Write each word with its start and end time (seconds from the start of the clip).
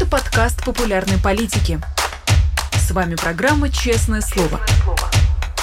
Это 0.00 0.08
подкаст 0.08 0.64
популярной 0.64 1.18
политики. 1.18 1.78
С 2.72 2.90
вами 2.90 3.16
программа 3.16 3.68
«Честное 3.68 4.22
слово». 4.22 4.58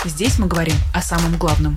Здесь 0.06 0.38
мы 0.38 0.46
говорим 0.46 0.76
о 0.94 1.02
самом 1.02 1.40
главном. 1.40 1.76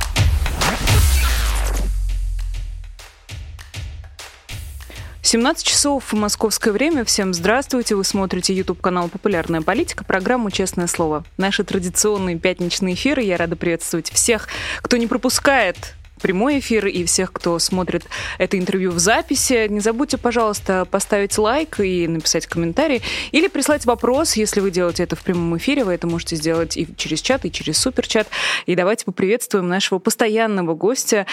Семнадцать 5.22 5.66
часов 5.66 6.12
в 6.12 6.16
московское 6.16 6.74
время. 6.74 7.06
Всем 7.06 7.32
здравствуйте. 7.32 7.94
Вы 7.94 8.04
смотрите 8.04 8.54
YouTube 8.54 8.82
канал 8.82 9.08
«Популярная 9.08 9.62
политика», 9.62 10.04
программу 10.04 10.50
«Честное 10.50 10.86
слово». 10.86 11.24
Наши 11.38 11.64
традиционные 11.64 12.38
пятничные 12.38 12.94
эфиры. 12.94 13.22
Я 13.22 13.38
рада 13.38 13.56
приветствовать 13.56 14.10
всех, 14.10 14.48
кто 14.82 14.98
не 14.98 15.06
пропускает 15.06 15.94
прямой 16.20 16.58
эфир 16.60 16.86
и 16.86 17.04
всех, 17.04 17.32
кто 17.32 17.58
смотрит 17.58 18.04
это 18.38 18.58
интервью 18.58 18.92
в 18.92 18.98
записи. 18.98 19.66
Не 19.68 19.80
забудьте, 19.80 20.18
пожалуйста, 20.18 20.86
поставить 20.90 21.36
лайк 21.38 21.80
и 21.80 22.06
написать 22.06 22.46
комментарий 22.46 23.02
или 23.32 23.48
прислать 23.48 23.86
вопрос, 23.86 24.34
если 24.34 24.60
вы 24.60 24.70
делаете 24.70 25.02
это 25.02 25.16
в 25.16 25.22
прямом 25.22 25.56
эфире. 25.56 25.84
Вы 25.84 25.94
это 25.94 26.06
можете 26.06 26.36
сделать 26.36 26.76
и 26.76 26.86
через 26.96 27.20
чат, 27.20 27.44
и 27.44 27.52
через 27.52 27.78
суперчат. 27.78 28.28
И 28.66 28.74
давайте 28.74 29.04
поприветствуем 29.04 29.68
нашего 29.68 29.98
постоянного 29.98 30.74
гостя, 30.74 31.26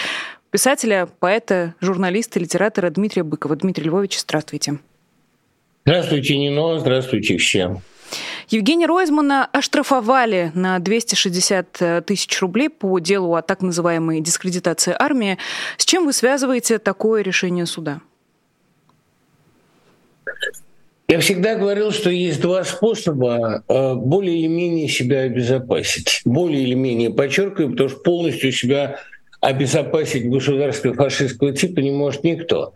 писателя, 0.50 1.08
поэта, 1.18 1.74
журналиста, 1.80 2.40
литератора 2.40 2.90
Дмитрия 2.90 3.22
Быкова. 3.22 3.56
Дмитрий 3.56 3.84
Львович, 3.84 4.20
здравствуйте. 4.20 4.78
Здравствуйте, 5.84 6.36
Нино, 6.36 6.78
здравствуйте 6.78 7.36
всем. 7.38 7.82
Евгения 8.48 8.86
Ройзмана 8.86 9.48
оштрафовали 9.52 10.52
на 10.54 10.78
260 10.78 11.76
э, 11.80 12.02
тысяч 12.02 12.40
рублей 12.40 12.70
по 12.70 12.98
делу 12.98 13.34
о 13.34 13.42
так 13.42 13.60
называемой 13.60 14.20
дискредитации 14.20 14.94
армии. 14.98 15.38
С 15.76 15.84
чем 15.84 16.06
вы 16.06 16.12
связываете 16.12 16.78
такое 16.78 17.22
решение 17.22 17.66
суда? 17.66 18.00
Я 21.08 21.20
всегда 21.20 21.54
говорил, 21.54 21.90
что 21.90 22.10
есть 22.10 22.40
два 22.40 22.64
способа 22.64 23.64
э, 23.66 23.94
более 23.94 24.40
или 24.40 24.46
менее 24.46 24.88
себя 24.88 25.20
обезопасить. 25.20 26.20
Более 26.26 26.62
или 26.62 26.74
менее 26.74 27.10
подчеркиваю, 27.10 27.70
потому 27.70 27.88
что 27.88 27.98
полностью 28.00 28.52
себя 28.52 29.00
обезопасить 29.40 30.28
государство 30.28 30.92
фашистского 30.92 31.52
типа 31.52 31.80
не 31.80 31.92
может 31.92 32.24
никто. 32.24 32.74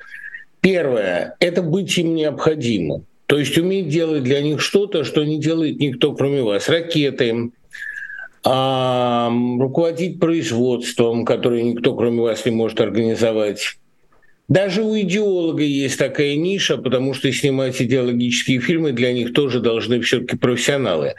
Первое– 0.61 1.37
это 1.41 1.61
быть 1.61 1.97
им 1.99 2.15
необходимым. 2.15 3.05
То 3.33 3.38
есть 3.38 3.56
уметь 3.56 3.88
делать 3.88 4.25
для 4.25 4.42
них 4.42 4.61
что-то, 4.61 5.05
что 5.05 5.25
не 5.25 5.41
делает 5.41 5.80
никто, 5.80 6.12
кроме 6.12 6.42
вас. 6.42 6.69
Ракеты, 6.69 7.50
а, 8.44 9.33
руководить 9.58 10.20
производством, 10.20 11.25
которое 11.25 11.62
никто, 11.62 11.97
кроме 11.97 12.20
вас, 12.20 12.44
не 12.44 12.50
может 12.50 12.83
организовать. 12.83 13.78
Даже 14.48 14.83
у 14.83 14.94
идеолога 15.00 15.62
есть 15.62 15.98
такая 15.98 16.36
ниша, 16.36 16.77
потому 16.77 17.14
что 17.14 17.33
снимать 17.33 17.80
идеологические 17.80 18.60
фильмы 18.60 18.92
для 18.92 19.14
них 19.14 19.33
тоже 19.33 19.60
должны 19.60 20.03
все-таки 20.03 20.36
профессионалы. 20.36 21.14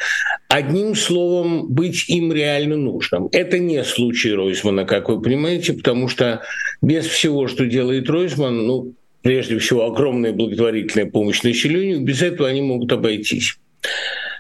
Одним 0.50 0.94
словом, 0.94 1.68
быть 1.68 2.10
им 2.10 2.32
реально 2.32 2.78
нужным. 2.78 3.28
Это 3.32 3.58
не 3.58 3.84
случай 3.84 4.34
Ройзмана, 4.34 4.86
как 4.86 5.10
вы 5.10 5.20
понимаете, 5.20 5.74
потому 5.74 6.08
что 6.08 6.44
без 6.80 7.08
всего, 7.08 7.48
что 7.48 7.66
делает 7.66 8.08
Ройзман, 8.08 8.68
ну, 8.68 8.94
прежде 9.24 9.58
всего, 9.58 9.86
огромная 9.86 10.34
благотворительная 10.34 11.10
помощь 11.10 11.42
населению, 11.42 12.02
без 12.02 12.22
этого 12.22 12.48
они 12.48 12.62
могут 12.62 12.92
обойтись. 12.92 13.58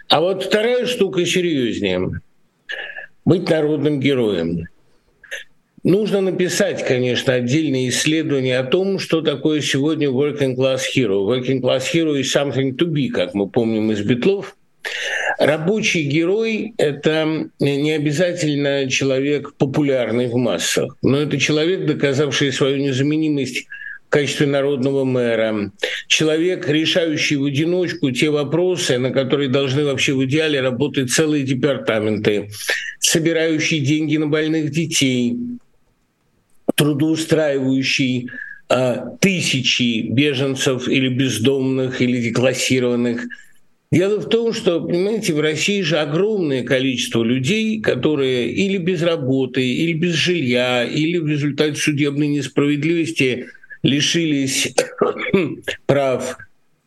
А 0.09 0.21
вот 0.21 0.43
вторая 0.43 0.85
штука 0.85 1.25
серьезнее. 1.25 2.21
Быть 3.25 3.49
народным 3.49 3.99
героем. 3.99 4.67
Нужно 5.83 6.21
написать, 6.21 6.85
конечно, 6.85 7.33
отдельные 7.33 7.89
исследования 7.89 8.59
о 8.59 8.63
том, 8.63 8.99
что 8.99 9.21
такое 9.21 9.61
сегодня 9.61 10.09
working 10.09 10.55
class 10.55 10.81
hero. 10.95 11.25
Working 11.25 11.61
class 11.61 11.83
hero 11.93 12.15
is 12.15 12.31
something 12.33 12.75
to 12.77 12.85
be, 12.85 13.07
как 13.07 13.33
мы 13.33 13.47
помним 13.47 13.91
из 13.91 14.01
Битлов. 14.01 14.55
Рабочий 15.39 16.03
герой– 16.03 16.73
это 16.77 17.49
не 17.59 17.91
обязательно 17.91 18.89
человек 18.89 19.53
популярный 19.55 20.27
в 20.27 20.35
массах, 20.35 20.95
но 21.01 21.17
это 21.17 21.37
человек, 21.37 21.85
доказавший 21.85 22.51
свою 22.51 22.77
незаменимость 22.77 23.65
качестве 24.13 24.45
народного 24.45 25.05
мэра, 25.05 25.71
человек, 26.07 26.69
решающий 26.69 27.35
в 27.35 27.45
одиночку 27.45 28.11
те 28.11 28.29
вопросы, 28.29 28.99
на 28.99 29.09
которые 29.09 29.49
должны 29.49 29.85
вообще 29.85 30.13
в 30.13 30.23
идеале 30.25 30.61
работать 30.61 31.09
целые 31.09 31.43
департаменты, 31.43 32.51
собирающий 32.99 33.79
деньги 33.79 34.17
на 34.17 34.27
больных 34.27 34.69
детей, 34.69 35.35
трудоустраивающий 36.75 38.29
э, 38.69 38.97
тысячи 39.19 40.03
беженцев 40.03 40.87
или 40.87 41.09
бездомных, 41.09 41.99
или 41.99 42.21
деклассированных. 42.21 43.23
Дело 43.91 44.19
в 44.19 44.29
том, 44.29 44.53
что, 44.53 44.79
понимаете, 44.79 45.33
в 45.33 45.39
России 45.39 45.81
же 45.81 45.97
огромное 45.97 46.63
количество 46.63 47.23
людей, 47.23 47.81
которые 47.81 48.51
или 48.51 48.77
без 48.77 49.01
работы, 49.01 49.67
или 49.67 49.93
без 49.93 50.13
жилья, 50.13 50.83
или 50.83 51.17
в 51.17 51.27
результате 51.27 51.77
судебной 51.77 52.27
несправедливости– 52.27 53.47
лишились 53.83 54.73
прав. 55.85 56.37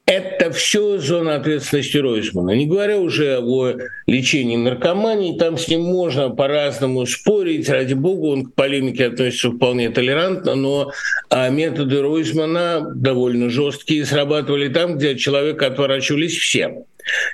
Это 0.07 0.53
все 0.53 0.99
зона 0.99 1.35
ответственности 1.35 1.97
Ройзмана. 1.97 2.53
Не 2.53 2.67
говоря 2.67 2.99
уже 2.99 3.41
о 3.41 3.75
лечении 4.07 4.55
наркомании, 4.55 5.37
там 5.37 5.59
с 5.59 5.67
ним 5.67 5.83
можно 5.83 6.31
по-разному 6.31 7.05
спорить. 7.07 7.69
Ради 7.69 7.95
бога, 7.95 8.27
он 8.27 8.45
к 8.45 8.55
полемике 8.55 9.07
относится 9.07 9.51
вполне 9.51 9.91
толерантно, 9.91 10.55
но 10.55 10.93
а, 11.29 11.49
методы 11.49 12.01
Ройзмана 12.01 12.89
довольно 12.95 13.51
жесткие 13.51 14.05
срабатывали 14.05 14.69
там, 14.69 14.97
где 14.97 15.11
от 15.11 15.19
человека 15.19 15.67
отворачивались 15.67 16.37
все. 16.37 16.85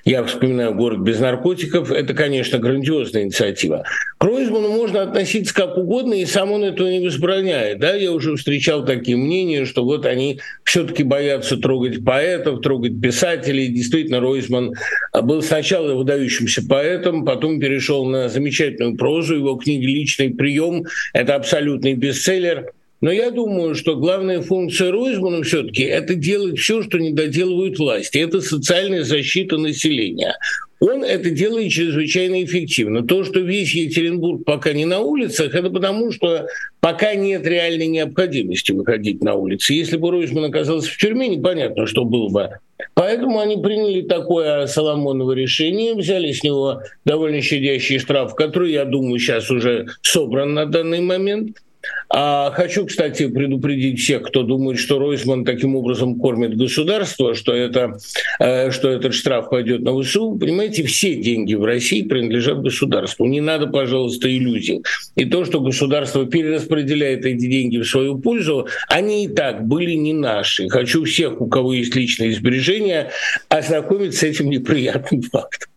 Я 0.05 0.25
вспоминаю 0.25 0.75
«Город 0.75 1.01
без 1.01 1.21
наркотиков». 1.21 1.91
Это, 1.91 2.15
конечно, 2.15 2.59
грандиозная 2.59 3.23
инициатива. 3.23 3.85
К 4.19 4.25
Ройзману 4.25 4.69
можно 4.69 5.03
относиться 5.03 5.55
как 5.55 5.79
угодно, 5.79 6.15
и 6.15 6.27
сам 6.27 6.53
он 6.53 6.65
этого 6.65 6.89
не 6.89 7.01
возбраняет. 7.01 7.79
Да? 7.79 7.95
Я 7.95 8.13
уже 8.13 8.37
встречал 8.37 8.85
такие 8.85 9.17
мнения, 9.17 9.65
что 9.65 9.85
вот 9.85 10.07
они 10.07 10.41
все 10.65 10.85
таки 10.85 11.03
боятся 11.03 11.57
трогать 11.57 12.05
поэтов, 12.05 12.61
трогать 12.61 13.01
писателей. 13.01 13.69
Действительно, 13.69 14.21
Ройзман 14.21 14.75
был 15.23 15.43
сначала 15.43 15.95
выдающимся 15.95 16.63
поэтом, 16.69 17.25
потом 17.25 17.59
перешел 17.61 18.05
на 18.05 18.29
замечательную 18.29 18.97
прозу. 18.97 19.37
Его 19.37 19.57
книги 19.57 19.87
«Личный 19.87 20.31
прием»— 20.31 20.85
это 21.15 21.35
абсолютный 21.35 21.95
бестселлер. 21.95 22.73
Но 23.03 23.11
я 23.11 23.33
думаю, 23.33 23.75
что 23.75 23.97
главная 23.97 24.41
функция 24.43 24.93
Ройзмана 24.93 25.43
все-таки 25.43 25.83
это 25.83 26.15
делать 26.15 26.59
все, 26.61 26.83
что 26.83 26.99
не 26.99 27.11
доделывают 27.11 27.77
власти. 27.79 28.19
Это 28.19 28.41
социальная 28.41 29.03
защита 29.03 29.59
населения. 29.59 30.37
Он 30.79 31.03
это 31.03 31.31
делает 31.31 31.73
чрезвычайно 31.73 32.45
эффективно. 32.45 33.05
То, 33.05 33.25
что 33.25 33.41
весь 33.41 33.75
Екатеринбург 33.75 34.45
пока 34.45 34.73
не 34.73 34.85
на 34.85 35.01
улицах, 35.01 35.53
это 35.53 35.69
потому, 35.69 36.13
что 36.13 36.47
пока 36.81 37.17
нет 37.17 37.45
реальной 37.45 37.89
необходимости 37.89 38.71
выходить 38.71 39.21
на 39.21 39.35
улицы. 39.35 39.75
Если 39.75 39.97
бы 39.97 40.13
Ройзман 40.13 40.45
оказался 40.45 40.89
в 40.89 40.97
тюрьме, 40.97 41.27
непонятно, 41.27 41.89
что 41.89 42.05
было 42.05 42.29
бы. 42.29 42.51
Поэтому 42.95 43.41
они 43.41 43.57
приняли 43.57 44.03
такое 44.03 44.67
Соломоново 44.67 45.33
решение, 45.33 45.95
взяли 45.95 46.31
с 46.31 46.45
него 46.45 46.83
довольно 47.05 47.41
щадящий 47.41 47.99
штраф, 47.99 48.37
который, 48.37 48.73
я 48.73 48.85
думаю, 48.85 49.19
сейчас 49.19 49.51
уже 49.51 49.87
собран 50.03 50.55
на 50.55 50.67
данный 50.67 51.01
момент– 51.01 51.57
а 52.09 52.51
хочу, 52.51 52.87
кстати, 52.87 53.29
предупредить 53.29 54.01
всех, 54.01 54.23
кто 54.23 54.43
думает, 54.43 54.79
что 54.79 54.99
Ройсман 54.99 55.45
таким 55.45 55.77
образом 55.77 56.19
кормит 56.19 56.57
государство, 56.57 57.35
что, 57.35 57.55
это, 57.55 57.99
э, 58.39 58.71
что 58.71 58.91
этот 58.91 59.15
штраф 59.15 59.49
пойдет 59.49 59.81
на 59.81 59.99
ВСУ. 59.99 60.37
Понимаете, 60.39 60.85
все 60.85 61.17
деньги 61.17 61.55
в 61.55 61.65
России 61.65 62.03
принадлежат 62.03 62.61
государству. 62.61 63.25
Не 63.27 63.41
надо, 63.41 63.67
пожалуйста, 63.67 64.31
иллюзий. 64.31 64.83
И 65.17 65.25
то, 65.25 65.45
что 65.45 65.61
государство 65.61 66.27
перераспределяет 66.27 67.25
эти 67.25 67.47
деньги 67.47 67.79
в 67.79 67.85
свою 67.85 68.19
пользу, 68.19 68.69
они 68.89 69.25
и 69.25 69.29
так 69.29 69.67
были 69.67 69.93
не 69.93 70.13
наши. 70.13 70.69
Хочу 70.69 71.05
всех, 71.05 71.41
у 71.41 71.47
кого 71.47 71.73
есть 71.73 71.95
личные 71.97 72.35
сбережения, 72.35 73.11
ознакомить 73.49 74.15
с 74.15 74.23
этим 74.23 74.51
неприятным 74.51 75.23
фактом. 75.23 75.72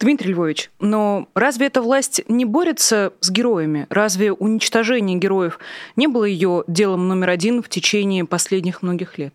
Дмитрий 0.00 0.32
Львович, 0.32 0.70
но 0.80 1.28
разве 1.34 1.66
эта 1.66 1.82
власть 1.82 2.22
не 2.28 2.44
борется 2.44 3.12
с 3.20 3.30
героями? 3.30 3.86
Разве 3.90 4.32
уничтожение 4.32 5.18
героев 5.18 5.58
не 5.96 6.06
было 6.06 6.24
ее 6.24 6.62
делом 6.68 7.08
номер 7.08 7.30
один 7.30 7.62
в 7.62 7.68
течение 7.68 8.24
последних 8.24 8.82
многих 8.82 9.18
лет? 9.18 9.34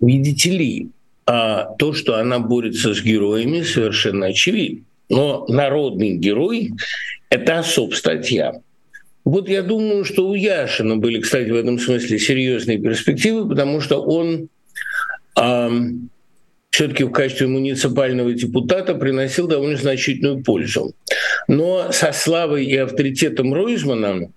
Видите 0.00 0.50
ли, 0.50 0.88
а 1.26 1.74
то, 1.78 1.92
что 1.92 2.16
она 2.16 2.38
борется 2.38 2.94
с 2.94 3.02
героями, 3.02 3.62
совершенно 3.62 4.26
очевидно. 4.26 4.84
Но 5.10 5.44
народный 5.48 6.16
герой– 6.16 6.72
это 7.28 7.58
особ 7.58 7.94
статья. 7.94 8.54
Вот 9.24 9.48
я 9.48 9.62
думаю, 9.62 10.04
что 10.04 10.28
у 10.28 10.34
Яшина 10.34 10.96
были, 10.96 11.20
кстати, 11.20 11.50
в 11.50 11.54
этом 11.54 11.78
смысле 11.78 12.18
серьезные 12.18 12.78
перспективы, 12.78 13.46
потому 13.48 13.80
что 13.80 14.02
он 14.02 14.48
эм, 15.36 16.10
все-таки 16.70 17.04
в 17.04 17.10
качестве 17.10 17.48
муниципального 17.48 18.32
депутата 18.32 18.94
приносил 18.94 19.46
довольно 19.46 19.76
значительную 19.76 20.42
пользу. 20.42 20.94
Но 21.48 21.90
со 21.92 22.12
славой 22.12 22.64
и 22.64 22.76
авторитетом 22.76 23.52
Ройзмана 23.52 24.30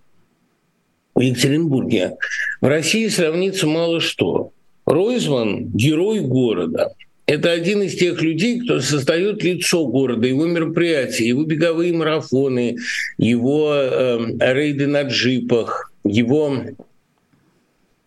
в 1.15 1.19
Екатеринбурге 1.19 2.17
в 2.59 2.67
России 2.67 3.07
сравнится 3.07 3.67
мало 3.67 4.01
что. 4.01 4.51
Ройзман– 4.85 5.67
герой 5.73 6.19
города. 6.19 6.93
Это 7.25 7.51
один 7.51 7.83
из 7.83 7.95
тех 7.95 8.21
людей, 8.21 8.59
кто 8.59 8.81
создает 8.81 9.43
лицо 9.43 9.85
города, 9.87 10.27
его 10.27 10.45
мероприятия, 10.45 11.25
его 11.25 11.43
беговые 11.43 11.93
марафоны, 11.93 12.77
его 13.17 13.73
э, 13.73 14.19
рейды 14.39 14.87
на 14.87 15.03
джипах, 15.03 15.93
его 16.03 16.57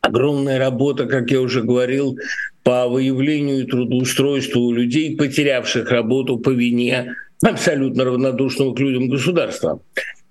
огромная 0.02 0.58
работа, 0.58 1.06
как 1.06 1.31
я 1.31 1.40
уже 1.40 1.62
говорил, 1.62 2.19
по 2.66 2.88
выявлению 2.88 3.60
и 3.60 3.64
трудоустройству 3.64 4.72
людей, 4.72 5.16
потерявших 5.16 5.88
работу 5.88 6.36
по 6.36 6.50
вине 6.50 7.14
абсолютно 7.40 8.04
равнодушного 8.04 8.74
к 8.74 8.80
людям 8.80 9.08
государства. 9.08 9.78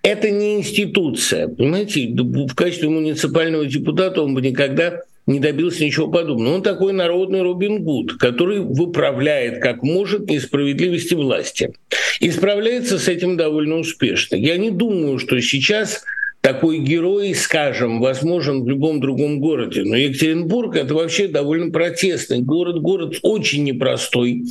Это 0.03 0.29
не 0.29 0.57
институция. 0.57 1.47
Понимаете, 1.47 2.09
в 2.09 2.53
качестве 2.53 2.89
муниципального 2.89 3.65
депутата 3.65 4.21
он 4.21 4.35
бы 4.35 4.41
никогда 4.41 4.99
не 5.27 5.39
добился 5.39 5.85
ничего 5.85 6.09
подобного. 6.09 6.55
Он 6.55 6.61
такой 6.61 6.91
народный 6.91 7.41
Робин 7.41 7.81
Гуд, 7.85 8.17
который 8.17 8.59
выправляет 8.59 9.61
как 9.61 9.81
может 9.81 10.29
несправедливости 10.29 11.13
власти. 11.13 11.73
И 12.19 12.29
справляется 12.31 12.99
с 12.99 13.07
этим 13.07 13.37
довольно 13.37 13.77
успешно. 13.77 14.35
Я 14.35 14.57
не 14.57 14.71
думаю, 14.71 15.19
что 15.19 15.39
сейчас 15.39 16.03
такой 16.45 16.77
герой, 16.77 17.33
скажем, 17.33 17.99
возможен 17.99 18.63
в 18.63 18.69
любом 18.69 18.99
другом 18.99 19.39
городе. 19.39 19.81
Но 19.83 19.95
Екатеринбург– 19.95 20.75
это 20.77 20.93
вообще 20.93 21.27
довольно 21.27 21.71
протестный 21.71 22.41
город, 22.41 22.83
город 22.83 23.15
очень 23.23 23.63
непростой, 23.63 24.43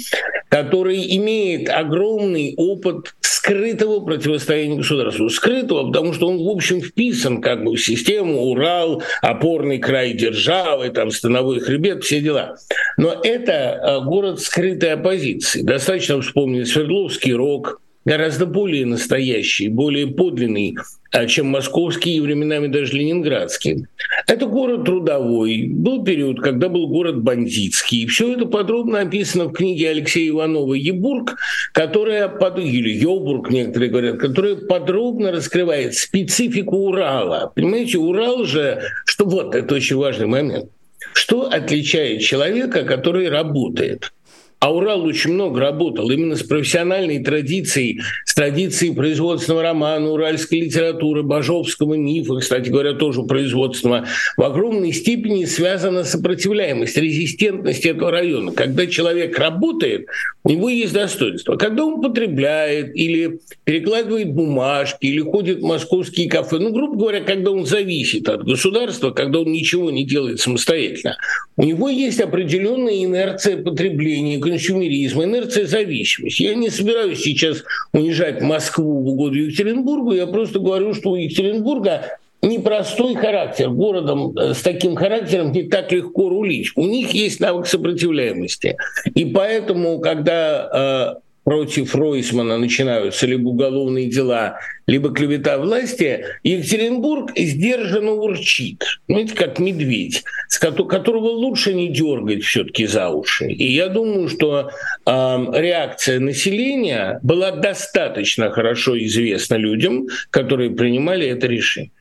который 0.49 1.17
имеет 1.19 1.69
огромный 1.69 2.55
опыт 2.57 3.15
скрытого 3.21 4.01
противостояния 4.01 4.79
государству. 4.79 5.29
Скрытого, 5.29 5.87
потому 5.87 6.15
что 6.15 6.27
он, 6.27 6.39
в 6.39 6.49
общем, 6.49 6.81
вписан 6.81 7.41
как 7.41 7.63
бы 7.63 7.77
в 7.77 7.81
систему 7.81 8.41
Урал, 8.43 9.05
опорный 9.23 9.79
край 9.79 10.15
державы, 10.15 10.89
там, 10.89 11.13
становой 11.13 11.61
хребет, 11.61 12.03
все 12.03 12.21
дела. 12.21 12.57
Но 12.97 13.21
это 13.23 13.53
э, 13.53 14.05
город 14.05 14.41
скрытой 14.41 14.95
оппозиции. 14.95 15.63
Достаточно 15.63 16.21
вспомнить 16.21 16.67
Свердловский 16.67 17.35
рок, 17.35 17.81
гораздо 18.05 18.47
более 18.47 18.87
настоящий, 18.87 19.69
более 19.69 20.07
подлинный, 20.07 20.77
а, 21.11 21.27
чем 21.27 21.47
московский 21.47 22.17
и 22.17 22.21
временами 22.21 22.67
даже 22.67 22.97
ленинградский. 22.97 23.87
Это 24.27 24.47
город 24.47 24.85
трудовой. 24.85 25.69
Был 25.69 26.05
период, 26.05 26.41
когда 26.41 26.69
был 26.69 26.89
город 26.89 27.23
бандитский. 27.23 28.07
Все 28.07 28.35
это 28.35 28.47
подробно 28.47 29.01
описано 29.01 29.47
в 29.47 29.53
книге 29.53 29.91
Алексея 29.91 30.31
Иванова 30.31 30.75
«Ебург», 30.75 31.37
которая, 31.73 32.29
под... 32.29 32.59
или 32.59 32.91
«Йобург» 32.91 33.51
некоторые 33.51 33.91
говорят, 33.91 34.19
которая 34.19 34.57
подробно 34.57 35.33
раскрывает 35.33 35.95
специфику 35.95 36.77
Урала. 36.77 37.53
Понимаете, 37.55 37.99
Урал 37.99 38.45
же, 38.45 38.83
что 39.07 39.25
вот, 39.25 39.55
это 39.55 39.75
очень 39.75 39.97
важный 39.97 40.27
момент, 40.27 40.71
что 41.13 41.49
отличает 41.51 42.21
человека, 42.21 42.85
который 42.85 43.29
работает– 43.29 44.13
а 44.65 44.73
Урал 44.73 45.05
очень 45.05 45.35
много 45.35 45.61
работал 45.61 46.11
именно 46.11 46.37
с 46.37 46.43
профессиональной 46.43 47.23
традицией, 47.23 48.01
с 48.25 48.33
традицией 48.33 48.95
производственного 48.95 49.63
романа, 49.63 50.09
уральской 50.09 50.61
литературы, 50.61 51.23
бажовского 51.23 51.93
мифа, 51.95 52.37
кстати 52.37 52.71
говоря, 52.71 52.95
тоже 52.95 53.25
производственного, 53.25 54.07
в 54.39 54.43
огромной 54.43 54.95
степени 54.95 55.45
связана 55.45 56.03
сопротивляемость, 56.03 56.97
резистентность 56.97 57.85
этого 57.85 58.11
района. 58.11 58.53
Когда 58.53 58.87
человек 58.87 59.39
работает, 59.39 60.07
у 60.45 60.49
него 60.49 60.71
есть 60.71 60.95
достоинство. 60.95 61.57
Когда 61.57 61.85
он 61.85 62.01
потребляет 62.01 62.97
или 62.97 63.41
перекладывает 63.65 64.33
бумажки, 64.33 65.05
или 65.05 65.21
ходит 65.21 65.59
в 65.59 65.65
московские 65.67 66.31
кафе, 66.31 66.59
ну, 66.59 66.73
грубо 66.73 66.97
говоря, 66.97 67.21
когда 67.21 67.51
он 67.51 67.67
зависит 67.67 68.31
от 68.31 68.45
государства, 68.45 69.11
когда 69.11 69.41
он 69.41 69.53
ничего 69.53 69.91
не 69.91 70.07
делает 70.07 70.41
самостоятельно, 70.41 71.19
у 71.59 71.65
него 71.65 71.91
есть 71.91 72.21
определенная 72.21 73.05
инерция 73.05 73.63
потребления, 73.63 74.39
консюмеризм, 74.55 75.23
инерция 75.23 75.67
зависимости. 75.67 76.43
Я 76.43 76.55
не 76.55 76.71
собираюсь 76.71 77.21
сейчас 77.21 77.65
унижать 77.93 78.41
Москву 78.41 79.03
в 79.03 79.09
угоду 79.09 79.37
Екатеринбургу, 79.37 80.13
я 80.13 80.27
просто 80.27 80.61
говорю, 80.61 80.95
что 80.95 81.11
у 81.11 81.17
Екатеринбурга 81.17 82.19
непростой 82.41 83.15
характер. 83.15 83.71
Городом 83.71 84.37
э, 84.37 84.55
с 84.55 84.63
таким 84.63 84.95
характером 84.95 85.51
не 85.53 85.65
так 85.65 85.91
легко 85.91 86.29
рулить. 86.29 86.71
У 86.77 86.87
них 86.87 87.13
есть 87.13 87.41
навык 87.41 87.67
сопротивляемости. 87.67 88.77
И 89.15 89.25
поэтому, 89.25 89.99
когда 89.99 91.17
э, 91.17 91.24
против 91.45 91.95
Ройсмана 91.95 92.59
начинаются 92.59 93.27
либо 93.27 93.51
уголовные 93.51 94.09
дела, 94.09 94.59
либо 94.87 95.15
клевета 95.15 95.59
власти, 95.59 96.25
Екатеринбург 96.43 97.33
сдержанно 97.37 98.13
урчит. 98.13 98.85
Знаете, 99.09 99.35
как 99.35 99.59
медведь, 99.59 100.25
с 100.49 100.59
которого 100.59 101.29
лучше 101.29 101.75
не 101.75 101.89
дергать 101.89 102.43
все-таки 102.43 102.87
за 102.87 103.11
уши. 103.11 103.47
И 103.47 103.73
я 103.73 103.89
думаю, 103.89 104.29
что 104.29 104.71
э, 104.71 105.11
реакция 105.53 106.19
населения 106.21 107.21
была 107.23 107.51
достаточно 107.51 108.51
хорошо 108.51 108.99
известна 109.05 109.55
людям, 109.57 110.09
которые 110.31 110.71
принимали 110.71 111.27
это 111.27 111.47
решение. 111.47 111.93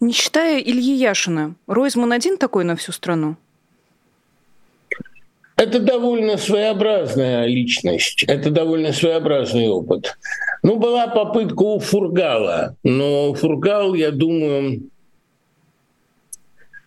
Не 0.00 0.12
считая 0.12 0.60
Ильи 0.60 0.94
Яшина, 0.94 1.54
Ройзман 1.66 2.12
один 2.12 2.36
такой 2.36 2.64
на 2.64 2.76
всю 2.76 2.92
страну? 2.92 3.36
Это 5.58 5.80
довольно 5.80 6.36
своеобразная 6.36 7.46
личность, 7.46 8.22
это 8.28 8.50
довольно 8.50 8.92
своеобразный 8.92 9.66
опыт. 9.66 10.16
Ну, 10.62 10.76
была 10.76 11.08
попытка 11.08 11.62
у 11.62 11.80
Фургала, 11.80 12.76
но 12.84 13.34
Фургал, 13.34 13.94
я 13.94 14.12
думаю, 14.12 14.82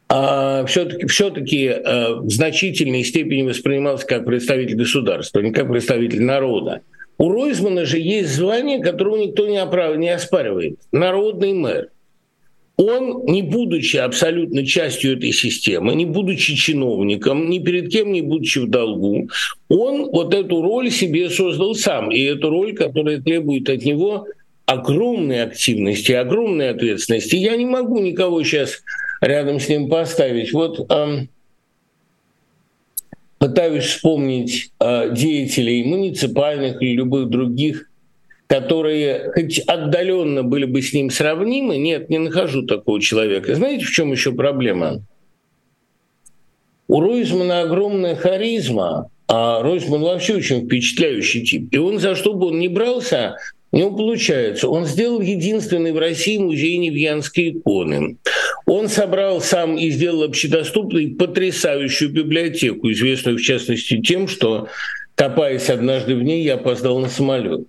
а, 0.07 0.65
все-таки, 0.68 1.06
все-таки 1.07 1.68
а, 1.68 2.15
в 2.21 2.29
значительной 2.29 3.03
степени 3.03 3.41
воспринимался 3.41 4.07
как 4.07 4.23
представитель 4.23 4.77
государства, 4.77 5.41
не 5.41 5.51
как 5.51 5.69
представитель 5.69 6.23
народа. 6.23 6.79
У 7.18 7.29
Ройзмана 7.29 7.83
же 7.83 8.00
есть 8.00 8.33
звание, 8.33 8.81
которого 8.81 9.18
никто 9.18 9.47
не, 9.47 9.57
оправ... 9.57 9.97
не 9.97 10.09
оспаривает– 10.09 10.79
народный 10.94 11.51
мэр 11.51 11.89
он, 12.81 13.25
не 13.25 13.44
будучи 13.44 13.98
абсолютно 13.98 14.66
частью 14.66 15.16
этой 15.16 15.31
системы, 15.31 15.94
не 15.94 16.06
будучи 16.06 16.56
чиновником, 16.56 17.48
ни 17.50 17.60
перед 17.60 17.92
кем 17.92 18.12
не 18.12 18.22
будучи 18.22 18.60
в 18.60 18.69
долгу, 18.69 19.30
он 19.69 20.10
вот 20.12 20.33
эту 20.33 20.63
роль 20.63 20.89
себе 20.89 21.30
создал 21.30 21.75
сам. 21.75 22.12
И 22.12 22.22
эту 22.24 22.50
роль, 22.50 22.74
которая 22.74 23.22
требует 23.22 23.69
от 23.69 23.86
него 23.86 24.25
огромной 24.66 25.44
активности, 25.44 26.12
огромной 26.13 26.72
ответственности. 26.72 27.36
Я 27.36 27.56
не 27.56 27.66
могу 27.66 28.00
никого 28.00 28.42
сейчас 28.44 28.81
рядом 29.22 29.60
с 29.60 29.69
ним 29.69 29.88
поставить. 29.88 30.51
Вот 30.51 30.92
эм, 30.92 31.30
пытаюсь 33.38 33.83
вспомнить 33.83 34.71
э, 34.80 35.14
деятелей 35.14 35.83
муниципальных 35.83 36.81
или 36.81 36.94
любых 36.94 37.30
других 37.30 37.91
которые 38.52 39.31
хоть 39.34 39.60
отдаленно 39.60 40.44
были 40.44 40.66
бы 40.66 40.81
с 40.81 40.92
ним 40.92 41.10
сравнимы, 41.10 41.78
нет, 41.78 42.10
не 42.10 42.18
нахожу 42.18 42.64
такого 42.64 43.00
человека. 43.00 43.56
Знаете, 43.56 43.86
в 43.86 43.92
чем 43.92 44.12
еще 44.12 44.34
проблема? 44.34 45.02
У 46.90 47.00
Ройзмана 47.00 47.62
огромная 47.62 48.18
харизма, 48.18 49.10
а 49.30 49.62
Ройзман 49.62 50.02
вообще 50.02 50.36
очень 50.36 50.66
впечатляющий 50.66 51.46
тип. 51.46 51.70
И 51.72 51.78
он 51.78 52.00
за 52.00 52.14
что 52.14 52.34
бы 52.34 52.48
он 52.48 52.60
ни 52.60 52.68
брался, 52.68 53.38
у 53.72 53.78
него 53.78 53.96
получается. 53.96 54.68
Он 54.68 54.86
сделал 54.86 55.22
единственный 55.22 55.94
в 55.94 55.98
России 55.98 56.38
музей 56.38 56.76
Невьянской 56.76 57.52
иконы. 57.52 58.18
Он 58.66 58.90
собрал 58.90 59.40
сам 59.40 59.78
и 59.78 59.90
сделал 59.92 60.24
общедоступной 60.24 61.16
потрясающую 61.18 62.12
библиотеку, 62.12 62.92
известную 62.92 63.38
в 63.38 63.42
частности 63.42 64.02
тем, 64.02 64.28
что, 64.28 64.68
копаясь 65.16 65.70
однажды 65.70 66.16
в 66.16 66.22
ней, 66.22 66.44
я 66.44 66.56
опоздал 66.56 67.00
на 67.00 67.08
самолет. 67.08 67.66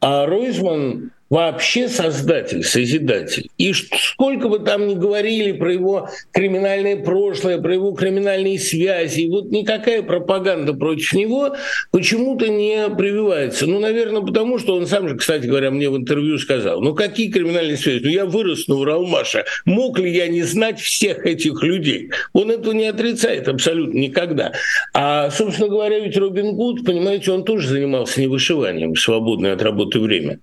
А 0.00 0.24
Ройзман 0.26 1.12
вообще 1.30 1.88
создатель, 1.88 2.64
созидатель. 2.64 3.48
И 3.56 3.72
сколько 3.72 4.48
бы 4.48 4.58
там 4.58 4.88
ни 4.88 4.96
говорили 4.96 5.52
про 5.52 5.72
его 5.72 6.08
криминальное 6.32 6.96
прошлое, 6.96 7.58
про 7.58 7.72
его 7.72 7.92
криминальные 7.92 8.58
связи, 8.58 9.28
вот 9.30 9.52
никакая 9.52 10.02
пропаганда 10.02 10.74
против 10.74 11.12
него 11.12 11.54
почему-то 11.92 12.48
не 12.48 12.88
прививается. 12.90 13.68
Ну, 13.68 13.78
наверное, 13.78 14.22
потому 14.22 14.58
что 14.58 14.74
он 14.74 14.88
сам 14.88 15.08
же, 15.08 15.16
кстати 15.16 15.46
говоря, 15.46 15.70
мне 15.70 15.88
в 15.88 15.96
интервью 15.96 16.36
сказал, 16.38 16.80
ну 16.80 16.94
какие 16.94 17.30
криминальные 17.30 17.76
связи? 17.76 18.00
Ну 18.02 18.10
я 18.10 18.26
вырос 18.26 18.66
на 18.66 18.74
Уралмаше. 18.74 19.44
Мог 19.64 20.00
ли 20.00 20.10
я 20.10 20.26
не 20.26 20.42
знать 20.42 20.80
всех 20.80 21.26
этих 21.26 21.62
людей? 21.62 22.10
Он 22.32 22.50
этого 22.50 22.72
не 22.72 22.86
отрицает 22.86 23.46
абсолютно 23.46 23.98
никогда. 23.98 24.52
А, 24.92 25.30
собственно 25.30 25.68
говоря, 25.68 26.00
ведь 26.00 26.16
Робин 26.16 26.56
Гуд, 26.56 26.84
понимаете, 26.84 27.30
он 27.30 27.44
тоже 27.44 27.68
занимался 27.68 28.20
невышиванием 28.20 28.94
в 28.94 29.00
свободное 29.00 29.52
от 29.52 29.62
работы 29.62 30.00
время. 30.00 30.40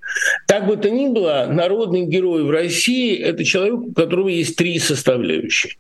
Так 0.48 0.66
бы 0.66 0.77
то 0.78 0.90
ни 0.90 1.08
было, 1.08 1.48
народный 1.50 2.06
герой 2.06 2.44
в 2.44 2.52
России– 2.52 3.16
это 3.18 3.44
человек, 3.44 3.76
у 3.76 3.94
которого 3.94 4.30
есть 4.30 4.56
три 4.56 4.80
составляющие. 4.80 5.74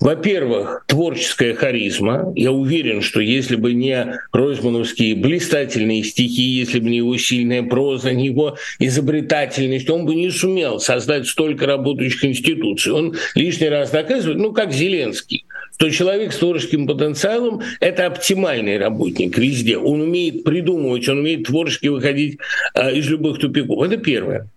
Во-первых, 0.00 0.84
творческая 0.86 1.54
харизма. 1.54 2.32
Я 2.34 2.52
уверен, 2.52 3.02
что 3.02 3.20
если 3.20 3.56
бы 3.56 3.72
не 3.72 4.18
Ройзмановские 4.32 5.14
блистательные 5.16 6.02
стихи, 6.02 6.42
если 6.42 6.80
бы 6.80 6.90
не 6.90 6.98
его 6.98 7.16
сильная 7.16 7.62
проза, 7.62 8.12
не 8.12 8.26
его 8.26 8.56
изобретательность, 8.78 9.88
он 9.90 10.06
бы 10.06 10.14
не 10.14 10.30
сумел 10.30 10.80
создать 10.80 11.26
столько 11.26 11.66
работающих 11.66 12.24
институций. 12.24 12.92
Он 12.92 13.14
лишний 13.34 13.68
раз 13.68 13.90
доказывает, 13.90 14.38
ну, 14.38 14.52
как 14.52 14.72
Зеленский 14.72 15.44
что 15.82 15.90
человек 15.90 16.32
с 16.32 16.36
творческим 16.36 16.86
потенциалом– 16.86 17.60
это 17.80 18.06
оптимальный 18.06 18.78
работник 18.78 19.36
везде. 19.36 19.76
Он 19.76 20.02
умеет 20.02 20.44
придумывать, 20.44 21.08
он 21.08 21.20
умеет 21.20 21.46
творчески 21.46 21.88
выходить 21.88 22.38
э, 22.74 22.94
из 22.94 23.08
любых 23.08 23.40
тупиков. 23.40 23.82
Это 23.82 23.96
первое. 23.96 24.48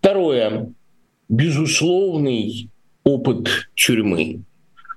Второе. 0.00 0.70
Безусловный 1.30 2.68
опыт 3.04 3.70
тюрьмы. 3.74 4.42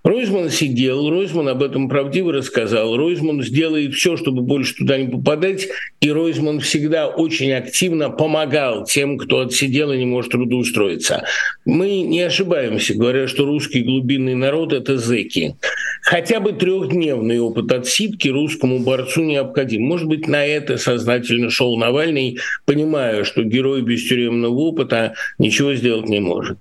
Ройзман 0.03 0.49
сидел, 0.49 1.09
Ройзман 1.09 1.47
об 1.47 1.63
этом 1.63 1.87
правдиво 1.87 2.33
рассказал. 2.33 2.97
Ройзман 2.97 3.41
сделает 3.41 3.93
все, 3.93 4.17
чтобы 4.17 4.41
больше 4.41 4.75
туда 4.75 4.97
не 4.97 5.07
попадать, 5.07 5.69
и 6.01 6.11
Ройзман 6.11 6.59
всегда 6.59 7.07
очень 7.07 7.53
активно 7.53 8.09
помогал 8.09 8.83
тем, 8.83 9.17
кто 9.17 9.39
отсидел 9.39 9.93
и 9.93 9.97
не 9.97 10.05
может 10.05 10.31
трудоустроиться. 10.31 11.23
Мы 11.63 12.01
не 12.01 12.19
ошибаемся, 12.19 12.95
говоря, 12.95 13.29
что 13.29 13.45
русский 13.45 13.81
глубинный 13.81 14.35
народ– 14.35 14.73
это 14.73 14.97
зэки. 14.97 15.55
Хотя 16.01 16.41
бы 16.41 16.51
трехдневный 16.51 17.39
опыт 17.39 17.71
отсидки 17.71 18.27
русскому 18.27 18.79
борцу 18.79 19.23
необходим. 19.23 19.83
Может 19.83 20.09
быть, 20.09 20.27
на 20.27 20.45
это 20.45 20.75
сознательно 20.75 21.49
шел 21.49 21.77
Навальный, 21.77 22.39
понимая, 22.65 23.23
что 23.23 23.43
герой 23.43 23.81
без 23.83 24.05
тюремного 24.05 24.53
опыта 24.53 25.13
ничего 25.37 25.73
сделать 25.75 26.09
не 26.09 26.19
может. 26.19 26.57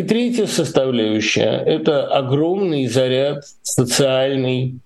И 0.00 0.02
третья 0.02 0.46
составляющая– 0.46 1.62
это 1.66 2.06
огромный 2.06 2.86
заряд 2.86 3.44
социальный, 3.60 4.76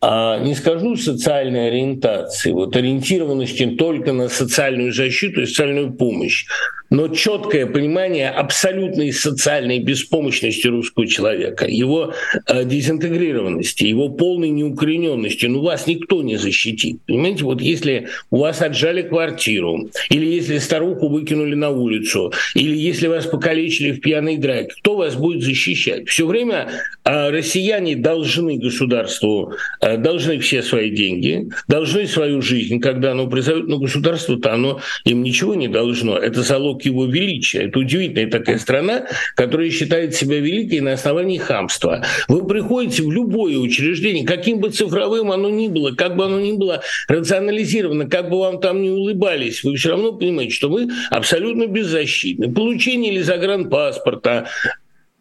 а 0.00 0.38
не 0.38 0.54
скажу 0.54 0.94
социальной 0.94 1.66
ориентации, 1.66 2.52
вот 2.52 2.76
ориентированности 2.76 3.66
только 3.66 4.12
на 4.12 4.28
социальную 4.28 4.92
защиту 4.92 5.42
и 5.42 5.46
социальную 5.46 5.94
помощь, 5.94 6.46
но 6.92 7.08
четкое 7.08 7.66
понимание 7.66 8.28
абсолютной 8.28 9.12
социальной 9.12 9.78
беспомощности 9.78 10.68
русского 10.68 11.06
человека, 11.06 11.66
его 11.66 12.12
э, 12.46 12.64
дезинтегрированности, 12.66 13.84
его 13.84 14.10
полной 14.10 14.50
неукорененности. 14.50 15.46
Ну, 15.46 15.62
вас 15.62 15.86
никто 15.86 16.22
не 16.22 16.36
защитит. 16.36 17.00
Понимаете, 17.06 17.44
вот 17.44 17.62
если 17.62 18.08
у 18.30 18.40
вас 18.40 18.60
отжали 18.60 19.00
квартиру, 19.00 19.88
или 20.10 20.26
если 20.26 20.58
старуху 20.58 21.08
выкинули 21.08 21.54
на 21.54 21.70
улицу, 21.70 22.30
или 22.54 22.76
если 22.76 23.06
вас 23.06 23.24
покалечили 23.24 23.92
в 23.92 24.00
пьяной 24.00 24.36
драке, 24.36 24.74
кто 24.78 24.96
вас 24.96 25.16
будет 25.16 25.42
защищать? 25.42 26.08
Все 26.10 26.26
время 26.26 26.68
э, 27.04 27.30
россияне 27.30 27.96
должны 27.96 28.58
государству, 28.58 29.54
э, 29.80 29.96
должны 29.96 30.38
все 30.40 30.62
свои 30.62 30.90
деньги, 30.90 31.48
должны 31.68 32.06
свою 32.06 32.42
жизнь, 32.42 32.80
когда 32.80 33.12
оно 33.12 33.28
призовет, 33.28 33.66
но 33.66 33.78
государство-то 33.78 34.52
оно 34.52 34.80
им 35.06 35.22
ничего 35.22 35.54
не 35.54 35.68
должно. 35.68 36.18
Это 36.18 36.42
залог 36.42 36.81
его 36.84 37.06
величия. 37.06 37.64
Это 37.64 37.78
удивительная 37.78 38.30
такая 38.30 38.58
страна, 38.58 39.06
которая 39.34 39.70
считает 39.70 40.14
себя 40.14 40.38
великой 40.40 40.80
на 40.80 40.92
основании 40.92 41.38
хамства. 41.38 42.04
Вы 42.28 42.46
приходите 42.46 43.02
в 43.02 43.10
любое 43.10 43.56
учреждение, 43.56 44.24
каким 44.24 44.60
бы 44.60 44.70
цифровым 44.70 45.32
оно 45.32 45.50
ни 45.50 45.68
было, 45.68 45.92
как 45.92 46.16
бы 46.16 46.24
оно 46.24 46.40
ни 46.40 46.52
было 46.52 46.82
рационализировано, 47.08 48.08
как 48.08 48.30
бы 48.30 48.38
вам 48.38 48.60
там 48.60 48.82
не 48.82 48.90
улыбались, 48.90 49.64
вы 49.64 49.76
все 49.76 49.90
равно 49.90 50.12
понимаете, 50.12 50.52
что 50.52 50.68
вы 50.68 50.88
абсолютно 51.10 51.66
беззащитны. 51.66 52.52
Получение 52.52 53.12
или 53.12 53.22
загранпаспорта, 53.22 54.48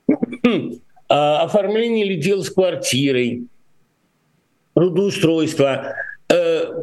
а, 1.10 1.44
оформление 1.44 2.06
или 2.06 2.16
дел 2.16 2.44
с 2.44 2.50
квартирой, 2.50 3.44
трудоустройство– 4.74 5.96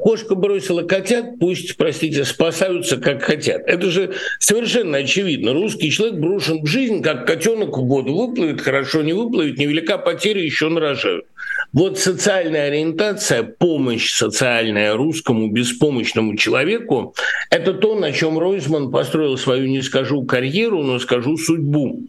кошка 0.02 0.34
бросила 0.34 0.82
котят, 0.82 1.38
пусть, 1.38 1.76
простите, 1.76 2.24
спасаются 2.24 2.96
как 2.98 3.22
хотят. 3.22 3.62
Это 3.66 3.90
же 3.90 4.14
совершенно 4.38 4.98
очевидно. 4.98 5.52
Русский 5.52 5.90
человек 5.90 6.18
брошен 6.18 6.62
в 6.62 6.66
жизнь, 6.66 7.02
как 7.02 7.26
котенок 7.26 7.78
в 7.78 7.86
воду. 7.86 8.14
Выплывет 8.14 8.60
хорошо, 8.60 9.02
не 9.02 9.12
выплывет, 9.12 9.58
невелика 9.58 9.98
потеря, 9.98 10.42
еще 10.42 10.68
нарожают. 10.68 11.24
Вот 11.72 11.98
социальная 11.98 12.68
ориентация, 12.68 13.42
помощь 13.42 14.10
социальная 14.12 14.94
русскому 14.94 15.50
беспомощному 15.50 16.36
человеку– 16.36 17.14
это 17.50 17.74
то, 17.74 17.94
на 17.94 18.12
чем 18.12 18.38
Ройзман 18.38 18.90
построил 18.90 19.36
свою, 19.36 19.68
не 19.68 19.82
скажу 19.82 20.24
карьеру, 20.24 20.82
но 20.82 20.98
скажу 20.98 21.36
судьбу. 21.36 22.04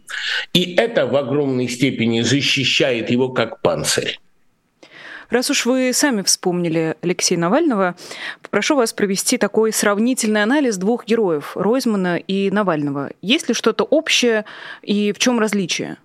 И 0.54 0.74
это 0.76 1.06
в 1.06 1.16
огромной 1.16 1.68
степени 1.68 2.22
защищает 2.22 3.10
его 3.10 3.28
как 3.28 3.60
панцирь. 3.60 4.18
Раз 5.30 5.48
уж 5.48 5.64
вы 5.64 5.92
сами 5.94 6.22
вспомнили 6.22 6.96
Алексея 7.02 7.38
Навального, 7.38 7.94
попрошу 8.42 8.74
вас 8.74 8.92
провести 8.92 9.38
такой 9.38 9.72
сравнительный 9.72 10.42
анализ 10.42 10.76
двух 10.76 11.06
героев– 11.06 11.52
Ройзмана 11.54 12.16
и 12.16 12.50
Навального. 12.50 13.10
Есть 13.22 13.48
ли 13.48 13.54
что-то 13.54 13.84
общее 13.84 14.44
и 14.82 15.12
в 15.12 15.18
чем 15.18 15.38
различие? 15.38 15.98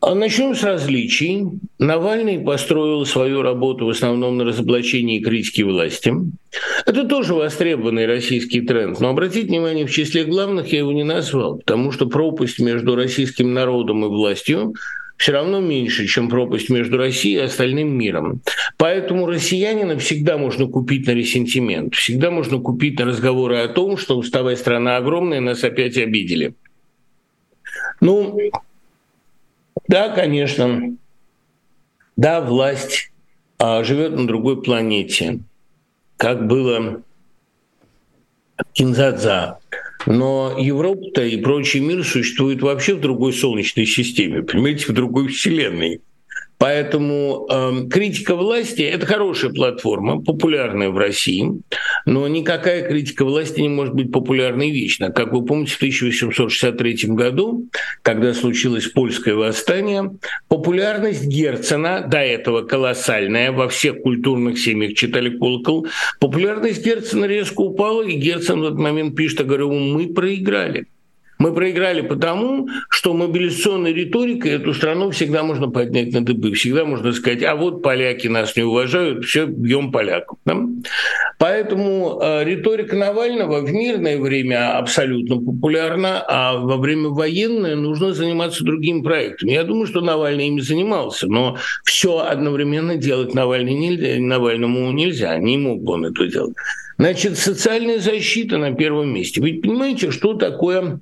А 0.00 0.14
начнем 0.14 0.54
с 0.54 0.62
различий. 0.62 1.48
Навальный 1.78 2.38
построил 2.38 3.06
свою 3.06 3.42
работу 3.42 3.86
в 3.86 3.90
основном 3.90 4.36
на 4.36 4.44
разоблачении 4.44 5.20
критики 5.20 5.62
власти. 5.62 6.12
Это 6.84 7.04
тоже 7.04 7.34
востребованный 7.34 8.06
российский 8.06 8.60
тренд. 8.62 9.00
Но 9.00 9.08
обратите 9.08 9.48
внимание, 9.48 9.86
в 9.86 9.90
числе 9.90 10.24
главных 10.24 10.72
я 10.72 10.80
его 10.80 10.92
не 10.92 11.04
назвал, 11.04 11.56
потому 11.56 11.90
что 11.90 12.06
пропасть 12.06 12.58
между 12.58 12.94
российским 12.96 13.54
народом 13.54 14.04
и 14.04 14.08
властью 14.08 14.74
все 15.16 15.32
равно 15.32 15.60
меньше, 15.60 16.06
чем 16.06 16.28
пропасть 16.28 16.70
между 16.70 16.96
Россией 16.98 17.36
и 17.36 17.44
остальным 17.44 17.96
миром. 17.96 18.40
Поэтому 18.76 19.26
россиянина 19.26 19.98
всегда 19.98 20.38
можно 20.38 20.66
купить 20.66 21.06
на 21.06 21.12
ресентимент, 21.12 21.94
всегда 21.94 22.30
можно 22.30 22.58
купить 22.58 22.98
на 22.98 23.06
разговоры 23.06 23.58
о 23.58 23.68
том, 23.68 23.96
что 23.96 24.18
уставая 24.18 24.56
страна 24.56 24.96
огромная, 24.96 25.40
нас 25.40 25.62
опять 25.64 25.96
обидели. 25.96 26.54
Ну, 28.00 28.38
да, 29.88 30.08
конечно, 30.10 30.96
да, 32.16 32.40
власть 32.40 33.12
а, 33.58 33.84
живет 33.84 34.12
на 34.12 34.26
другой 34.26 34.62
планете, 34.62 35.40
как 36.16 36.46
было 36.46 37.02
Кинзадза. 38.72 39.58
Но 40.06 40.54
Европа-то 40.58 41.24
и 41.24 41.36
прочий 41.40 41.80
мир 41.80 42.04
существует 42.04 42.62
вообще 42.62 42.94
в 42.94 43.00
другой 43.00 43.32
солнечной 43.32 43.86
системе, 43.86 44.42
понимаете, 44.42 44.86
в 44.86 44.92
другой 44.92 45.28
вселенной. 45.28 46.00
Поэтому 46.58 47.46
э, 47.50 47.88
критика 47.90 48.36
власти– 48.36 48.82
это 48.82 49.06
хорошая 49.06 49.50
платформа, 49.50 50.20
популярная 50.20 50.90
в 50.90 50.96
России, 50.96 51.60
но 52.06 52.28
никакая 52.28 52.86
критика 52.86 53.24
власти 53.24 53.60
не 53.60 53.68
может 53.68 53.94
быть 53.94 54.12
популярной 54.12 54.70
вечно. 54.70 55.10
Как 55.10 55.32
вы 55.32 55.44
помните, 55.44 55.72
в 55.72 55.76
1863 55.76 57.08
году, 57.08 57.66
когда 58.02 58.32
случилось 58.34 58.86
польское 58.86 59.34
восстание, 59.34 60.12
популярность 60.48 61.26
Герцена, 61.26 62.04
до 62.06 62.18
этого 62.18 62.62
колоссальная, 62.62 63.52
во 63.52 63.68
всех 63.68 64.02
культурных 64.02 64.58
семьях 64.58 64.94
читали 64.94 65.36
колокол, 65.36 65.86
популярность 66.20 66.84
Герцена 66.84 67.24
резко 67.24 67.60
упала, 67.60 68.02
и 68.02 68.12
Герцен 68.12 68.60
в 68.60 68.64
этот 68.64 68.78
момент 68.78 69.16
пишет, 69.16 69.46
говорю, 69.46 69.72
мы 69.72 70.12
проиграли. 70.12 70.86
Мы 71.44 71.52
проиграли 71.52 72.00
потому, 72.00 72.70
что 72.88 73.12
мобилизационной 73.12 73.92
риторикой 73.92 74.52
эту 74.52 74.72
страну 74.72 75.10
всегда 75.10 75.42
можно 75.42 75.68
поднять 75.68 76.10
на 76.14 76.24
дыбы. 76.24 76.54
Всегда 76.54 76.86
можно 76.86 77.12
сказать, 77.12 77.42
а 77.42 77.54
вот 77.54 77.82
поляки 77.82 78.28
нас 78.28 78.56
не 78.56 78.62
уважают, 78.62 79.26
все, 79.26 79.44
бьем 79.44 79.92
поляков. 79.92 80.38
Да? 80.46 80.56
Поэтому 81.36 82.18
э, 82.22 82.44
риторика 82.44 82.96
Навального 82.96 83.60
в 83.60 83.70
мирное 83.70 84.18
время 84.18 84.78
абсолютно 84.78 85.36
популярна, 85.36 86.24
а 86.26 86.56
во 86.56 86.78
время 86.78 87.10
военное 87.10 87.76
нужно 87.76 88.14
заниматься 88.14 88.64
другим 88.64 89.02
проектом. 89.02 89.50
Я 89.50 89.64
думаю, 89.64 89.86
что 89.86 90.00
Навальный 90.00 90.46
ими 90.46 90.60
занимался, 90.60 91.26
но 91.26 91.58
все 91.84 92.20
одновременно 92.20 92.96
делать 92.96 93.34
Навальный 93.34 93.74
нельзя, 93.74 94.18
Навальному 94.18 94.90
нельзя, 94.92 95.36
не 95.36 95.58
мог 95.58 95.82
бы 95.82 95.92
он 95.92 96.06
это 96.06 96.26
делать. 96.26 96.54
Значит, 96.96 97.36
социальная 97.36 97.98
защита 97.98 98.56
на 98.56 98.72
первом 98.72 99.12
месте. 99.12 99.42
Ведь 99.42 99.60
понимаете, 99.60 100.10
что 100.10 100.32
такое 100.32 101.00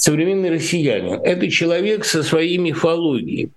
современный 0.00 0.50
россиянин? 0.50 1.20
Это 1.22 1.48
человек 1.48 2.04
со 2.04 2.22
своей 2.22 2.56
мифологией. 2.56 3.50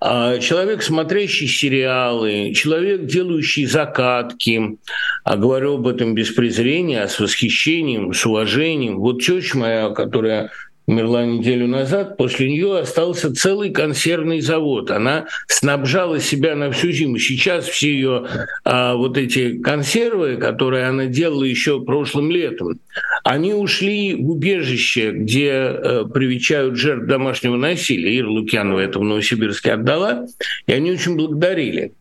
А, 0.00 0.38
человек, 0.38 0.82
смотрящий 0.82 1.46
сериалы, 1.46 2.52
человек, 2.54 3.06
делающий 3.06 3.66
закатки, 3.66 4.78
а 5.24 5.36
говорю 5.36 5.74
об 5.74 5.86
этом 5.86 6.14
без 6.14 6.30
презрения, 6.30 7.02
а 7.02 7.08
с 7.08 7.20
восхищением, 7.20 8.12
с 8.12 8.24
уважением. 8.26 8.98
Вот 8.98 9.22
теща 9.22 9.58
моя, 9.58 9.90
которая 9.90 10.50
умерла 10.86 11.24
неделю 11.24 11.66
назад, 11.66 12.16
после 12.16 12.50
нее 12.50 12.80
остался 12.80 13.34
целый 13.34 13.70
консервный 13.70 14.40
завод. 14.40 14.90
Она 14.90 15.26
снабжала 15.46 16.20
себя 16.20 16.54
на 16.54 16.70
всю 16.72 16.90
зиму. 16.90 17.18
Сейчас 17.18 17.66
все 17.66 17.92
ее 17.92 18.26
а, 18.64 18.94
вот 18.94 19.16
эти 19.16 19.58
консервы, 19.58 20.36
которые 20.36 20.86
она 20.86 21.06
делала 21.06 21.44
еще 21.44 21.80
прошлым 21.80 22.30
летом, 22.30 22.80
они 23.24 23.54
ушли 23.54 24.14
в 24.14 24.30
убежище, 24.30 25.12
где 25.12 25.50
э, 25.50 26.04
привечают 26.12 26.76
жертв 26.76 27.06
домашнего 27.06 27.56
насилия. 27.56 28.18
Ира 28.18 28.28
Лукьянова 28.28 28.80
это 28.80 28.98
в 28.98 29.04
Новосибирске 29.04 29.72
отдала, 29.72 30.26
и 30.66 30.72
они 30.72 30.90
очень 30.90 31.16
благодарили. 31.16 31.92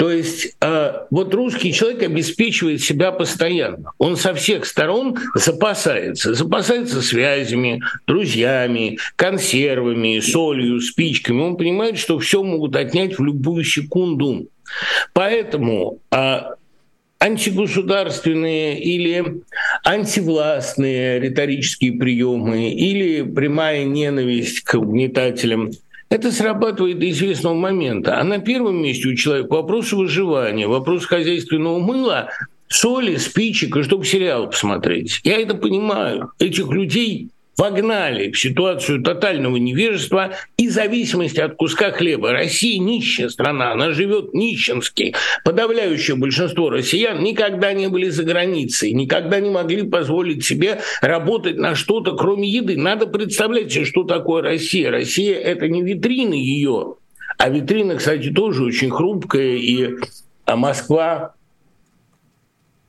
То 0.00 0.10
есть 0.10 0.56
э, 0.62 0.92
вот 1.10 1.34
русский 1.34 1.74
человек 1.74 2.04
обеспечивает 2.04 2.80
себя 2.80 3.12
постоянно. 3.12 3.92
Он 3.98 4.16
со 4.16 4.32
всех 4.32 4.64
сторон 4.64 5.18
запасается. 5.34 6.32
Запасается 6.32 7.02
связями, 7.02 7.82
друзьями, 8.06 8.96
консервами, 9.16 10.20
солью, 10.20 10.80
спичками. 10.80 11.42
Он 11.42 11.58
понимает, 11.58 11.98
что 11.98 12.18
все 12.18 12.42
могут 12.42 12.76
отнять 12.76 13.18
в 13.18 13.22
любую 13.22 13.62
секунду. 13.62 14.48
Поэтому 15.12 15.98
э, 16.10 16.40
антигосударственные 17.18 18.80
или 18.80 19.42
антивластные 19.84 21.20
риторические 21.20 21.92
приемы 21.98 22.70
или 22.70 23.20
прямая 23.20 23.84
ненависть 23.84 24.60
к 24.60 24.78
угнетателям– 24.78 25.72
это 26.10 26.32
срабатывает 26.32 26.98
до 26.98 27.08
известного 27.10 27.54
момента. 27.54 28.18
А 28.18 28.24
на 28.24 28.38
первом 28.40 28.82
месте 28.82 29.08
у 29.08 29.14
человека 29.14 29.54
вопрос 29.54 29.92
выживания, 29.92 30.66
вопрос 30.66 31.06
хозяйственного 31.06 31.78
мыла, 31.78 32.28
соли, 32.68 33.16
спичек, 33.16 33.76
и 33.76 33.82
чтобы 33.82 34.04
сериал 34.04 34.50
посмотреть. 34.50 35.20
Я 35.22 35.40
это 35.40 35.54
понимаю. 35.54 36.32
Этих 36.38 36.68
людей 36.68 37.30
вогнали 37.60 38.32
в 38.32 38.40
ситуацию 38.40 39.02
тотального 39.02 39.56
невежества 39.56 40.32
и 40.56 40.68
зависимости 40.70 41.40
от 41.40 41.56
куска 41.56 41.90
хлеба. 41.90 42.32
Россия 42.32 42.80
нищая 42.80 43.28
страна, 43.28 43.72
она 43.72 43.92
живет 43.92 44.32
нищенски. 44.32 45.14
Подавляющее 45.44 46.16
большинство 46.16 46.70
россиян 46.70 47.22
никогда 47.22 47.74
не 47.74 47.88
были 47.88 48.08
за 48.08 48.24
границей, 48.24 48.92
никогда 48.92 49.40
не 49.40 49.50
могли 49.50 49.82
позволить 49.82 50.42
себе 50.42 50.80
работать 51.02 51.58
на 51.58 51.74
что-то, 51.74 52.16
кроме 52.16 52.48
еды. 52.48 52.78
Надо 52.78 53.06
представлять 53.06 53.70
себе, 53.70 53.84
что 53.84 54.04
такое 54.04 54.40
Россия. 54.42 54.90
Россия– 54.90 55.38
это 55.38 55.68
не 55.68 55.82
витрины 55.82 56.34
ее, 56.34 56.94
а 57.36 57.50
витрина, 57.50 57.96
кстати, 57.96 58.30
тоже 58.30 58.64
очень 58.64 58.90
хрупкая, 58.90 59.56
и 59.56 59.96
а 60.46 60.56
Москва 60.56 61.34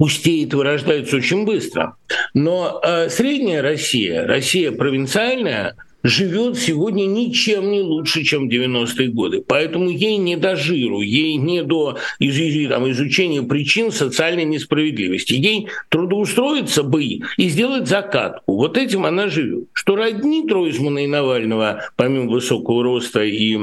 пустеет 0.02 0.56
вырождается 0.56 1.18
очень 1.18 1.46
быстро. 1.46 1.96
Но 2.34 2.82
э, 2.84 3.08
средняя 3.10 3.62
Россия, 3.62 4.26
Россия 4.26 4.72
провинциальная, 4.72 5.76
живет 6.02 6.58
сегодня 6.58 7.06
ничем 7.06 7.70
не 7.70 7.82
лучше, 7.82 8.24
чем 8.24 8.50
90-е 8.50 9.10
годы. 9.10 9.44
Поэтому 9.48 9.92
ей 9.92 10.18
не 10.18 10.38
до 10.38 10.56
жиру, 10.56 11.02
ей 11.02 11.36
не 11.36 11.62
до 11.62 12.00
из, 12.18 12.70
там, 12.70 12.90
изучения 12.90 13.44
причин 13.44 13.92
социальной 13.92 14.46
несправедливости. 14.46 15.34
Ей 15.34 15.68
трудоустроиться 15.90 16.82
бы 16.82 17.04
и 17.04 17.24
сделать 17.38 17.88
закатку. 17.88 18.56
Вот 18.56 18.80
этим 18.80 19.06
она 19.06 19.28
живет. 19.28 19.66
Что 19.72 19.96
родни 19.96 20.48
Тройзмана 20.48 21.04
и 21.06 21.08
Навального, 21.08 21.84
помимо 21.96 22.32
высокого 22.32 22.84
роста 22.84 23.24
и, 23.24 23.60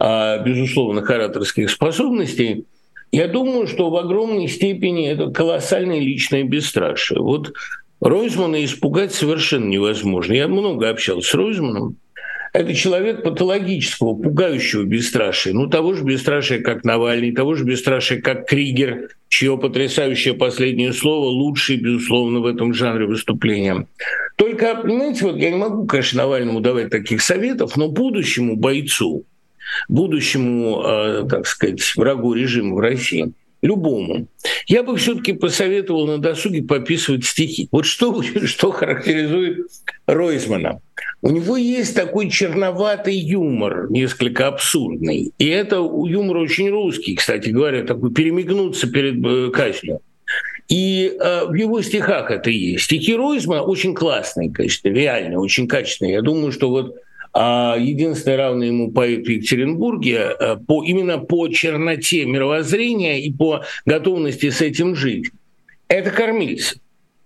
а, 0.00 0.38
безусловно, 0.38 1.02
ораторских 1.02 1.70
способностей, 1.70 2.64
я 3.12 3.28
думаю, 3.28 3.66
что 3.66 3.90
в 3.90 3.96
огромной 3.96 4.48
степени 4.48 5.08
это 5.08 5.30
колоссальное 5.30 6.00
личное 6.00 6.44
бесстрашие. 6.44 7.20
Вот 7.20 7.54
Ройзмана 8.00 8.64
испугать 8.64 9.14
совершенно 9.14 9.66
невозможно. 9.66 10.32
Я 10.32 10.48
много 10.48 10.88
общался 10.88 11.28
с 11.28 11.34
Ройзманом. 11.34 11.96
Это 12.52 12.74
человек 12.74 13.22
патологического, 13.22 14.14
пугающего 14.14 14.84
бесстрашия. 14.84 15.52
Ну, 15.52 15.66
того 15.66 15.92
же 15.92 16.04
бесстрашия, 16.04 16.60
как 16.60 16.84
Навальный, 16.84 17.32
того 17.32 17.54
же 17.54 17.64
бесстрашия, 17.64 18.22
как 18.22 18.46
Кригер, 18.46 19.10
чье 19.28 19.58
потрясающее 19.58 20.32
последнее 20.32 20.94
слово 20.94 21.26
лучшее, 21.26 21.78
безусловно, 21.78 22.40
в 22.40 22.46
этом 22.46 22.72
жанре 22.72 23.06
выступления. 23.06 23.86
Только, 24.36 24.74
понимаете, 24.74 25.26
вот 25.26 25.36
я 25.36 25.50
не 25.50 25.58
могу, 25.58 25.86
конечно, 25.86 26.22
Навальному 26.22 26.60
давать 26.60 26.88
таких 26.88 27.20
советов, 27.20 27.76
но 27.76 27.88
будущему 27.88 28.56
бойцу, 28.56 29.26
будущему, 29.88 30.82
э, 30.84 31.26
так 31.28 31.46
сказать, 31.46 31.80
врагу 31.96 32.34
режима 32.34 32.76
в 32.76 32.80
России, 32.80 33.32
любому, 33.62 34.28
я 34.66 34.82
бы 34.82 34.96
все-таки 34.96 35.32
посоветовал 35.32 36.06
на 36.06 36.18
досуге 36.18 36.62
пописывать 36.62 37.24
стихи. 37.24 37.68
Вот 37.72 37.86
что, 37.86 38.22
что 38.44 38.70
характеризует 38.70 39.66
Ройзмана. 40.06 40.80
У 41.22 41.30
него 41.30 41.56
есть 41.56 41.94
такой 41.94 42.30
черноватый 42.30 43.16
юмор, 43.16 43.90
несколько 43.90 44.46
абсурдный. 44.46 45.32
И 45.38 45.46
это 45.46 45.76
юмор 45.76 46.38
очень 46.38 46.70
русский, 46.70 47.14
кстати 47.14 47.48
говоря, 47.48 47.82
такой 47.82 48.12
перемигнуться 48.12 48.88
перед 48.88 49.24
э, 49.24 49.50
казнью. 49.50 50.00
И 50.68 51.16
э, 51.18 51.44
в 51.46 51.54
его 51.54 51.80
стихах 51.80 52.30
это 52.30 52.50
есть. 52.50 52.84
Стихи 52.84 53.14
Ройзмана 53.14 53.62
очень 53.62 53.94
классные, 53.94 54.50
конечно, 54.50 54.88
реально, 54.88 55.38
очень 55.38 55.68
качественные. 55.68 56.14
Я 56.14 56.22
думаю, 56.22 56.52
что 56.52 56.70
вот 56.70 56.96
а 57.38 57.76
единственный 57.76 58.36
равный 58.36 58.68
ему 58.68 58.90
поэт 58.90 59.26
в 59.26 59.28
Екатеринбурге 59.28 60.36
э, 60.40 60.56
по, 60.56 60.82
именно 60.82 61.18
по 61.18 61.48
черноте 61.48 62.24
мировоззрения 62.24 63.20
и 63.20 63.30
по 63.30 63.62
готовности 63.84 64.48
с 64.48 64.62
этим 64.62 64.94
жить. 64.94 65.30
Это 65.86 66.10
кормильцы. 66.10 66.80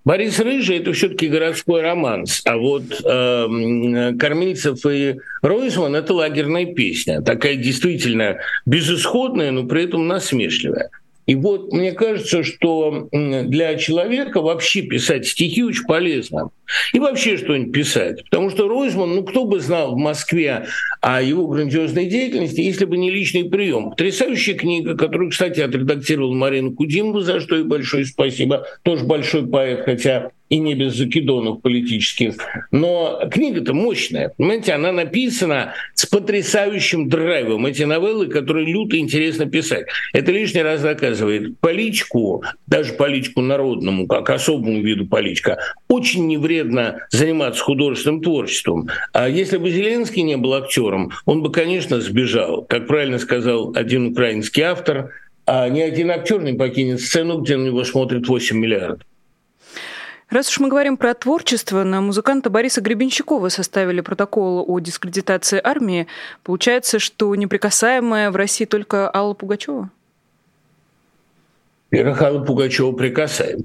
Борис 0.05 0.41
Рыжий– 0.41 0.79
это 0.79 0.93
все-таки 0.95 1.29
городской 1.29 1.83
романс, 1.83 2.43
а 2.45 2.57
вот 2.57 2.83
э, 2.91 4.13
Кормильцев 4.19 4.85
и 4.85 5.17
Ройзман– 5.43 5.95
это 5.97 6.13
лагерная 6.13 6.67
песня, 6.67 7.23
такая 7.23 7.55
действительно 7.55 8.39
безысходная, 8.67 9.53
но 9.53 9.65
при 9.65 9.85
этом 9.85 10.09
насмешливая. 10.09 10.91
И 11.27 11.37
вот 11.37 11.73
мне 11.73 11.93
кажется, 11.93 12.43
что 12.43 13.09
для 13.13 13.77
человека 13.77 14.41
вообще 14.41 14.83
писать 14.83 15.29
стихи 15.29 15.63
очень 15.63 15.85
полезно. 15.85 16.51
И 16.93 16.99
вообще 16.99 17.37
что-нибудь 17.37 17.73
писать. 17.73 18.25
Потому 18.25 18.51
что 18.51 18.69
Ройзман, 18.69 19.15
ну 19.15 19.23
кто 19.25 19.45
бы 19.45 19.61
знал 19.61 19.95
в 19.95 19.99
Москве 19.99 20.67
о 21.01 21.23
его 21.23 21.47
грандиозной 21.47 22.07
деятельности, 22.07 22.61
если 22.61 22.85
бы 22.85 22.97
не 22.97 23.11
личный 23.11 23.45
прием. 23.45 23.91
Потрясающая 23.91 24.55
книга, 24.55 24.97
которую, 24.97 25.31
кстати, 25.31 25.61
отредактировал 25.61 26.35
Марина 26.35 26.73
Кудимова, 26.73 27.23
за 27.23 27.41
что 27.41 27.57
ей 27.57 27.65
большое 27.65 28.05
спасибо. 28.05 28.67
Тоже 28.83 29.05
большой 29.05 29.47
поэт, 29.47 29.85
хотя 29.85 30.31
и 30.51 30.59
не 30.59 30.75
без 30.75 30.97
закидонов 30.97 31.63
политических. 31.63 32.35
Но 32.73 33.21
книга-то 33.31 33.73
мощная. 33.73 34.35
Понимаете, 34.37 34.73
она 34.73 34.93
написана 34.93 35.75
с 35.95 36.05
потрясающим 36.07 37.09
драйвом. 37.09 37.67
Эти 37.67 37.85
новеллы, 37.85 38.27
которые 38.27 38.67
люто 38.67 38.99
интересно 38.99 39.47
писать. 39.47 39.87
Это 40.13 40.33
лишний 40.33 40.63
раз 40.63 40.83
доказывает 40.83 41.59
политику, 41.61 42.43
даже 42.67 42.95
политику 42.95 43.41
народному, 43.41 44.09
как 44.09 44.29
особому 44.29 44.83
виду 44.83 45.07
политика, 45.07 45.59
очень 45.89 46.27
невредно 46.61 47.01
заниматься 47.11 47.63
художественным 47.63 48.23
творчеством. 48.23 48.89
А 49.13 49.29
если 49.29 49.57
бы 49.57 49.71
Зеленский 49.71 50.23
не 50.23 50.37
был 50.37 50.55
актером, 50.55 51.13
он 51.25 51.43
бы, 51.43 51.51
конечно, 51.51 52.01
сбежал. 52.01 52.63
Как 52.63 52.87
правильно 52.87 53.19
сказал 53.19 53.73
один 53.75 54.13
украинский 54.13 54.63
автор, 54.63 55.13
а 55.47 55.69
ни 55.69 55.81
один 55.81 56.11
актер 56.11 56.41
не 56.43 56.53
покинет 56.53 57.01
сцену, 57.01 57.39
где 57.39 57.57
на 57.57 57.67
него 57.67 57.85
смотрит 57.85 58.29
8 58.29 58.57
миллиардов. 58.57 59.07
Раз 60.29 60.49
уж 60.49 60.61
мы 60.61 60.69
говорим 60.69 60.97
про 60.97 61.13
творчество, 61.15 61.83
на 61.83 62.01
музыканта 62.01 62.51
Бориса 62.51 62.81
Гребенщикова 62.81 63.49
составили 63.49 64.01
протокол 64.01 64.65
о 64.69 64.79
дискредитации 64.79 65.61
армии. 65.63 66.07
Получается, 66.45 67.01
что 67.01 67.35
неприкасаемая 67.35 68.31
в 68.31 68.37
России 68.37 68.65
только 68.65 69.13
Алла 69.13 69.35
Пугачева? 69.35 69.91
Во-первых, 71.91 72.23
Алла 72.23 72.45
Пугачева 72.45 72.93
прикасаем. 72.93 73.65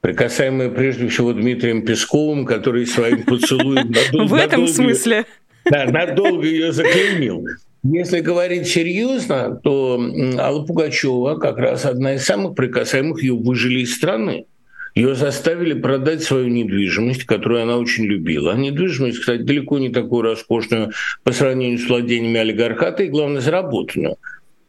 Прикасаемая 0.00 0.70
прежде 0.70 1.08
всего 1.08 1.32
Дмитрием 1.32 1.84
Песковым, 1.84 2.46
который 2.46 2.86
своим 2.86 3.22
поцелуем... 3.24 3.92
В 4.12 4.34
этом 4.34 4.66
смысле? 4.66 5.26
Да, 5.70 5.84
надолго 5.84 6.46
ее 6.46 6.72
заклеймил. 6.72 7.44
Если 7.82 8.20
говорить 8.20 8.66
серьезно, 8.66 9.58
то 9.62 10.00
Алла 10.38 10.64
Пугачева 10.64 11.36
как 11.36 11.58
раз 11.58 11.84
одна 11.84 12.14
из 12.14 12.24
самых 12.24 12.54
прикасаемых 12.54 13.22
ее 13.22 13.34
выжили 13.34 13.80
из 13.80 13.94
страны. 13.94 14.46
Ее 14.94 15.14
заставили 15.14 15.74
продать 15.74 16.22
свою 16.22 16.48
недвижимость, 16.48 17.24
которую 17.24 17.62
она 17.62 17.76
очень 17.76 18.04
любила. 18.04 18.56
Недвижимость, 18.56 19.20
кстати, 19.20 19.42
далеко 19.42 19.78
не 19.78 19.88
такую 19.90 20.22
роскошную 20.22 20.92
по 21.22 21.32
сравнению 21.32 21.78
с 21.78 21.88
владениями 21.88 22.40
олигархата 22.40 23.04
и, 23.04 23.08
главное, 23.08 23.40
заработанную. 23.40 24.16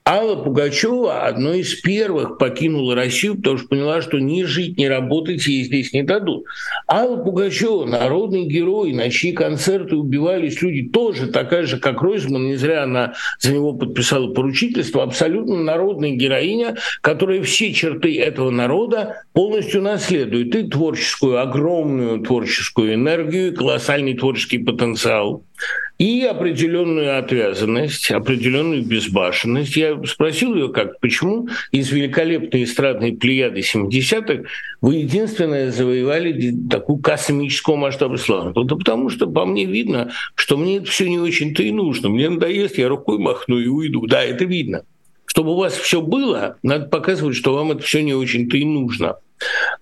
Алла 0.03 0.35
Пугачева 0.35 1.27
одной 1.27 1.59
из 1.59 1.75
первых 1.75 2.39
покинула 2.39 2.95
Россию, 2.95 3.35
потому 3.35 3.59
что 3.59 3.67
поняла, 3.67 4.01
что 4.01 4.17
ни 4.17 4.41
жить, 4.43 4.79
ни 4.79 4.85
работать 4.85 5.45
ей 5.45 5.63
здесь 5.63 5.93
не 5.93 6.01
дадут. 6.01 6.45
Алла 6.91 7.17
Пугачева, 7.17 7.85
народный 7.85 8.47
герой, 8.47 8.93
на 8.93 9.11
чьи 9.11 9.31
концерты 9.31 9.95
убивались 9.95 10.59
люди, 10.63 10.89
тоже 10.89 11.27
такая 11.27 11.67
же, 11.67 11.79
как 11.79 12.01
Ройзман, 12.01 12.47
не 12.47 12.55
зря 12.55 12.83
она 12.83 13.13
за 13.39 13.53
него 13.53 13.73
подписала 13.73 14.33
поручительство, 14.33 15.03
абсолютно 15.03 15.57
народная 15.57 16.11
героиня, 16.11 16.77
которая 17.01 17.43
все 17.43 17.71
черты 17.71 18.19
этого 18.19 18.49
народа 18.49 19.23
полностью 19.33 19.83
наследует. 19.83 20.55
И 20.55 20.67
творческую, 20.67 21.39
огромную 21.39 22.21
творческую 22.21 22.95
энергию, 22.95 23.49
и 23.51 23.55
колоссальный 23.55 24.15
творческий 24.15 24.57
потенциал 24.57 25.43
и 25.97 26.23
определенную 26.23 27.19
отвязанность, 27.19 28.09
определенную 28.09 28.83
безбашенность. 28.83 29.75
Я 29.75 30.01
спросил 30.05 30.55
ее, 30.55 30.69
как, 30.69 30.99
почему 30.99 31.47
из 31.71 31.91
великолепной 31.91 32.63
эстрадной 32.63 33.13
плеяды 33.13 33.59
70-х 33.59 34.49
вы 34.81 34.95
единственное 34.95 35.71
завоевали 35.71 36.55
такую 36.69 36.97
космическую 36.99 37.77
масштаба 37.77 38.15
славу? 38.15 38.63
Да 38.63 38.75
потому 38.75 39.09
что 39.09 39.27
по 39.27 39.45
мне 39.45 39.65
видно, 39.65 40.11
что 40.33 40.57
мне 40.57 40.77
это 40.77 40.87
все 40.87 41.07
не 41.07 41.19
очень-то 41.19 41.61
и 41.61 41.71
нужно. 41.71 42.09
Мне 42.09 42.29
надоест, 42.29 42.79
я 42.79 42.89
рукой 42.89 43.19
махну 43.19 43.59
и 43.59 43.67
уйду. 43.67 44.07
Да, 44.07 44.23
это 44.23 44.45
видно. 44.45 44.83
Чтобы 45.25 45.51
у 45.51 45.55
вас 45.55 45.73
все 45.73 46.01
было, 46.01 46.57
надо 46.63 46.87
показывать, 46.87 47.35
что 47.35 47.53
вам 47.53 47.71
это 47.73 47.83
все 47.83 48.01
не 48.01 48.13
очень-то 48.13 48.57
и 48.57 48.65
нужно. 48.65 49.17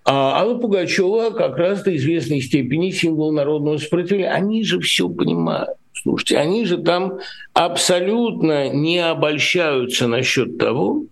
А 0.06 0.40
Алла 0.40 0.56
Пугачева 0.56 1.32
как 1.32 1.58
раз 1.58 1.84
до 1.84 1.96
известной 1.96 2.42
степени 2.42 2.92
символ 2.92 3.32
народного 3.32 3.78
сопротивления. 3.78 4.32
Они 4.32 4.64
же 4.64 4.80
все 4.80 5.10
понимают. 5.10 5.78
Слушайте, 5.94 6.38
они 6.38 6.66
же 6.66 6.78
там 6.78 7.20
абсолютно 7.54 8.70
не 8.70 9.00
обольщаются 9.00 10.08
насчет 10.08 10.58
того, 10.58 11.06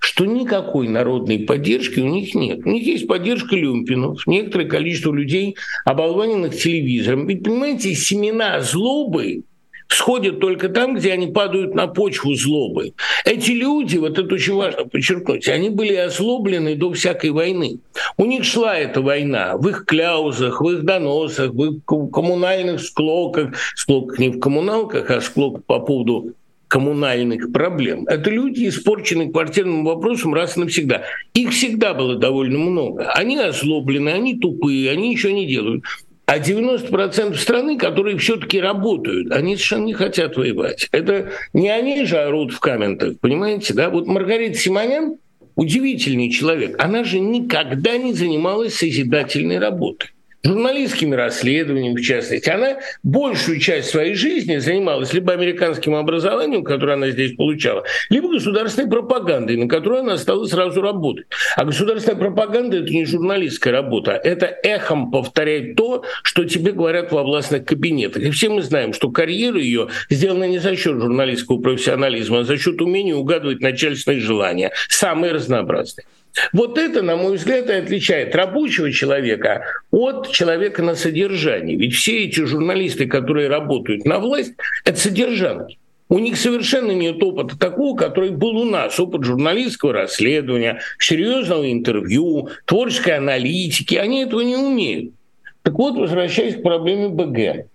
что 0.00 0.26
никакой 0.26 0.88
народной 0.88 1.40
поддержки 1.40 2.00
у 2.00 2.06
них 2.06 2.34
нет. 2.34 2.60
У 2.64 2.70
них 2.70 2.86
есть 2.86 3.06
поддержка 3.06 3.56
люмпинов, 3.56 4.26
некоторое 4.26 4.66
количество 4.66 5.12
людей, 5.12 5.56
оболваненных 5.84 6.56
телевизором. 6.56 7.26
Ведь, 7.26 7.42
понимаете, 7.42 7.94
семена 7.94 8.60
злобы 8.60 9.42
всходят 9.88 10.40
только 10.40 10.68
там, 10.68 10.94
где 10.94 11.12
они 11.12 11.28
падают 11.28 11.74
на 11.74 11.86
почву 11.86 12.34
злобы. 12.34 12.94
Эти 13.24 13.52
люди, 13.52 13.96
вот 13.96 14.18
это 14.18 14.34
очень 14.34 14.54
важно 14.54 14.84
подчеркнуть, 14.84 15.48
они 15.48 15.70
были 15.70 15.94
озлоблены 15.94 16.74
до 16.74 16.92
всякой 16.92 17.30
войны. 17.30 17.78
У 18.16 18.24
них 18.24 18.44
шла 18.44 18.76
эта 18.76 19.00
война 19.00 19.56
в 19.56 19.68
их 19.68 19.84
кляузах, 19.84 20.60
в 20.60 20.70
их 20.70 20.84
доносах, 20.84 21.52
в 21.52 21.64
их 21.64 21.84
коммунальных 21.84 22.80
склоках, 22.80 23.54
склоках 23.74 24.18
не 24.18 24.30
в 24.30 24.40
коммуналках, 24.40 25.10
а 25.10 25.20
склок 25.20 25.64
по 25.64 25.78
поводу 25.80 26.34
коммунальных 26.68 27.52
проблем. 27.52 28.06
Это 28.06 28.30
люди, 28.30 28.68
испорченные 28.68 29.30
квартирным 29.30 29.84
вопросом 29.84 30.34
раз 30.34 30.56
и 30.56 30.60
навсегда. 30.60 31.02
Их 31.34 31.50
всегда 31.50 31.94
было 31.94 32.16
довольно 32.16 32.58
много. 32.58 33.08
Они 33.12 33.38
озлоблены, 33.38 34.10
они 34.10 34.38
тупые, 34.38 34.90
они 34.90 35.10
ничего 35.10 35.32
не 35.32 35.46
делают. 35.46 35.84
А 36.26 36.38
90% 36.38 37.36
страны, 37.36 37.78
которые 37.78 38.18
все-таки 38.18 38.60
работают, 38.60 39.30
они 39.30 39.54
совершенно 39.54 39.84
не 39.84 39.94
хотят 39.94 40.36
воевать. 40.36 40.88
Это 40.90 41.30
не 41.52 41.68
они 41.68 42.04
же 42.04 42.18
орут 42.18 42.52
в 42.52 42.58
комментах, 42.58 43.20
понимаете, 43.20 43.74
да? 43.74 43.90
Вот 43.90 44.08
Маргарита 44.08 44.58
Симонян 44.58 45.18
удивительный 45.54 46.30
человек. 46.30 46.82
Она 46.82 47.04
же 47.04 47.20
никогда 47.20 47.96
не 47.96 48.12
занималась 48.12 48.74
созидательной 48.74 49.60
работой 49.60 50.10
журналистскими 50.46 51.14
расследованиями, 51.14 51.96
в 51.96 52.02
частности. 52.02 52.48
Она 52.48 52.78
большую 53.02 53.58
часть 53.58 53.90
своей 53.90 54.14
жизни 54.14 54.58
занималась 54.58 55.12
либо 55.12 55.32
американским 55.32 55.94
образованием, 55.94 56.64
которое 56.64 56.94
она 56.94 57.10
здесь 57.10 57.34
получала, 57.34 57.84
либо 58.10 58.28
государственной 58.28 58.88
пропагандой, 58.88 59.56
на 59.56 59.68
которую 59.68 60.00
она 60.00 60.16
стала 60.16 60.46
сразу 60.46 60.80
работать. 60.80 61.26
А 61.56 61.64
государственная 61.64 62.18
пропаганда– 62.18 62.76
это 62.78 62.90
не 62.90 63.04
журналистская 63.04 63.72
работа, 63.72 64.12
это 64.12 64.46
эхом 64.62 65.10
повторять 65.10 65.76
то, 65.76 66.04
что 66.22 66.44
тебе 66.44 66.72
говорят 66.72 67.12
во 67.12 67.22
властных 67.22 67.64
кабинетах. 67.64 68.22
И 68.22 68.30
все 68.30 68.48
мы 68.48 68.62
знаем, 68.62 68.92
что 68.92 69.10
карьера 69.10 69.58
ее 69.58 69.88
сделана 70.10 70.44
не 70.44 70.58
за 70.58 70.76
счет 70.76 71.00
журналистского 71.00 71.58
профессионализма, 71.58 72.40
а 72.40 72.44
за 72.44 72.56
счет 72.56 72.80
умения 72.80 73.14
угадывать 73.14 73.60
начальственные 73.60 74.20
желания, 74.20 74.72
самые 74.88 75.32
разнообразные. 75.32 76.06
Вот 76.52 76.78
это, 76.78 77.02
на 77.02 77.16
мой 77.16 77.36
взгляд, 77.36 77.70
и 77.70 77.72
отличает 77.72 78.34
рабочего 78.34 78.92
человека 78.92 79.64
от 79.90 80.30
человека 80.30 80.82
на 80.82 80.94
содержании. 80.94 81.76
Ведь 81.76 81.94
все 81.94 82.24
эти 82.24 82.40
журналисты, 82.40 83.06
которые 83.06 83.48
работают 83.48 84.04
на 84.04 84.18
власть, 84.18 84.54
это 84.84 84.98
содержанки. 84.98 85.78
У 86.08 86.20
них 86.20 86.36
совершенно 86.36 86.92
нет 86.92 87.20
опыта 87.22 87.58
такого, 87.58 87.96
который 87.96 88.30
был 88.30 88.56
у 88.58 88.64
нас. 88.64 89.00
Опыт 89.00 89.24
журналистского 89.24 89.92
расследования, 89.92 90.80
серьезного 90.98 91.72
интервью, 91.72 92.50
творческой 92.64 93.16
аналитики. 93.16 93.96
Они 93.96 94.22
этого 94.22 94.40
не 94.42 94.56
умеют. 94.56 95.14
Так 95.62 95.74
вот, 95.74 95.96
возвращаясь 95.96 96.54
к 96.54 96.62
проблеме 96.62 97.08
БГ. 97.08 97.66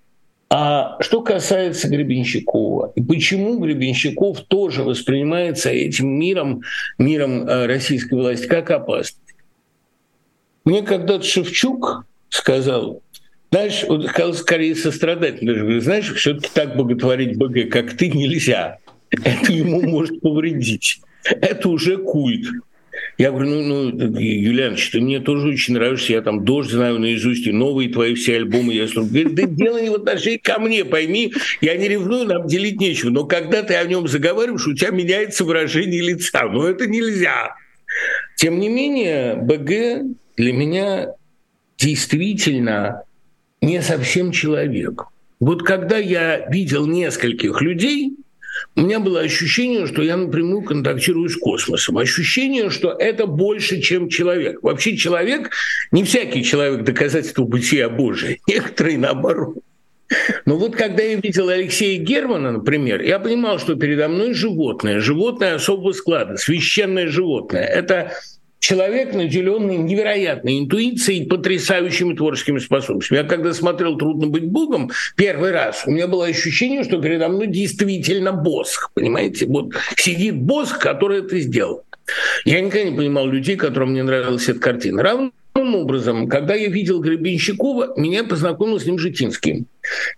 А 0.54 0.98
что 1.02 1.22
касается 1.22 1.88
Гребенщикова, 1.88 2.92
и 2.98 3.02
почему 3.02 3.58
Гребенщиков 3.58 4.42
тоже 4.42 4.84
воспринимается 4.84 5.70
этим 5.70 6.10
миром, 6.10 6.64
миром 6.98 7.48
э, 7.48 7.68
российской 7.68 8.16
власти, 8.16 8.48
как 8.48 8.70
опасность? 8.70 9.18
Мне 10.66 10.82
когда-то 10.82 11.24
Шевчук 11.24 12.06
сказал, 12.28 13.02
знаешь, 13.50 13.86
он 13.88 14.06
сказал 14.10 14.34
скорее 14.34 14.76
сострадательно, 14.76 15.54
говорю, 15.54 15.80
знаешь, 15.80 16.14
все-таки 16.14 16.50
так 16.54 16.76
боготворить 16.76 17.38
БГ, 17.38 17.72
как 17.72 17.96
ты, 17.96 18.10
нельзя. 18.10 18.80
Это 19.10 19.54
ему 19.54 19.82
может 19.82 20.20
повредить. 20.20 21.00
Это 21.24 21.70
уже 21.70 21.96
культ. 21.96 22.48
Я 23.17 23.32
говорю, 23.32 23.50
ну, 23.50 23.91
ну 23.91 24.19
Юлианович, 24.19 24.91
ты 24.91 25.02
мне 25.02 25.19
тоже 25.19 25.50
очень 25.50 25.76
нравишься, 25.76 26.13
я 26.13 26.21
там 26.21 26.43
«Дождь» 26.43 26.71
знаю 26.71 27.00
наизусть, 27.00 27.45
и 27.45 27.52
новые 27.52 27.89
твои 27.89 28.15
все 28.15 28.38
альбомы 28.38 28.74
я 28.74 28.88
слушаю. 28.88 29.12
Говорит, 29.12 29.36
да 29.36 29.43
дело 29.43 29.82
не 29.82 29.89
в 29.89 29.95
отношении 29.95 30.38
ко 30.38 30.60
мне, 30.60 30.86
пойми, 30.86 31.34
я 31.62 31.76
не 31.78 31.88
ревную, 31.88 32.26
нам 32.26 32.47
делить 32.47 32.80
нечего, 32.80 33.10
но 33.10 33.26
когда 33.26 33.63
ты 33.63 33.76
о 33.76 33.84
нем 33.86 34.08
заговариваешь, 34.08 34.67
у 34.67 34.74
тебя 34.74 34.89
меняется 34.89 35.43
выражение 35.43 36.02
лица, 36.02 36.47
но 36.47 36.67
это 36.67 36.88
нельзя. 36.88 37.56
Тем 38.36 38.60
не 38.60 38.69
менее, 38.69 39.36
БГ 39.36 40.17
для 40.38 40.54
меня 40.54 41.13
действительно 41.78 43.04
не 43.62 43.82
совсем 43.82 44.32
человек. 44.32 45.04
Вот 45.39 45.63
когда 45.63 45.97
я 45.97 46.47
видел 46.50 46.88
нескольких 46.88 47.62
людей, 47.62 48.15
у 48.76 48.82
меня 48.82 49.00
было 49.00 49.22
ощущение, 49.22 49.88
что 49.88 50.02
я 50.02 50.18
напрямую 50.18 50.64
контактирую 50.64 51.30
с 51.30 51.36
космосом. 51.36 51.98
Ощущение, 51.98 52.70
что 52.70 52.92
это 52.92 53.26
больше, 53.26 53.82
чем 53.82 54.10
человек. 54.10 54.62
Вообще 54.62 54.96
человек, 54.96 55.52
не 55.92 56.04
всякий 56.04 56.44
человек 56.44 56.84
доказательство 56.84 57.44
бытия 57.44 57.90
Божия, 57.90 58.38
некоторые 58.48 58.98
наоборот. 58.98 59.58
Но 60.46 60.58
вот 60.58 60.76
когда 60.76 61.04
я 61.04 61.16
видел 61.16 61.50
Алексея 61.50 61.98
Германа, 61.98 62.52
например, 62.52 63.02
я 63.02 63.20
понимал, 63.20 63.60
что 63.60 63.76
передо 63.76 64.10
мной 64.10 64.34
животное, 64.34 65.00
животное 65.00 65.56
особого 65.56 65.94
склада, 65.94 66.36
священное 66.36 67.08
животное. 67.08 67.64
Это 67.64 68.12
человек, 68.62 69.13
наделенный 69.13 69.78
невероятной 69.78 70.60
интуицией 70.60 71.24
и 71.24 71.28
потрясающими 71.28 72.13
творческими 72.15 72.60
способностями. 72.60 73.17
Я 73.17 73.24
когда 73.26 73.54
смотрел 73.54 73.97
«Трудно 73.97 74.28
быть 74.28 74.45
Богом» 74.45 74.91
первый 75.17 75.52
раз, 75.52 75.84
у 75.86 75.91
меня 75.91 76.08
было 76.08 76.28
ощущение, 76.28 76.84
что 76.84 77.02
передо 77.02 77.28
мной 77.28 77.47
действительно 77.47 78.32
босх, 78.32 78.91
понимаете? 78.93 79.47
Вот 79.47 79.74
сидит 79.97 80.38
босх, 80.38 80.80
который 80.80 81.19
это 81.19 81.39
сделал. 81.39 81.84
Я 82.45 82.62
никогда 82.62 82.89
не 82.89 82.95
понимал 82.95 83.28
людей, 83.28 83.58
которым 83.58 83.93
не 83.93 84.04
нравилась 84.04 84.47
эта 84.47 84.60
картина. 84.60 85.02
Равно 85.02 85.32
образом, 85.54 86.28
когда 86.28 86.56
я 86.56 86.67
видел 86.67 87.02
Гребенщикова, 87.02 88.00
меня 88.00 88.24
познакомил 88.24 88.80
с 88.80 88.86
ним 88.86 88.97
Житинским. 88.97 89.65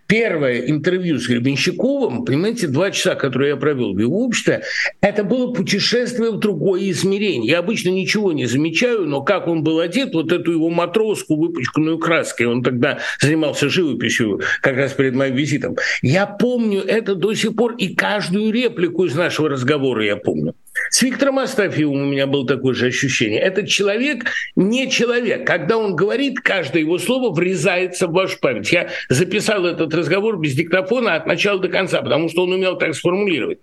Первое 0.08 0.60
интервью 0.70 1.20
с 1.20 1.28
Гребенщиковым, 1.28 2.26
понимаете, 2.26 2.68
два 2.68 2.92
часа, 2.92 3.16
которые 3.16 3.52
я 3.52 3.56
провел 3.56 3.94
в 3.94 4.00
его 4.00 4.26
обществе, 4.26 4.64
это 5.02 5.24
было 5.24 5.54
путешествие 5.54 6.32
в 6.32 6.40
другое 6.40 6.90
измерение. 6.92 7.52
Я 7.52 7.60
обычно 7.60 7.90
ничего 7.90 8.32
не 8.32 8.46
замечаю, 8.46 9.06
но 9.06 9.22
как 9.22 9.48
он 9.48 9.64
был 9.64 9.80
одет, 9.80 10.14
вот 10.14 10.32
эту 10.32 10.52
его 10.52 10.70
матроску, 10.70 11.36
выпачканную 11.36 11.98
краской, 11.98 12.46
он 12.46 12.64
тогда 12.64 13.00
занимался 13.20 13.70
живописью 13.70 14.42
как 14.62 14.76
раз 14.76 14.94
перед 14.94 15.16
моим 15.16 15.36
визитом. 15.36 15.76
Я 16.02 16.26
помню 16.26 16.82
это 16.82 17.16
до 17.16 17.34
сих 17.34 17.56
пор, 17.56 17.76
и 17.76 17.96
каждую 17.96 18.52
реплику 18.52 19.06
из 19.06 19.16
нашего 19.16 19.50
разговора 19.50 20.06
я 20.06 20.16
помню. 20.16 20.54
С 20.90 21.02
Виктором 21.02 21.40
Астафьевым 21.40 22.02
у 22.02 22.06
меня 22.06 22.28
было 22.28 22.48
такое 22.48 22.74
же 22.74 22.88
ощущение. 22.88 23.40
Этот 23.40 23.68
человек 23.68 24.26
не 24.56 24.90
человек. 24.90 25.46
Когда 25.46 25.78
он 25.78 25.96
говорит, 25.96 26.40
каждое 26.40 26.82
его 26.82 26.98
слово 26.98 27.34
врезается 27.34 28.08
в 28.08 28.14
вашу 28.14 28.40
память. 28.40 28.72
Я 28.72 28.90
записал 29.10 29.63
этот 29.66 29.94
разговор 29.94 30.40
без 30.40 30.54
диктофона 30.54 31.16
от 31.16 31.26
начала 31.26 31.60
до 31.60 31.70
конца, 31.70 32.02
потому 32.02 32.30
что 32.30 32.44
он 32.44 32.54
умел 32.54 32.78
так 32.78 32.96
сформулировать. 32.96 33.60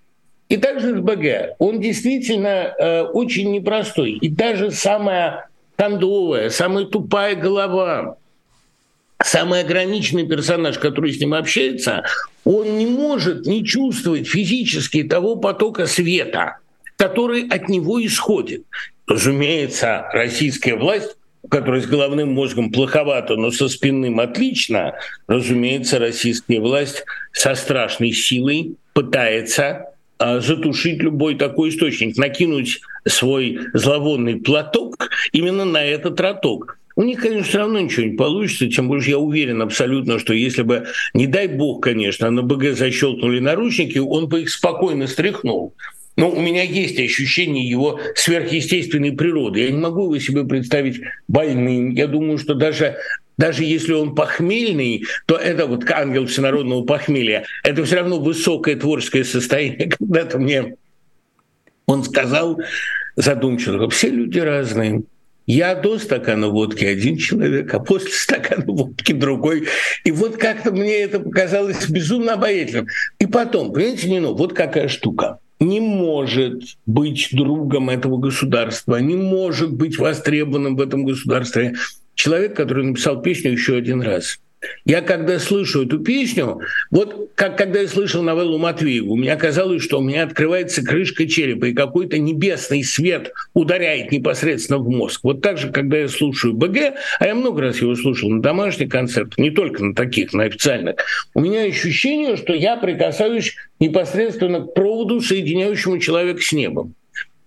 И 0.48 0.56
также 0.56 0.96
с 0.96 1.00
БГ. 1.00 1.56
Он 1.58 1.80
действительно 1.80 2.74
э, 2.76 3.02
очень 3.02 3.52
непростой. 3.52 4.12
И 4.12 4.28
даже 4.28 4.70
самая 4.72 5.48
кондовая, 5.76 6.50
самая 6.50 6.86
тупая 6.86 7.36
голова, 7.36 8.16
самый 9.22 9.60
ограниченный 9.60 10.26
персонаж, 10.26 10.78
который 10.78 11.12
с 11.12 11.20
ним 11.20 11.34
общается, 11.34 12.04
он 12.44 12.78
не 12.78 12.86
может 12.86 13.46
не 13.46 13.64
чувствовать 13.64 14.26
физически 14.26 15.04
того 15.04 15.36
потока 15.36 15.86
света– 15.86 16.56
который 17.00 17.48
от 17.48 17.70
него 17.70 18.04
исходит. 18.04 18.64
Разумеется, 19.06 20.06
российская 20.12 20.76
власть 20.76 21.16
у 21.50 21.56
которой 21.56 21.82
с 21.82 21.86
головным 21.86 22.32
мозгом 22.32 22.70
плоховато, 22.70 23.34
но 23.34 23.50
со 23.50 23.68
спинным 23.68 24.20
отлично, 24.20 24.94
разумеется, 25.26 25.98
российская 25.98 26.60
власть 26.60 27.04
со 27.32 27.56
страшной 27.56 28.12
силой 28.12 28.76
пытается 28.92 29.86
а, 30.18 30.38
затушить 30.38 31.02
любой 31.02 31.34
такой 31.34 31.70
источник, 31.70 32.16
накинуть 32.16 32.80
свой 33.04 33.58
зловонный 33.74 34.36
платок 34.36 35.10
именно 35.32 35.64
на 35.64 35.84
этот 35.84 36.20
роток. 36.20 36.78
У 36.94 37.02
них, 37.02 37.20
конечно, 37.20 37.44
все 37.44 37.58
равно 37.58 37.80
ничего 37.80 38.06
не 38.06 38.16
получится, 38.16 38.68
тем 38.68 38.86
больше 38.86 39.10
я 39.10 39.18
уверен 39.18 39.60
абсолютно, 39.60 40.20
что 40.20 40.32
если 40.32 40.62
бы, 40.62 40.86
не 41.14 41.26
дай 41.26 41.48
бог, 41.48 41.82
конечно, 41.82 42.30
на 42.30 42.42
БГ 42.42 42.76
защелкнули 42.76 43.40
наручники, 43.40 43.98
он 43.98 44.28
бы 44.28 44.42
их 44.42 44.50
спокойно 44.50 45.08
стряхнул. 45.08 45.74
Но 46.20 46.28
у 46.28 46.38
меня 46.38 46.62
есть 46.62 47.00
ощущение 47.00 47.66
его 47.66 47.98
сверхъестественной 48.14 49.12
природы. 49.12 49.60
Я 49.60 49.70
не 49.70 49.78
могу 49.78 50.04
его 50.04 50.18
себе 50.18 50.44
представить 50.44 51.00
больным. 51.28 51.92
Я 51.92 52.08
думаю, 52.08 52.36
что 52.36 52.52
даже 52.52 52.98
даже 53.38 53.64
если 53.64 53.94
он 53.94 54.14
похмельный, 54.14 55.06
то 55.24 55.36
это 55.36 55.64
вот 55.64 55.90
ангел 55.90 56.26
всенародного 56.26 56.84
похмелья, 56.84 57.46
это 57.64 57.86
все 57.86 57.96
равно 57.96 58.20
высокое 58.20 58.76
творческое 58.76 59.24
состояние. 59.24 59.88
Когда-то 59.98 60.38
мне 60.38 60.76
Он 61.86 62.04
сказал 62.04 62.60
задумчиво, 63.16 63.88
все 63.88 64.10
люди 64.10 64.40
разные. 64.40 65.04
Я 65.46 65.74
до 65.74 65.98
стакана 65.98 66.48
водки 66.48 66.84
один 66.84 67.16
человек, 67.16 67.72
а 67.72 67.80
после 67.80 68.10
стакана 68.10 68.66
водки 68.66 69.12
другой. 69.12 69.68
И 70.04 70.10
вот 70.10 70.36
как-то 70.36 70.70
мне 70.70 70.98
это 70.98 71.18
показалось 71.18 71.88
безумно 71.88 72.34
обаятельным. 72.34 72.88
И 73.18 73.24
потом, 73.24 73.72
понимаете, 73.72 74.10
Нино, 74.10 74.32
вот 74.32 74.52
какая 74.52 74.88
штука 74.88 75.38
не 75.60 75.80
может 75.80 76.62
быть 76.86 77.28
другом 77.32 77.90
этого 77.90 78.16
государства, 78.16 78.96
не 78.96 79.14
может 79.14 79.72
быть 79.72 79.98
востребованным 79.98 80.76
в 80.76 80.80
этом 80.80 81.04
государстве 81.04 81.74
человек, 82.14 82.56
который 82.56 82.84
написал 82.84 83.20
песню 83.20 83.52
еще 83.52 83.76
один 83.76 84.00
раз. 84.00 84.40
Я 84.84 85.00
когда 85.00 85.38
слышу 85.38 85.86
эту 85.86 85.98
песню, 86.00 86.60
вот 86.90 87.30
как 87.34 87.56
когда 87.56 87.80
я 87.80 87.88
слышал 87.88 88.22
новеллу 88.22 88.58
Матвеева, 88.58 89.10
у 89.10 89.16
меня 89.16 89.36
казалось, 89.36 89.82
что 89.82 89.98
у 89.98 90.02
меня 90.02 90.24
открывается 90.24 90.84
крышка 90.84 91.26
черепа, 91.26 91.66
и 91.66 91.74
какой-то 91.74 92.18
небесный 92.18 92.84
свет 92.84 93.32
ударяет 93.54 94.12
непосредственно 94.12 94.78
в 94.78 94.88
мозг. 94.88 95.20
Вот 95.22 95.40
так 95.40 95.58
же, 95.58 95.70
когда 95.70 95.98
я 95.98 96.08
слушаю 96.08 96.54
БГ, 96.54 96.94
а 97.18 97.26
я 97.26 97.34
много 97.34 97.62
раз 97.62 97.80
его 97.80 97.94
слушал 97.94 98.30
на 98.30 98.42
домашних 98.42 98.90
концертах, 98.90 99.38
не 99.38 99.50
только 99.50 99.84
на 99.84 99.94
таких, 99.94 100.32
на 100.32 100.44
официальных, 100.44 100.96
у 101.34 101.40
меня 101.40 101.62
ощущение, 101.62 102.36
что 102.36 102.52
я 102.52 102.76
прикасаюсь 102.76 103.54
непосредственно 103.78 104.60
к 104.60 104.74
проводу, 104.74 105.20
соединяющему 105.20 105.98
человека 105.98 106.40
с 106.42 106.52
небом. 106.52 106.94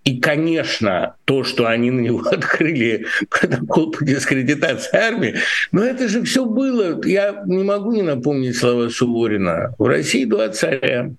И, 0.04 0.20
конечно, 0.20 1.16
то, 1.24 1.44
что 1.44 1.66
они 1.66 1.90
на 1.90 2.00
него 2.00 2.20
открыли 2.30 3.06
протокол 3.30 3.90
по 3.90 4.04
дискредитации 4.04 4.96
армии, 4.96 5.36
но 5.72 5.82
это 5.82 6.08
же 6.08 6.22
все 6.22 6.44
было. 6.44 7.00
Я 7.04 7.42
не 7.46 7.64
могу 7.64 7.92
не 7.92 8.02
напомнить 8.02 8.56
слова 8.56 8.90
Суворина. 8.90 9.74
В 9.78 9.86
России 9.86 10.24
два 10.24 10.50
царя. 10.50 11.10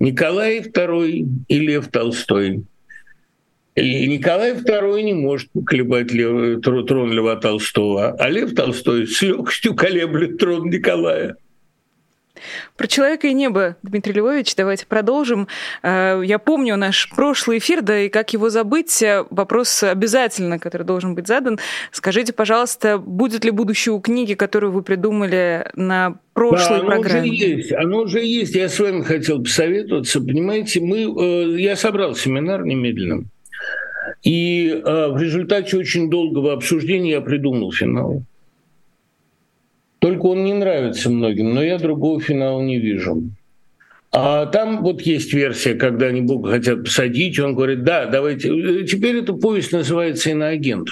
Николай 0.00 0.60
II 0.60 1.28
и 1.46 1.58
Лев 1.60 1.88
Толстой. 1.88 2.64
И 3.76 4.06
Николай 4.06 4.52
II 4.52 5.02
не 5.02 5.14
может 5.14 5.50
поколебать 5.50 6.12
Лев, 6.12 6.60
трон 6.62 7.12
Льва 7.12 7.36
Толстого, 7.36 8.12
а 8.18 8.28
Лев 8.28 8.54
Толстой 8.54 9.06
с 9.06 9.22
легкостью 9.22 9.74
колеблет 9.74 10.38
трон 10.38 10.70
Николая. 10.70 11.36
Про 12.76 12.86
человека 12.88 13.28
и 13.28 13.34
небо, 13.34 13.76
Дмитрий 13.82 14.14
Львович, 14.14 14.56
давайте 14.56 14.86
продолжим. 14.86 15.46
Э, 15.82 16.20
я 16.24 16.38
помню 16.38 16.76
наш 16.76 17.08
прошлый 17.10 17.58
эфир, 17.58 17.82
да 17.82 18.00
и 18.00 18.08
как 18.08 18.32
его 18.32 18.50
забыть, 18.50 19.02
э, 19.02 19.24
вопрос 19.30 19.82
обязательно, 19.82 20.58
который 20.58 20.82
должен 20.84 21.14
быть 21.14 21.28
задан. 21.28 21.58
Скажите, 21.92 22.32
пожалуйста, 22.32 22.98
будет 22.98 23.44
ли 23.44 23.50
будущее 23.50 23.92
у 23.92 24.00
книги, 24.00 24.34
которую 24.34 24.72
вы 24.72 24.82
придумали 24.82 25.70
на 25.74 26.18
прошлой 26.32 26.80
да, 26.80 26.86
программе? 26.86 27.20
Оно 27.20 27.28
уже 27.30 27.46
есть, 27.46 27.72
оно 27.72 27.98
уже 27.98 28.24
есть. 28.24 28.54
Я 28.56 28.68
с 28.68 28.80
вами 28.80 29.02
хотел 29.02 29.42
посоветоваться. 29.42 30.20
Понимаете, 30.20 30.80
мы, 30.80 31.02
э, 31.02 31.60
я 31.60 31.76
собрал 31.76 32.16
семинар 32.16 32.64
немедленно. 32.64 33.24
И 34.22 34.82
в 34.84 35.16
результате 35.18 35.76
очень 35.76 36.10
долгого 36.10 36.52
обсуждения 36.52 37.12
я 37.12 37.20
придумал 37.20 37.72
финал. 37.72 38.22
Только 40.04 40.26
он 40.26 40.44
не 40.44 40.52
нравится 40.52 41.08
многим, 41.08 41.54
но 41.54 41.64
я 41.64 41.78
другого 41.78 42.20
финала 42.20 42.60
не 42.60 42.78
вижу. 42.78 43.22
А 44.12 44.44
там 44.44 44.82
вот 44.82 45.00
есть 45.00 45.32
версия, 45.32 45.76
когда 45.76 46.08
они 46.08 46.20
Бога 46.20 46.50
хотят 46.50 46.84
посадить, 46.84 47.38
он 47.38 47.54
говорит, 47.54 47.84
да, 47.84 48.04
давайте. 48.04 48.50
Теперь 48.84 49.20
эта 49.20 49.32
повесть 49.32 49.72
называется 49.72 50.28
«Иноагент». 50.28 50.90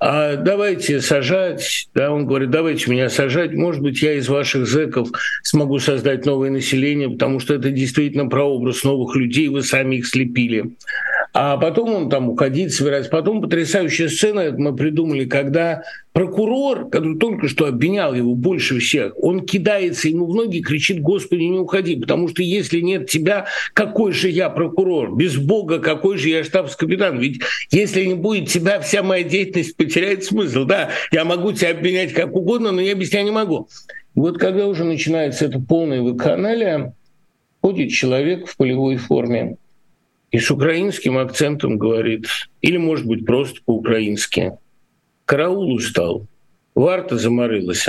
А 0.00 0.34
давайте 0.34 1.00
сажать, 1.00 1.88
да, 1.94 2.10
он 2.10 2.26
говорит, 2.26 2.50
давайте 2.50 2.90
меня 2.90 3.08
сажать, 3.08 3.52
может 3.52 3.82
быть, 3.82 4.02
я 4.02 4.14
из 4.14 4.28
ваших 4.28 4.66
зэков 4.66 5.10
смогу 5.44 5.78
создать 5.78 6.26
новое 6.26 6.50
население, 6.50 7.08
потому 7.08 7.38
что 7.38 7.54
это 7.54 7.70
действительно 7.70 8.26
прообраз 8.26 8.82
новых 8.82 9.14
людей, 9.14 9.46
вы 9.46 9.62
сами 9.62 9.96
их 9.96 10.08
слепили. 10.08 10.72
А 11.32 11.56
потом 11.56 11.94
он 11.94 12.10
там 12.10 12.28
уходить 12.28 12.74
собирается. 12.74 13.10
Потом 13.10 13.40
потрясающая 13.40 14.08
сцена, 14.08 14.40
это 14.40 14.58
мы 14.58 14.74
придумали, 14.74 15.26
когда 15.26 15.84
прокурор, 16.12 16.88
который 16.90 17.18
только 17.18 17.46
что 17.46 17.66
обвинял 17.66 18.14
его 18.14 18.34
больше 18.34 18.80
всех, 18.80 19.12
он 19.16 19.46
кидается 19.46 20.08
ему 20.08 20.26
в 20.26 20.34
ноги, 20.34 20.60
кричит, 20.60 21.00
Господи, 21.00 21.42
не 21.42 21.58
уходи, 21.58 21.96
потому 21.96 22.28
что 22.28 22.42
если 22.42 22.80
нет 22.80 23.08
тебя, 23.08 23.46
какой 23.74 24.12
же 24.12 24.28
я 24.28 24.50
прокурор? 24.50 25.14
Без 25.14 25.36
Бога, 25.36 25.78
какой 25.78 26.18
же 26.18 26.30
я 26.30 26.42
штабс-капитан? 26.42 27.18
Ведь 27.18 27.40
если 27.70 28.04
не 28.04 28.14
будет 28.14 28.48
тебя, 28.48 28.80
вся 28.80 29.04
моя 29.04 29.22
деятельность 29.22 29.76
потеряет 29.76 30.24
смысл. 30.24 30.64
Да, 30.64 30.90
я 31.12 31.24
могу 31.24 31.52
тебя 31.52 31.70
обвинять 31.70 32.12
как 32.12 32.34
угодно, 32.34 32.72
но 32.72 32.80
я 32.80 32.94
без 32.94 33.10
тебя 33.10 33.22
не 33.22 33.30
могу. 33.30 33.68
И 34.16 34.18
вот 34.18 34.38
когда 34.38 34.66
уже 34.66 34.82
начинается 34.82 35.44
это 35.44 35.60
полное 35.60 36.02
вакханалия, 36.02 36.92
ходит 37.62 37.90
человек 37.90 38.48
в 38.48 38.56
полевой 38.56 38.96
форме, 38.96 39.56
и 40.30 40.38
с 40.38 40.50
украинским 40.50 41.18
акцентом 41.18 41.76
говорит, 41.78 42.26
или, 42.62 42.76
может 42.76 43.06
быть, 43.06 43.26
просто 43.26 43.60
по-украински. 43.64 44.52
Караул 45.24 45.72
устал, 45.72 46.26
варта 46.74 47.18
заморылась. 47.18 47.86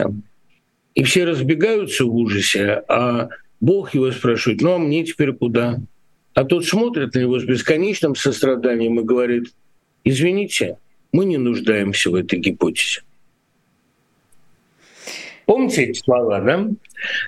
И 0.95 1.03
все 1.03 1.25
разбегаются 1.25 2.05
в 2.05 2.15
ужасе, 2.15 2.83
а 2.87 3.29
Бог 3.59 3.93
его 3.93 4.11
спрашивает, 4.11 4.61
ну 4.61 4.73
а 4.73 4.77
мне 4.77 5.05
теперь 5.05 5.33
куда? 5.33 5.79
А 6.33 6.43
тот 6.43 6.65
смотрит 6.65 7.13
на 7.13 7.19
него 7.19 7.39
с 7.39 7.43
бесконечным 7.43 8.15
состраданием 8.15 8.99
и 8.99 9.03
говорит, 9.03 9.53
извините, 10.03 10.77
мы 11.11 11.25
не 11.25 11.37
нуждаемся 11.37 12.09
в 12.09 12.15
этой 12.15 12.39
гипотезе. 12.39 13.01
Помните 15.51 15.83
эти 15.83 15.99
слова, 15.99 16.39
да? 16.39 16.65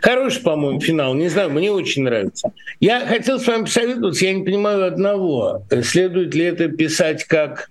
Хороший, 0.01 0.41
по-моему, 0.43 0.79
финал. 0.79 1.13
Не 1.13 1.27
знаю, 1.27 1.49
мне 1.49 1.69
очень 1.69 2.03
нравится. 2.03 2.53
Я 2.79 3.01
хотел 3.05 3.37
с 3.37 3.45
вами 3.45 3.63
посоветоваться, 3.65 4.23
я 4.23 4.33
не 4.33 4.45
понимаю 4.45 4.85
одного. 4.85 5.65
Следует 5.81 6.33
ли 6.33 6.45
это 6.45 6.69
писать 6.69 7.25
как 7.25 7.69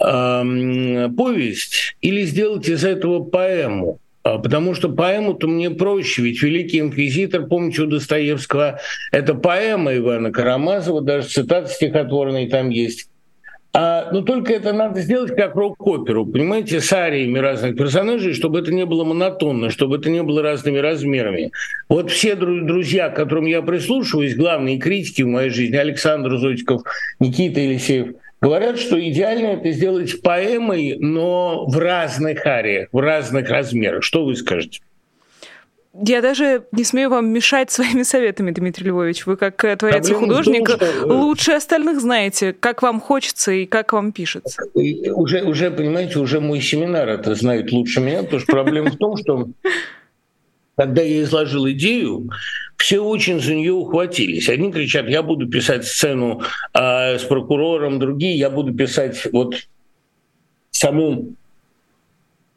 э, 0.00 1.08
повесть 1.16 1.94
или 2.00 2.24
сделать 2.24 2.68
из 2.68 2.84
этого 2.84 3.22
поэму? 3.22 4.00
А, 4.24 4.38
потому 4.38 4.74
что 4.74 4.88
поэму-то 4.88 5.46
мне 5.46 5.70
проще, 5.70 6.22
ведь 6.22 6.42
«Великий 6.42 6.80
инквизитор», 6.80 7.46
помните, 7.46 7.82
у 7.82 7.86
Достоевского, 7.86 8.80
это 9.12 9.34
поэма 9.34 9.96
Ивана 9.96 10.32
Карамазова, 10.32 11.02
даже 11.02 11.28
цитаты 11.28 11.72
стихотворные 11.72 12.48
там 12.48 12.70
есть. 12.70 13.10
А, 13.80 14.08
но 14.10 14.22
только 14.22 14.54
это 14.54 14.72
надо 14.72 15.00
сделать 15.02 15.36
как 15.36 15.54
рок-оперу, 15.54 16.26
понимаете, 16.26 16.80
с 16.80 16.92
ариями 16.92 17.38
разных 17.38 17.76
персонажей, 17.76 18.34
чтобы 18.34 18.58
это 18.58 18.74
не 18.74 18.84
было 18.84 19.04
монотонно, 19.04 19.70
чтобы 19.70 19.98
это 19.98 20.10
не 20.10 20.20
было 20.24 20.42
разными 20.42 20.78
размерами. 20.78 21.52
Вот 21.88 22.10
все 22.10 22.34
друзья, 22.34 23.08
к 23.08 23.14
которым 23.14 23.46
я 23.46 23.62
прислушиваюсь, 23.62 24.34
главные 24.34 24.78
критики 24.78 25.22
в 25.22 25.28
моей 25.28 25.50
жизни, 25.50 25.76
Александр 25.76 26.38
Зотиков, 26.38 26.82
Никита 27.20 27.60
Елисеев, 27.60 28.16
говорят, 28.40 28.80
что 28.80 28.98
идеально 29.00 29.60
это 29.60 29.70
сделать 29.70 30.22
поэмой, 30.22 30.96
но 30.98 31.64
в 31.68 31.78
разных 31.78 32.44
ариях, 32.46 32.88
в 32.90 32.98
разных 32.98 33.48
размерах. 33.48 34.02
Что 34.02 34.24
вы 34.24 34.34
скажете? 34.34 34.80
Я 36.04 36.22
даже 36.22 36.64
не 36.72 36.84
смею 36.84 37.10
вам 37.10 37.28
мешать 37.28 37.70
своими 37.70 38.02
советами, 38.02 38.50
Дмитрий 38.50 38.86
Львович. 38.86 39.26
Вы 39.26 39.36
как 39.36 39.64
э, 39.64 39.76
творец 39.76 40.08
и 40.08 40.14
художник 40.14 40.68
том, 40.68 40.78
что... 40.78 41.06
лучше 41.06 41.52
остальных 41.52 42.00
знаете, 42.00 42.52
как 42.52 42.82
вам 42.82 43.00
хочется 43.00 43.52
и 43.52 43.66
как 43.66 43.92
вам 43.92 44.12
пишется. 44.12 44.62
Уже, 44.74 45.42
уже, 45.42 45.70
понимаете, 45.70 46.18
уже 46.18 46.40
мой 46.40 46.60
семинар 46.60 47.08
это 47.08 47.34
знает 47.34 47.72
лучше 47.72 48.00
меня, 48.00 48.22
потому 48.22 48.40
что 48.40 48.52
проблема 48.52 48.90
в 48.90 48.96
том, 48.96 49.16
что 49.16 49.48
когда 50.76 51.02
я 51.02 51.22
изложил 51.22 51.68
идею, 51.70 52.30
все 52.76 53.00
очень 53.00 53.40
за 53.40 53.54
нее 53.54 53.72
ухватились. 53.72 54.48
Одни 54.48 54.70
кричат, 54.70 55.08
я 55.08 55.22
буду 55.22 55.48
писать 55.48 55.84
сцену 55.84 56.42
а, 56.72 57.18
с 57.18 57.22
прокурором, 57.24 57.98
другие, 57.98 58.38
я 58.38 58.48
буду 58.48 58.72
писать 58.72 59.26
вот 59.32 59.56
саму 60.70 61.34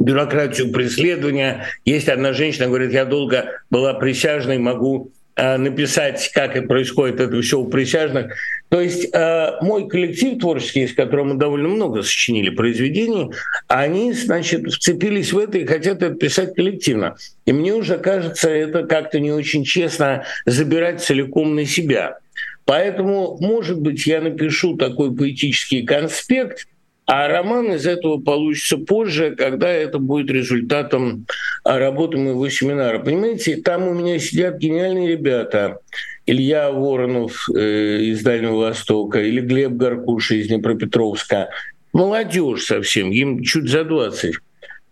бюрократию 0.01 0.71
преследования. 0.71 1.65
Есть 1.85 2.09
одна 2.09 2.33
женщина, 2.33 2.67
говорит, 2.67 2.91
я 2.91 3.05
долго 3.05 3.61
была 3.69 3.93
присяжной, 3.93 4.57
могу 4.57 5.11
э, 5.35 5.57
написать, 5.57 6.31
как 6.33 6.55
это 6.55 6.67
происходит 6.67 7.19
это 7.19 7.41
все 7.41 7.59
у 7.59 7.67
присяжных. 7.67 8.33
То 8.69 8.79
есть 8.79 9.09
э, 9.13 9.51
мой 9.61 9.87
коллектив 9.87 10.39
творческий, 10.39 10.87
с 10.87 10.93
которым 10.93 11.29
мы 11.29 11.35
довольно 11.35 11.67
много 11.67 12.03
сочинили 12.03 12.49
произведений, 12.49 13.31
они, 13.67 14.13
значит, 14.13 14.65
вцепились 14.71 15.33
в 15.33 15.37
это 15.37 15.57
и 15.57 15.65
хотят 15.65 16.01
это 16.01 16.15
писать 16.15 16.55
коллективно. 16.55 17.15
И 17.45 17.53
мне 17.53 17.73
уже 17.73 17.97
кажется, 17.97 18.49
это 18.49 18.83
как-то 18.83 19.19
не 19.19 19.31
очень 19.31 19.63
честно 19.63 20.25
забирать 20.45 21.01
целиком 21.01 21.55
на 21.55 21.65
себя. 21.65 22.17
Поэтому, 22.65 23.37
может 23.41 23.81
быть, 23.81 24.05
я 24.05 24.21
напишу 24.21 24.77
такой 24.77 25.13
поэтический 25.13 25.83
конспект, 25.83 26.67
а 27.13 27.27
роман 27.27 27.73
из 27.73 27.85
этого 27.85 28.21
получится 28.21 28.77
позже, 28.77 29.35
когда 29.37 29.69
это 29.69 29.99
будет 29.99 30.31
результатом 30.31 31.25
а, 31.65 31.77
работы 31.77 32.17
моего 32.17 32.47
семинара. 32.47 32.99
Понимаете, 32.99 33.57
там 33.57 33.85
у 33.85 33.93
меня 33.93 34.17
сидят 34.17 34.59
гениальные 34.59 35.09
ребята. 35.09 35.79
Илья 36.25 36.71
Воронов 36.71 37.49
э, 37.53 37.99
из 38.03 38.23
Дальнего 38.23 38.55
Востока 38.55 39.21
или 39.21 39.41
Глеб 39.41 39.73
Гаркуша 39.73 40.35
из 40.35 40.47
Днепропетровска. 40.47 41.49
Молодежь 41.91 42.63
совсем, 42.63 43.11
им 43.11 43.43
чуть 43.43 43.67
за 43.67 43.83
20. 43.83 44.35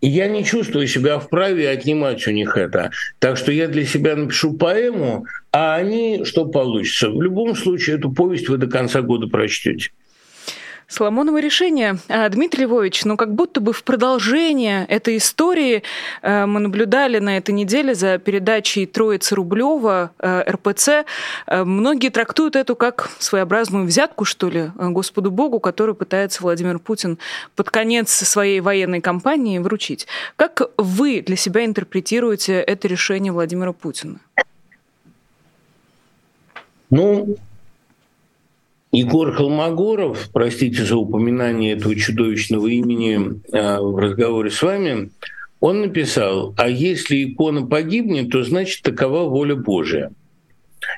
И 0.02 0.08
я 0.10 0.28
не 0.28 0.44
чувствую 0.44 0.88
себя 0.88 1.18
вправе 1.20 1.70
отнимать 1.70 2.26
у 2.26 2.32
них 2.32 2.58
это. 2.58 2.90
Так 3.18 3.38
что 3.38 3.50
я 3.50 3.66
для 3.66 3.86
себя 3.86 4.14
напишу 4.14 4.52
поэму, 4.52 5.24
а 5.52 5.74
они 5.74 6.26
что 6.26 6.44
получится. 6.44 7.08
В 7.08 7.22
любом 7.22 7.56
случае, 7.56 7.96
эту 7.96 8.12
повесть 8.12 8.50
вы 8.50 8.58
до 8.58 8.66
конца 8.66 9.00
года 9.00 9.26
прочтете. 9.26 9.88
Соломоново 10.90 11.38
решение. 11.40 11.98
А, 12.08 12.28
Дмитрий 12.28 12.64
Львович, 12.64 13.04
ну 13.04 13.16
как 13.16 13.32
будто 13.32 13.60
бы 13.60 13.72
в 13.72 13.84
продолжение 13.84 14.84
этой 14.86 15.18
истории 15.18 15.84
э, 16.20 16.46
мы 16.46 16.58
наблюдали 16.58 17.20
на 17.20 17.36
этой 17.36 17.52
неделе 17.52 17.94
за 17.94 18.18
передачей 18.18 18.86
Троицы 18.86 19.36
Рублева 19.36 20.10
э, 20.18 20.42
РПЦ. 20.50 20.88
Э, 21.46 21.62
многие 21.62 22.08
трактуют 22.08 22.56
эту 22.56 22.74
как 22.74 23.08
своеобразную 23.20 23.86
взятку, 23.86 24.24
что 24.24 24.48
ли, 24.48 24.72
Господу 24.74 25.30
Богу, 25.30 25.60
которую 25.60 25.94
пытается 25.94 26.42
Владимир 26.42 26.80
Путин 26.80 27.18
под 27.54 27.70
конец 27.70 28.10
своей 28.10 28.58
военной 28.60 29.00
кампании 29.00 29.60
вручить. 29.60 30.08
Как 30.34 30.60
вы 30.76 31.22
для 31.22 31.36
себя 31.36 31.64
интерпретируете 31.64 32.54
это 32.54 32.88
решение 32.88 33.32
Владимира 33.32 33.72
Путина? 33.72 34.18
Ну, 36.90 37.36
Егор 38.92 39.32
Холмогоров, 39.32 40.30
простите 40.32 40.84
за 40.84 40.96
упоминание 40.96 41.74
этого 41.74 41.94
чудовищного 41.94 42.66
имени 42.66 43.40
э, 43.52 43.78
в 43.78 43.96
разговоре 43.96 44.50
с 44.50 44.60
вами, 44.62 45.10
он 45.60 45.82
написал, 45.82 46.54
а 46.56 46.68
если 46.68 47.24
икона 47.24 47.66
погибнет, 47.66 48.30
то 48.30 48.42
значит 48.42 48.82
такова 48.82 49.28
воля 49.28 49.54
Божия. 49.54 50.10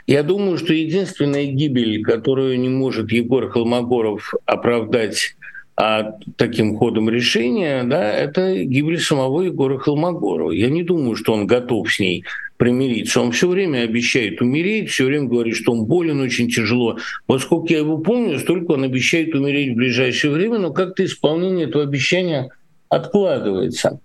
Я 0.07 0.23
думаю, 0.23 0.57
что 0.57 0.73
единственная 0.73 1.47
гибель, 1.47 2.03
которую 2.03 2.59
не 2.59 2.69
может 2.69 3.13
Егор 3.13 3.51
Холмогоров 3.51 4.35
оправдать 4.47 5.35
а 5.75 6.19
таким 6.37 6.77
ходом 6.77 7.09
решения, 7.09 7.83
да, 7.85 8.13
это 8.13 8.63
гибель 8.63 9.01
самого 9.01 9.41
Егора 9.41 9.79
Холмогорова. 9.79 10.51
Я 10.51 10.69
не 10.69 10.83
думаю, 10.83 11.17
что 11.17 11.33
он 11.33 11.47
готов 11.47 11.91
с 11.91 11.99
ней 11.99 12.25
примириться. 12.63 13.21
Он 13.21 13.33
все 13.33 13.49
время 13.49 13.79
обещает 13.79 14.41
умереть, 14.41 14.89
все 14.89 15.05
время 15.05 15.27
говорит, 15.27 15.57
что 15.57 15.73
он 15.73 15.85
болен 15.85 16.21
очень 16.21 16.49
тяжело. 16.49 16.97
Вот 17.27 17.43
сколько 17.43 17.73
я 17.73 17.81
его 17.81 17.99
помню, 17.99 18.39
столько 18.39 18.71
он 18.71 18.85
обещает 18.85 19.35
умереть 19.35 19.73
в 19.73 19.75
ближайшее 19.75 20.33
время, 20.33 20.61
но 20.61 20.73
как-то 20.73 21.05
исполнение 21.05 21.67
этого 21.67 21.83
обещания 21.83 22.51
откладывается. 22.89 23.99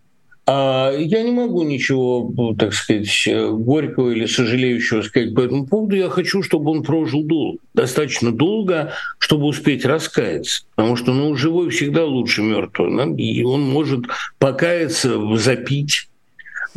А 0.47 0.91
я 0.97 1.21
не 1.21 1.29
могу 1.29 1.61
ничего, 1.61 2.55
так 2.57 2.73
сказать, 2.73 3.29
горького 3.51 4.09
или 4.09 4.25
сожалеющего 4.25 5.03
сказать 5.03 5.35
по 5.35 5.41
этому 5.41 5.67
поводу. 5.67 5.95
Я 5.95 6.09
хочу, 6.09 6.41
чтобы 6.41 6.71
он 6.71 6.81
прожил 6.81 7.21
дол- 7.25 7.59
достаточно 7.75 8.31
долго, 8.31 8.91
чтобы 9.19 9.45
успеть 9.45 9.85
раскаяться. 9.85 10.63
Потому 10.75 10.95
что 10.95 11.13
ну, 11.13 11.35
живой 11.35 11.69
всегда 11.69 12.05
лучше 12.05 12.41
мертвого. 12.41 13.05
Да? 13.05 13.13
И 13.21 13.43
он 13.43 13.61
может 13.61 14.05
покаяться, 14.39 15.35
запить 15.35 16.07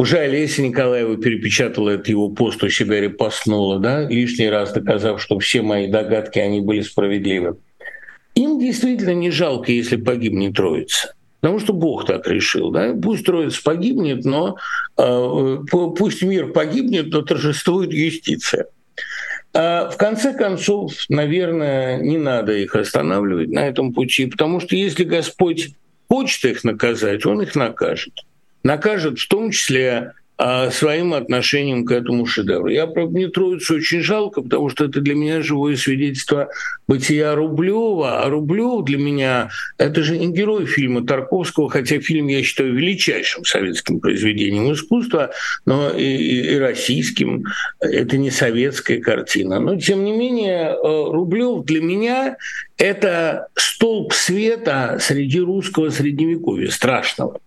уже 0.00 0.18
Олеся 0.18 0.62
Николаева 0.62 1.18
перепечатала 1.18 1.90
этот 1.90 2.08
его 2.08 2.30
пост 2.30 2.62
у 2.64 2.70
себя, 2.70 3.02
репостнула, 3.02 3.78
да, 3.78 4.08
лишний 4.08 4.48
раз 4.48 4.72
доказав, 4.72 5.20
что 5.20 5.38
все 5.38 5.60
мои 5.60 5.88
догадки, 5.88 6.38
они 6.38 6.62
были 6.62 6.80
справедливы. 6.80 7.58
Им 8.34 8.58
действительно 8.58 9.12
не 9.12 9.30
жалко, 9.30 9.70
если 9.70 9.96
погибнет 9.96 10.56
Троица. 10.56 11.14
Потому 11.40 11.58
что 11.58 11.74
Бог 11.74 12.06
так 12.06 12.26
решил. 12.26 12.70
Да? 12.70 12.94
Пусть 12.94 13.26
Троица 13.26 13.62
погибнет, 13.62 14.24
но 14.24 14.56
э, 14.96 15.56
пусть 15.70 16.22
мир 16.22 16.50
погибнет, 16.52 17.08
но 17.12 17.20
торжествует 17.20 17.92
юстиция. 17.92 18.68
А 19.52 19.90
в 19.90 19.98
конце 19.98 20.32
концов, 20.32 20.94
наверное, 21.10 21.98
не 21.98 22.16
надо 22.16 22.52
их 22.52 22.74
останавливать 22.74 23.50
на 23.50 23.68
этом 23.68 23.92
пути, 23.92 24.26
потому 24.26 24.60
что 24.60 24.76
если 24.76 25.04
Господь 25.04 25.74
хочет 26.08 26.44
их 26.46 26.64
наказать, 26.64 27.26
Он 27.26 27.42
их 27.42 27.54
накажет 27.54 28.14
накажет 28.62 29.18
в 29.18 29.28
том 29.28 29.50
числе 29.50 30.12
а, 30.42 30.70
своим 30.70 31.12
отношением 31.12 31.84
к 31.84 31.92
этому 31.92 32.24
шедевру. 32.24 32.68
Я, 32.68 32.86
правда, 32.86 33.12
мне 33.12 33.28
Троицу 33.28 33.74
очень 33.74 34.00
жалко, 34.00 34.40
потому 34.40 34.70
что 34.70 34.86
это 34.86 35.02
для 35.02 35.14
меня 35.14 35.42
живое 35.42 35.76
свидетельство 35.76 36.48
бытия 36.88 37.34
Рублева. 37.34 38.22
А 38.22 38.30
Рублев 38.30 38.86
для 38.86 38.96
меня— 38.96 39.50
это 39.76 40.02
же 40.02 40.16
не 40.16 40.32
герой 40.32 40.64
фильма 40.64 41.06
Тарковского, 41.06 41.68
хотя 41.68 42.00
фильм 42.00 42.28
я 42.28 42.42
считаю 42.42 42.74
величайшим 42.74 43.44
советским 43.44 44.00
произведением 44.00 44.72
искусства, 44.72 45.30
но 45.66 45.90
и, 45.90 46.04
и, 46.04 46.54
и 46.54 46.58
российским. 46.58 47.44
Это 47.78 48.16
не 48.16 48.30
советская 48.30 48.98
картина. 48.98 49.60
Но, 49.60 49.76
тем 49.76 50.06
не 50.06 50.16
менее, 50.16 50.70
э, 50.70 50.76
Рублев 50.82 51.66
для 51.66 51.82
меня— 51.82 52.38
это 52.78 53.48
столб 53.56 54.14
света 54.14 54.96
среди 55.02 55.40
русского 55.40 55.90
средневековья, 55.90 56.70
страшного. 56.70 57.40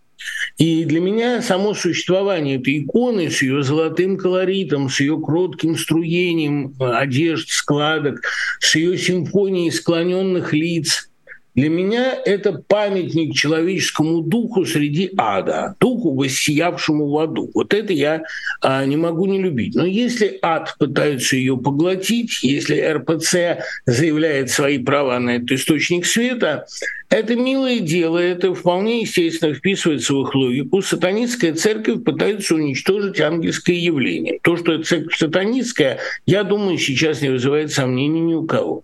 И 0.58 0.86
для 0.86 1.00
меня 1.00 1.42
само 1.42 1.74
существование 1.74 2.58
этой 2.58 2.80
иконы 2.80 3.32
с 3.32 3.42
ее 3.42 3.64
золотым 3.64 4.18
колоритом, 4.18 4.90
с 4.90 5.00
ее 5.00 5.20
кротким 5.20 5.78
струением 5.78 6.76
одежд, 6.80 7.50
складок, 7.50 8.22
с 8.60 8.76
ее 8.76 8.98
симфонией 8.98 9.72
склоненных 9.72 10.54
лиц– 10.54 11.10
для 11.56 11.70
меня 11.70 12.18
это 12.26 12.54
памятник 12.54 13.36
человеческому 13.36 14.22
духу 14.22 14.66
среди 14.66 15.12
ада, 15.18 15.76
духу, 15.80 16.16
воссиявшему 16.16 17.10
в 17.10 17.18
аду. 17.20 17.52
Вот 17.54 17.76
это 17.76 17.94
я 17.94 18.24
а, 18.62 18.84
не 18.86 18.98
могу 18.98 19.28
не 19.28 19.40
любить. 19.40 19.76
Но 19.76 19.86
если 19.86 20.40
ад 20.42 20.76
пытается 20.80 21.36
ее 21.36 21.56
поглотить, 21.58 22.42
если 22.42 22.82
РПЦ 22.82 23.64
заявляет 23.86 24.50
свои 24.50 24.80
права 24.80 25.20
на 25.20 25.36
этот 25.36 25.52
источник 25.52 26.08
света, 26.08 26.66
это 27.14 27.36
милое 27.36 27.80
дело, 27.80 28.18
это 28.18 28.54
вполне 28.56 29.02
естественно 29.02 29.54
вписывается 29.54 30.14
в 30.14 30.24
их 30.24 30.34
логику. 30.34 30.82
Сатанистская 30.82 31.54
церковь 31.54 32.04
пытается 32.04 32.56
уничтожить 32.56 33.22
ангельское 33.22 33.76
явление. 33.76 34.40
То, 34.42 34.58
что 34.58 34.74
это 34.74 34.84
церковь 34.84 35.16
сатанистская, 35.16 36.00
я 36.26 36.44
думаю, 36.44 36.78
сейчас 36.78 37.22
не 37.22 37.30
вызывает 37.30 37.72
сомнений 37.72 38.20
ни 38.20 38.34
у 38.34 38.46
кого. 38.46 38.84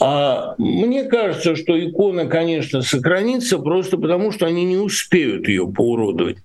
А 0.00 0.54
мне 0.58 1.04
кажется, 1.04 1.56
что 1.56 1.78
икона, 1.78 2.26
конечно, 2.26 2.82
сохранится 2.82 3.58
просто 3.58 3.96
потому, 3.96 4.30
что 4.30 4.46
они 4.46 4.64
не 4.64 4.76
успеют 4.76 5.48
ее 5.48 5.66
поуродовать. 5.66 6.36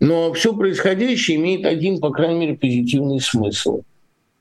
Но 0.00 0.32
все 0.34 0.54
происходящее 0.54 1.38
имеет 1.38 1.64
один, 1.64 2.00
по 2.00 2.10
крайней 2.10 2.40
мере, 2.40 2.54
позитивный 2.54 3.20
смысл. 3.20 3.82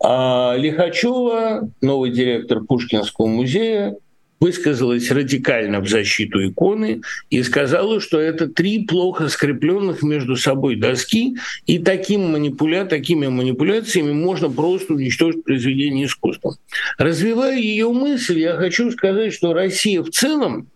А 0.04 0.56
Лихачева, 0.58 1.69
новый 1.82 2.12
директор 2.12 2.62
Пушкинского 2.62 3.28
музея, 3.28 3.95
высказалась 4.39 5.10
радикально 5.12 5.80
в 5.80 5.88
защиту 5.88 6.45
иконы 6.48 7.02
и 7.30 7.41
сказала, 7.43 8.00
что 8.02 8.19
это 8.19 8.48
три 8.48 8.86
плохо 8.86 9.30
скрепленных 9.30 10.04
между 10.04 10.36
собой 10.36 10.76
доски, 10.76 11.38
и 11.65 11.80
таким 11.80 12.32
манипуля... 12.32 12.86
такими 12.86 13.28
манипуляциями 13.28 14.12
можно 14.12 14.50
просто 14.50 14.93
уничтожить 14.93 15.43
произведение 15.43 16.06
искусства. 16.06 16.58
Развивая 16.98 17.58
ее 17.58 17.89
мысль, 17.89 18.39
я 18.39 18.56
хочу 18.56 18.91
сказать, 18.91 19.34
что 19.34 19.54
Россия 19.54 20.02
в 20.02 20.10
целом 20.10 20.67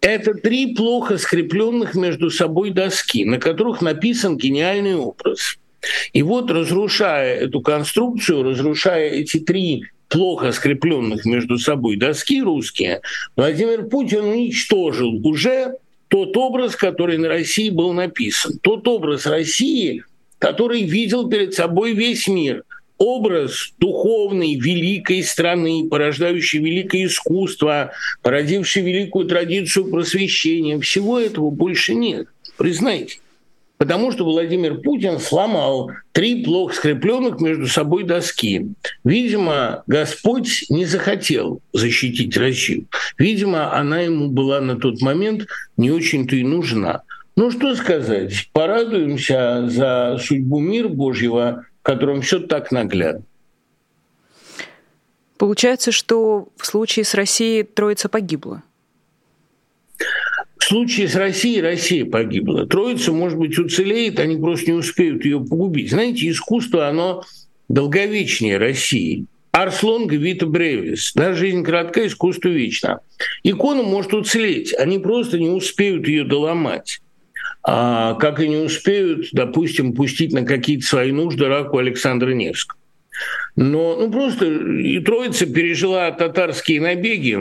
это 0.00 0.34
три 0.34 0.74
плохо 0.74 1.16
скрепленных 1.16 1.94
между 1.94 2.28
собой 2.28 2.70
доски, 2.70 3.24
на 3.24 3.38
которых 3.38 3.80
написан 3.80 4.36
гениальный 4.36 4.96
образ. 4.96 5.58
И 6.12 6.22
вот, 6.22 6.50
разрушая 6.50 7.36
эту 7.36 7.60
конструкцию, 7.60 8.42
разрушая 8.42 9.10
эти 9.10 9.38
три 9.38 9.84
плохо 10.14 10.52
скрепленных 10.52 11.24
между 11.24 11.58
собой 11.58 11.96
доски 11.96 12.40
русские, 12.40 13.00
Владимир 13.36 13.86
Путин 13.86 14.24
уничтожил 14.24 15.14
уже 15.26 15.74
тот 16.08 16.36
образ, 16.36 16.76
который 16.76 17.18
на 17.18 17.28
России 17.28 17.68
был 17.68 17.92
написан. 17.92 18.58
Тот 18.62 18.86
образ 18.86 19.26
России, 19.26 20.04
который 20.38 20.82
видел 20.82 21.28
перед 21.28 21.54
собой 21.54 21.94
весь 21.94 22.28
мир. 22.28 22.62
Образ 22.96 23.72
духовной, 23.80 24.54
великой 24.54 25.24
страны, 25.24 25.88
порождающей 25.90 26.60
великое 26.60 27.06
искусство, 27.06 27.90
породивший 28.22 28.82
великую 28.82 29.26
традицию 29.26 29.90
просвещения. 29.90 30.78
Всего 30.78 31.18
этого 31.18 31.50
больше 31.50 31.96
нет. 31.96 32.28
Признайте. 32.56 33.18
Потому 33.76 34.12
что 34.12 34.24
Владимир 34.24 34.80
Путин 34.80 35.18
сломал 35.18 35.90
три 36.12 36.44
плохо 36.44 36.74
скрепленных 36.74 37.40
между 37.40 37.66
собой 37.66 38.04
доски. 38.04 38.68
Видимо, 39.02 39.82
Господь 39.86 40.64
не 40.68 40.84
захотел 40.84 41.60
защитить 41.72 42.36
Россию. 42.36 42.86
Видимо, 43.18 43.74
она 43.76 44.00
ему 44.00 44.28
была 44.28 44.60
на 44.60 44.76
тот 44.76 45.00
момент 45.00 45.46
не 45.76 45.90
очень-то 45.90 46.36
и 46.36 46.44
нужна. 46.44 47.02
Ну 47.36 47.50
что 47.50 47.74
сказать, 47.74 48.48
порадуемся 48.52 49.64
за 49.66 50.18
судьбу 50.22 50.60
мира 50.60 50.88
Божьего, 50.88 51.66
в 51.80 51.82
котором 51.82 52.22
все 52.22 52.38
так 52.38 52.70
наглядно. 52.70 53.24
Получается, 55.36 55.90
что 55.90 56.48
в 56.56 56.64
случае 56.64 57.04
с 57.04 57.12
Россией 57.12 57.64
Троица 57.64 58.08
погибла. 58.08 58.62
В 60.64 60.66
случае 60.66 61.08
с 61.08 61.14
Россией 61.14 61.60
Россия 61.60 62.06
погибла. 62.06 62.66
Троица, 62.66 63.12
может 63.12 63.38
быть, 63.38 63.58
уцелеет, 63.58 64.18
они 64.18 64.38
просто 64.38 64.70
не 64.70 64.78
успеют 64.78 65.22
ее 65.22 65.38
погубить. 65.38 65.90
Знаете, 65.90 66.30
искусство, 66.30 66.88
оно 66.88 67.22
долговечнее 67.68 68.56
России. 68.56 69.26
Арслонга 69.52 70.16
Вита 70.16 70.46
Бревис. 70.46 71.12
Да, 71.14 71.34
жизнь 71.34 71.62
кратка, 71.64 72.06
искусство 72.06 72.48
вечно. 72.48 73.00
Икона 73.42 73.82
может 73.82 74.14
уцелеть, 74.14 74.72
они 74.72 74.98
просто 74.98 75.38
не 75.38 75.50
успеют 75.50 76.08
ее 76.08 76.24
доломать. 76.24 77.02
а 77.62 78.14
как 78.14 78.40
и 78.40 78.48
не 78.48 78.56
успеют, 78.56 79.26
допустим, 79.32 79.92
пустить 79.92 80.32
на 80.32 80.46
какие-то 80.46 80.86
свои 80.86 81.12
нужды 81.12 81.46
раку 81.46 81.76
Александра 81.76 82.30
Невского. 82.32 82.80
Но 83.54 83.96
ну, 84.00 84.10
просто 84.10 84.46
и 84.46 84.98
Троица 85.00 85.44
пережила 85.44 86.10
татарские 86.10 86.80
набеги, 86.80 87.38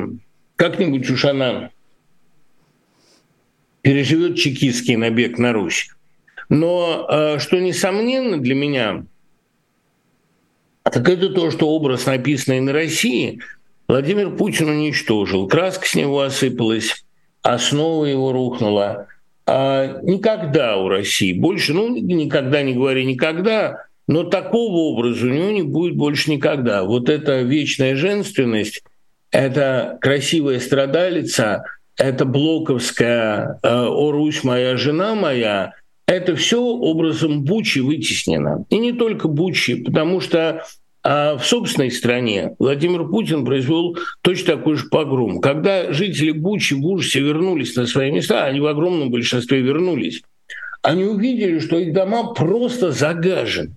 как-нибудь 0.58 1.10
уж 1.10 1.24
она 1.24 1.70
переживет 3.84 4.38
чекистский 4.38 4.96
набег 4.96 5.38
на 5.38 5.54
Русь. 5.54 5.90
Но 6.50 7.06
э, 7.08 7.40
что 7.40 7.60
несомненно 7.60 8.38
для 8.38 8.56
меня, 8.56 9.06
так 10.84 11.08
это 11.08 11.30
то, 11.30 11.52
что 11.52 11.70
образ, 11.70 12.06
написанный 12.06 12.62
на 12.62 12.74
России, 12.74 13.40
Владимир 13.88 14.36
Путин 14.36 14.70
уничтожил. 14.70 15.48
Краска 15.48 15.86
с 15.86 15.96
него 15.96 16.22
осыпалась, 16.22 17.06
основа 17.42 18.06
его 18.06 18.32
рухнула. 18.32 19.08
А 19.46 20.00
никогда 20.02 20.78
у 20.78 20.88
России 20.88 21.34
больше, 21.34 21.74
ну 21.74 21.96
никогда 21.96 22.64
не 22.64 22.74
говори 22.74 23.06
никогда, 23.06 23.86
но 24.08 24.24
такого 24.24 24.94
образа 24.94 25.26
у 25.26 25.30
него 25.30 25.52
не 25.52 25.64
будет 25.64 25.96
больше 25.96 26.32
никогда. 26.32 26.84
Вот 26.84 27.10
эта 27.10 27.42
вечная 27.42 27.96
женственность, 27.96 28.84
это 29.32 29.98
красивая 30.00 30.60
страдалица, 30.60 31.64
это 31.98 32.26
блоковская 32.26 33.60
э, 33.62 33.68
«О, 33.70 34.12
Русь 34.12 34.44
моя, 34.44 34.78
жена 34.78 35.16
моя», 35.16 35.74
это 36.06 36.36
все 36.36 36.62
образом 36.62 37.44
Бучи 37.44 37.80
вытеснено. 37.80 38.66
И 38.70 38.78
не 38.78 38.92
только 38.92 39.28
Бучи, 39.28 39.76
потому 39.84 40.20
что 40.20 40.64
а 41.06 41.38
в 41.38 41.46
собственной 41.46 41.92
стране 41.92 42.56
Владимир 42.60 43.06
Путин 43.10 43.44
произвел 43.44 43.98
точно 44.22 44.56
такой 44.56 44.78
же 44.78 44.88
погром. 44.88 45.42
Когда 45.42 45.92
жители 45.92 46.32
Бучи 46.32 46.76
в 46.76 46.86
ужасе 46.86 47.20
вернулись 47.20 47.76
на 47.76 47.86
свои 47.86 48.10
места, 48.10 48.46
они 48.46 48.62
в 48.62 48.68
огромном 48.68 49.12
большинстве 49.12 49.60
вернулись, 49.60 50.22
они 50.82 51.04
увидели, 51.04 51.60
что 51.60 51.78
их 51.78 51.94
дома 51.94 52.34
просто 52.34 52.92
загажены. 52.92 53.76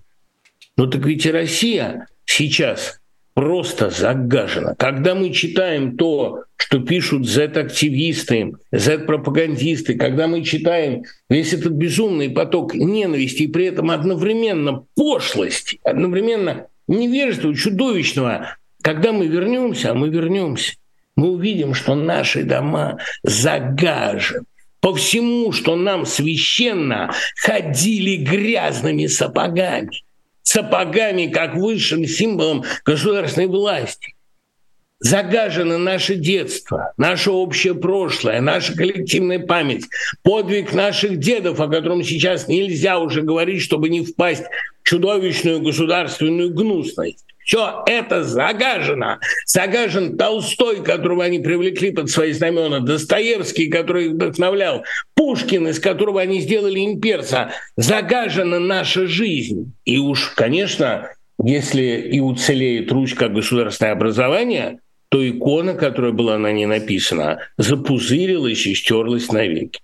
Но 0.77 0.87
так 0.87 1.05
ведь 1.05 1.25
и 1.25 1.31
Россия 1.31 2.07
сейчас 2.23 2.99
просто 3.37 3.91
загажена. 3.91 4.73
Когда 4.79 5.13
мы 5.13 5.29
читаем 5.29 5.95
то, 5.95 6.45
что 6.55 6.79
пишут 6.79 7.27
Z-активисты, 7.27 8.53
Z-пропагандисты, 8.71 9.93
когда 9.93 10.25
мы 10.25 10.43
читаем 10.43 11.03
весь 11.29 11.53
этот 11.53 11.73
безумный 11.73 12.31
поток 12.31 12.73
ненависти 12.73 13.43
и 13.43 13.47
при 13.47 13.67
этом 13.67 13.91
одновременно 13.91 14.85
пошлости, 14.95 15.79
одновременно 15.83 16.65
невежества 16.87 17.53
чудовищного, 17.53 18.57
когда 18.81 19.11
мы 19.11 19.27
вернемся, 19.27 19.91
а 19.91 19.93
мы 19.93 20.09
вернемся, 20.09 20.73
мы 21.15 21.29
увидим, 21.29 21.75
что 21.75 21.93
наши 21.93 22.41
дома 22.41 22.97
загажены. 23.21 24.45
По 24.79 24.95
всему, 24.95 25.51
что 25.51 25.75
нам 25.75 26.07
священно, 26.07 27.13
ходили 27.35 28.15
грязными 28.15 29.05
сапогами 29.05 30.06
сапогами 30.47 31.27
как 31.27 31.55
высшим 31.55 32.05
символом 32.05 32.63
государственной 32.85 33.47
власти. 33.47 34.15
Загажено 34.99 35.77
наше 35.77 36.15
детство, 36.15 36.93
наше 36.97 37.31
общее 37.31 37.75
прошлое, 37.75 38.39
наша 38.39 38.73
коллективная 38.73 39.39
память, 39.39 39.85
подвиг 40.23 40.73
наших 40.73 41.19
дедов, 41.19 41.59
о 41.59 41.67
котором 41.67 42.01
сейчас 42.01 42.47
нельзя 42.47 42.97
уже 42.97 43.21
говорить, 43.21 43.61
чтобы 43.61 43.89
не 43.89 44.05
впасть 44.05 44.45
в 44.81 44.87
чудовищную 44.87 45.61
государственную 45.61 46.51
гнусность. 46.53 47.26
Все 47.47 47.81
это 47.85 48.25
загажено. 48.25 49.19
Загажен 49.45 50.17
Толстой, 50.17 50.83
которого 50.83 51.23
они 51.23 51.39
привлекли 51.39 51.91
под 51.91 52.09
свои 52.09 52.33
знамена, 52.33 52.81
Достоевский, 52.81 53.69
который 53.69 54.07
их 54.07 54.11
вдохновлял, 54.11 54.83
Пушкин, 55.15 55.69
из 55.69 55.79
которого 55.79 56.19
они 56.19 56.41
сделали 56.41 56.81
имперца. 56.81 57.53
Загажена 57.77 58.59
наша 58.59 59.07
жизнь. 59.07 59.71
И 59.85 59.97
уж, 59.97 60.33
конечно, 60.35 61.09
если 61.41 62.09
и 62.11 62.19
уцелеет 62.19 62.91
Русь 62.91 63.13
как 63.13 63.33
государственное 63.33 63.93
образование, 63.93 64.79
то 65.07 65.25
икона, 65.25 65.73
которая 65.73 66.11
была 66.11 66.37
на 66.37 66.51
ней 66.51 66.65
написана, 66.65 67.39
запузырилась 67.57 68.67
и 68.67 68.75
стерлась 68.75 69.31
навеки. 69.31 69.79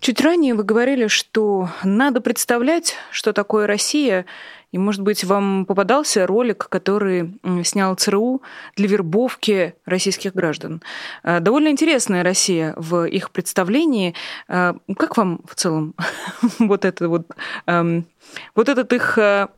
Чуть 0.00 0.22
ранее 0.22 0.54
вы 0.54 0.64
говорили, 0.64 1.08
что 1.08 1.68
надо 1.84 2.22
представлять, 2.22 2.94
что 3.10 3.34
такое 3.34 3.66
Россия, 3.66 4.24
и, 4.72 4.78
может 4.78 5.02
быть, 5.02 5.24
вам 5.24 5.66
попадался 5.66 6.26
ролик, 6.26 6.68
который 6.68 7.34
снял 7.64 7.96
ЦРУ 7.96 8.42
для 8.76 8.88
вербовки 8.88 9.74
российских 9.84 10.34
граждан. 10.34 10.82
Э, 11.24 11.40
довольно 11.40 11.68
интересная 11.68 12.22
Россия 12.22 12.74
в 12.76 13.04
их 13.06 13.30
представлении. 13.32 14.14
Э, 14.48 14.74
как 14.96 15.16
вам 15.16 15.40
в 15.44 15.54
целом 15.56 15.94
вот 16.58 16.84
это 16.84 17.08
вот, 17.08 17.26
эм, 17.66 18.06
вот 18.54 18.68
этот 18.68 18.92
их 18.92 19.18
э, 19.18 19.48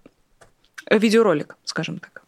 видеоролик, 0.90 1.56
скажем 1.64 1.98
так? 1.98 2.22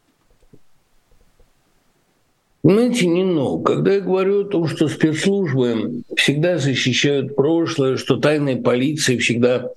Знаете, 2.63 3.07
не 3.07 3.25
но. 3.25 3.59
Когда 3.59 3.93
я 3.93 4.01
говорю 4.01 4.41
о 4.41 4.45
том, 4.45 4.69
что 4.69 4.89
спецслужбы 4.89 6.03
всегда 6.17 6.57
защищают 6.57 7.37
прошлое, 7.37 7.99
что 7.99 8.17
тайная 8.17 8.57
полиция 8.57 9.19
всегда 9.19 9.71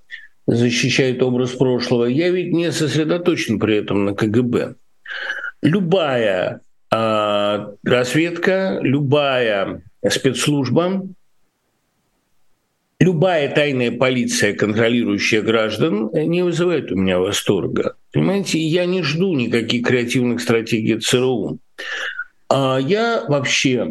защищает 0.48 1.22
образ 1.22 1.52
прошлого, 1.52 2.06
я 2.06 2.30
ведь 2.30 2.54
не 2.54 2.72
сосредоточен 2.72 3.60
при 3.60 3.78
этом 3.78 4.06
на 4.06 4.14
КГБ. 4.16 4.76
Любая 5.62 6.62
э, 6.92 7.68
разведка, 7.84 8.80
любая 8.82 9.84
спецслужба, 10.08 11.04
любая 13.00 13.54
тайная 13.54 13.92
полиция, 13.92 14.54
контролирующая 14.54 15.42
граждан, 15.42 16.10
не 16.14 16.44
вызывает 16.44 16.92
у 16.92 16.96
меня 16.96 17.20
восторга. 17.20 17.96
Понимаете, 18.14 18.60
я 18.60 18.86
не 18.86 19.04
жду 19.04 19.34
никаких 19.34 19.86
креативных 19.86 20.42
стратегий 20.42 20.98
ЦРУ. 21.00 21.60
А 22.50 22.78
я 22.78 23.26
вообще 23.28 23.88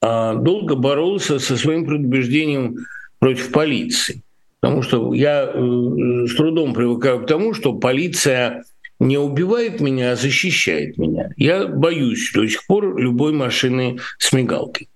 а, 0.00 0.34
долго 0.34 0.74
боролся 0.74 1.38
со 1.38 1.56
своим 1.56 1.86
предубеждением 1.86 2.76
против 3.18 3.50
полиции. 3.50 4.22
Потому 4.60 4.82
что 4.82 5.14
я 5.14 5.44
э, 5.44 6.26
с 6.26 6.34
трудом 6.34 6.74
привыкаю 6.74 7.22
к 7.22 7.26
тому, 7.26 7.54
что 7.54 7.74
полиция 7.74 8.64
не 8.98 9.18
убивает 9.18 9.80
меня, 9.80 10.12
а 10.12 10.16
защищает 10.16 10.96
меня. 10.96 11.30
Я 11.36 11.66
боюсь 11.66 12.32
до 12.32 12.46
сих 12.48 12.66
пор 12.66 12.96
любой 12.98 13.32
машины 13.32 13.98
с 14.18 14.32
мигалкой. 14.32 14.88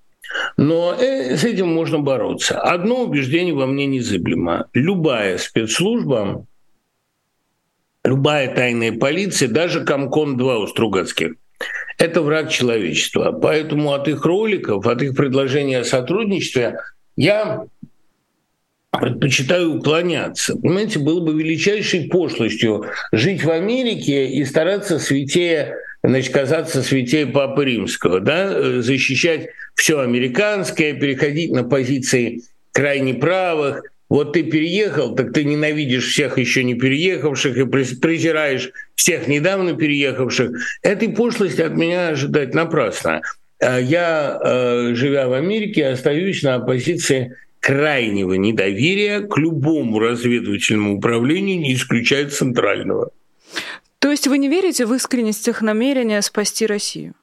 Но 0.57 0.95
э, 0.95 1.37
с 1.37 1.45
этим 1.45 1.69
можно 1.69 1.99
бороться. 1.99 2.61
Одно 2.61 3.05
убеждение 3.05 3.55
во 3.55 3.67
мне 3.67 3.87
незыблемо. 3.87 4.69
Любая 4.73 5.39
спецслужба, 5.39 6.47
любая 8.05 8.55
тайная 8.55 8.93
полиция, 8.93 9.49
даже 9.49 9.85
Комкон-2 9.85 10.63
у 10.63 10.67
Стругацких, 10.67 11.35
это 11.99 12.23
враг 12.23 12.51
человечества. 12.51 13.33
Поэтому 13.33 13.93
от 13.93 14.09
их 14.09 14.25
роликов, 14.25 14.87
от 14.87 15.03
их 15.03 15.15
предложения 15.15 15.81
о 15.81 15.85
сотрудничестве 15.85 16.79
я 17.17 17.65
предпочитаю 18.99 19.77
уклоняться. 19.77 20.57
Понимаете, 20.57 20.99
было 20.99 21.21
бы 21.21 21.33
величайшей 21.41 22.09
пошлостью 22.09 22.87
жить 23.13 23.45
в 23.45 23.51
Америке 23.51 24.27
и 24.27 24.45
стараться 24.45 24.99
святее 24.99 25.77
значит, 26.03 26.33
казаться 26.33 26.83
святее 26.83 27.27
Папы 27.27 27.67
Римского, 27.67 28.21
да, 28.21 28.81
защищать 28.81 29.49
все 29.75 30.01
американское, 30.01 30.95
переходить 30.95 31.53
на 31.53 31.63
позиции 31.63 32.43
крайне 32.73 33.15
правых. 33.15 33.83
Вот 34.09 34.33
ты 34.33 34.43
переехал, 34.43 35.15
так 35.15 35.33
ты 35.33 35.45
ненавидишь 35.45 36.09
всех 36.09 36.39
еще 36.39 36.65
не 36.65 36.75
переехавших 36.75 37.57
и 37.57 37.65
презираешь 37.65 38.71
всех 38.97 39.29
недавно 39.29 39.75
переехавших. 39.75 40.51
Этой 40.83 41.11
пошлости 41.11 41.61
от 41.61 41.75
меня 41.75 42.09
ожидать 42.09 42.55
напрасно. 42.55 43.21
А 43.61 43.79
я, 43.79 44.41
э, 44.43 44.95
живя 44.95 45.29
в 45.29 45.35
Америке, 45.35 45.87
остаюсь 45.87 46.43
на 46.43 46.59
позиции 46.59 47.37
крайнего 47.61 48.35
недоверия 48.35 49.21
к 49.21 49.37
любому 49.37 49.99
разведывательному 49.99 50.97
управлению, 50.97 51.61
не 51.61 51.75
исключая 51.75 52.29
центрального. 52.29 53.11
То 53.99 54.11
есть 54.11 54.27
вы 54.27 54.39
не 54.39 54.49
верите 54.49 54.87
в 54.87 54.95
искренность 54.95 55.47
их 55.47 55.61
намерения 55.61 56.23
спасти 56.23 56.67
Россию? 56.67 57.15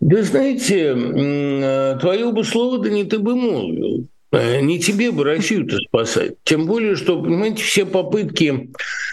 Да 0.00 0.22
знаете, 0.22 0.94
э, 0.94 1.98
твое 1.98 2.30
бы 2.30 2.44
слово, 2.44 2.78
да 2.78 2.90
не 2.90 3.04
ты 3.04 3.18
бы 3.18 3.34
молвил. 3.34 4.06
Э, 4.32 4.60
не 4.60 4.78
тебе 4.78 5.10
бы 5.10 5.24
Россию-то 5.24 5.78
спасать. 5.78 6.34
Тем 6.44 6.66
более, 6.66 6.94
что, 6.94 7.20
понимаете, 7.20 7.62
все 7.62 7.86
попытки 7.86 8.70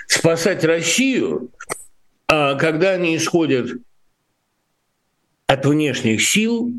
спасать 0.07 0.65
Россию, 0.65 1.49
а 2.27 2.55
когда 2.55 2.91
они 2.91 3.15
исходят 3.15 3.71
от 5.47 5.65
внешних 5.65 6.21
сил, 6.21 6.73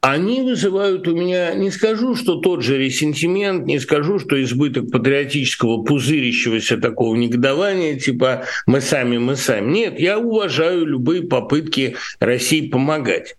они 0.00 0.42
вызывают 0.42 1.08
у 1.08 1.16
меня, 1.16 1.54
не 1.54 1.70
скажу, 1.70 2.14
что 2.14 2.36
тот 2.36 2.62
же 2.62 2.78
ресентимент, 2.78 3.66
не 3.66 3.80
скажу, 3.80 4.18
что 4.18 4.40
избыток 4.42 4.90
патриотического 4.92 5.82
пузырящегося 5.82 6.76
такого 6.78 7.16
негодования, 7.16 7.98
типа 7.98 8.44
«мы 8.66 8.80
сами, 8.80 9.18
мы 9.18 9.34
сами». 9.34 9.72
Нет, 9.72 9.98
я 9.98 10.18
уважаю 10.18 10.86
любые 10.86 11.22
попытки 11.22 11.96
России 12.20 12.68
помогать. 12.68 13.34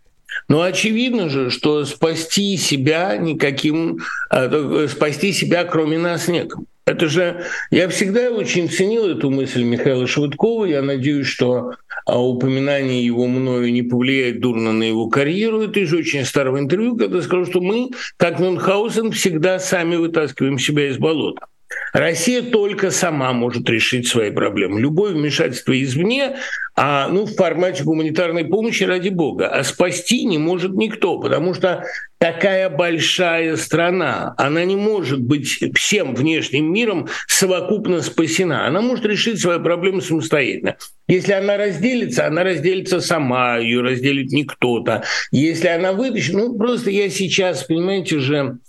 Но 0.47 0.61
очевидно 0.61 1.29
же, 1.29 1.49
что 1.49 1.85
спасти 1.85 2.57
себя 2.57 3.15
никаким, 3.17 3.99
э, 4.31 4.87
спасти 4.89 5.31
себя 5.31 5.63
кроме 5.63 5.97
нас 5.97 6.27
некому. 6.27 6.65
Это 6.85 7.07
же, 7.07 7.45
я 7.69 7.87
всегда 7.87 8.31
очень 8.31 8.67
ценил 8.67 9.07
эту 9.07 9.29
мысль 9.29 9.61
Михаила 9.61 10.07
Швыдкова. 10.07 10.65
Я 10.65 10.81
надеюсь, 10.81 11.27
что 11.27 11.73
а, 12.09 12.19
упоминание 12.19 13.05
его 13.05 13.27
мною 13.27 13.71
не 13.71 13.83
повлияет 13.83 14.39
дурно 14.39 14.73
на 14.73 14.83
его 14.83 15.09
карьеру. 15.09 15.61
Это 15.61 15.79
из 15.79 15.93
очень 15.93 16.25
старого 16.25 16.59
интервью, 16.59 16.97
когда 16.97 17.21
сказал, 17.21 17.45
что 17.45 17.61
мы, 17.61 17.89
как 18.17 18.39
Мюнхгаузен, 18.39 19.11
всегда 19.11 19.59
сами 19.59 19.95
вытаскиваем 19.95 20.59
себя 20.59 20.89
из 20.89 20.97
болота. 20.97 21.47
Россия 21.93 22.41
только 22.41 22.91
сама 22.91 23.33
может 23.33 23.69
решить 23.69 24.07
свои 24.07 24.31
проблемы. 24.31 24.79
Любое 24.79 25.13
вмешательство 25.13 25.79
извне, 25.81 26.37
а, 26.75 27.07
ну, 27.07 27.25
в 27.25 27.35
формате 27.35 27.83
гуманитарной 27.83 28.45
помощи, 28.45 28.83
ради 28.83 29.09
бога, 29.09 29.47
а 29.47 29.63
спасти 29.63 30.25
не 30.25 30.37
может 30.37 30.73
никто, 30.73 31.19
потому 31.19 31.53
что 31.53 31.83
такая 32.19 32.69
большая 32.69 33.55
страна, 33.55 34.35
она 34.37 34.63
не 34.65 34.75
может 34.75 35.21
быть 35.21 35.59
всем 35.75 36.13
внешним 36.13 36.71
миром 36.71 37.07
совокупно 37.27 38.01
спасена. 38.01 38.67
Она 38.67 38.81
может 38.81 39.05
решить 39.05 39.39
свои 39.39 39.59
проблемы 39.59 40.01
самостоятельно. 40.01 40.77
Если 41.07 41.31
она 41.33 41.57
разделится, 41.57 42.27
она 42.27 42.43
разделится 42.43 43.01
сама, 43.01 43.57
ее 43.57 43.81
разделит 43.81 44.31
не 44.31 44.43
кто-то. 44.43 45.03
Если 45.31 45.67
она 45.67 45.93
вытащит, 45.93 46.33
ну 46.33 46.57
просто 46.57 46.91
я 46.91 47.09
сейчас, 47.09 47.63
понимаете 47.63 48.19
же, 48.19 48.59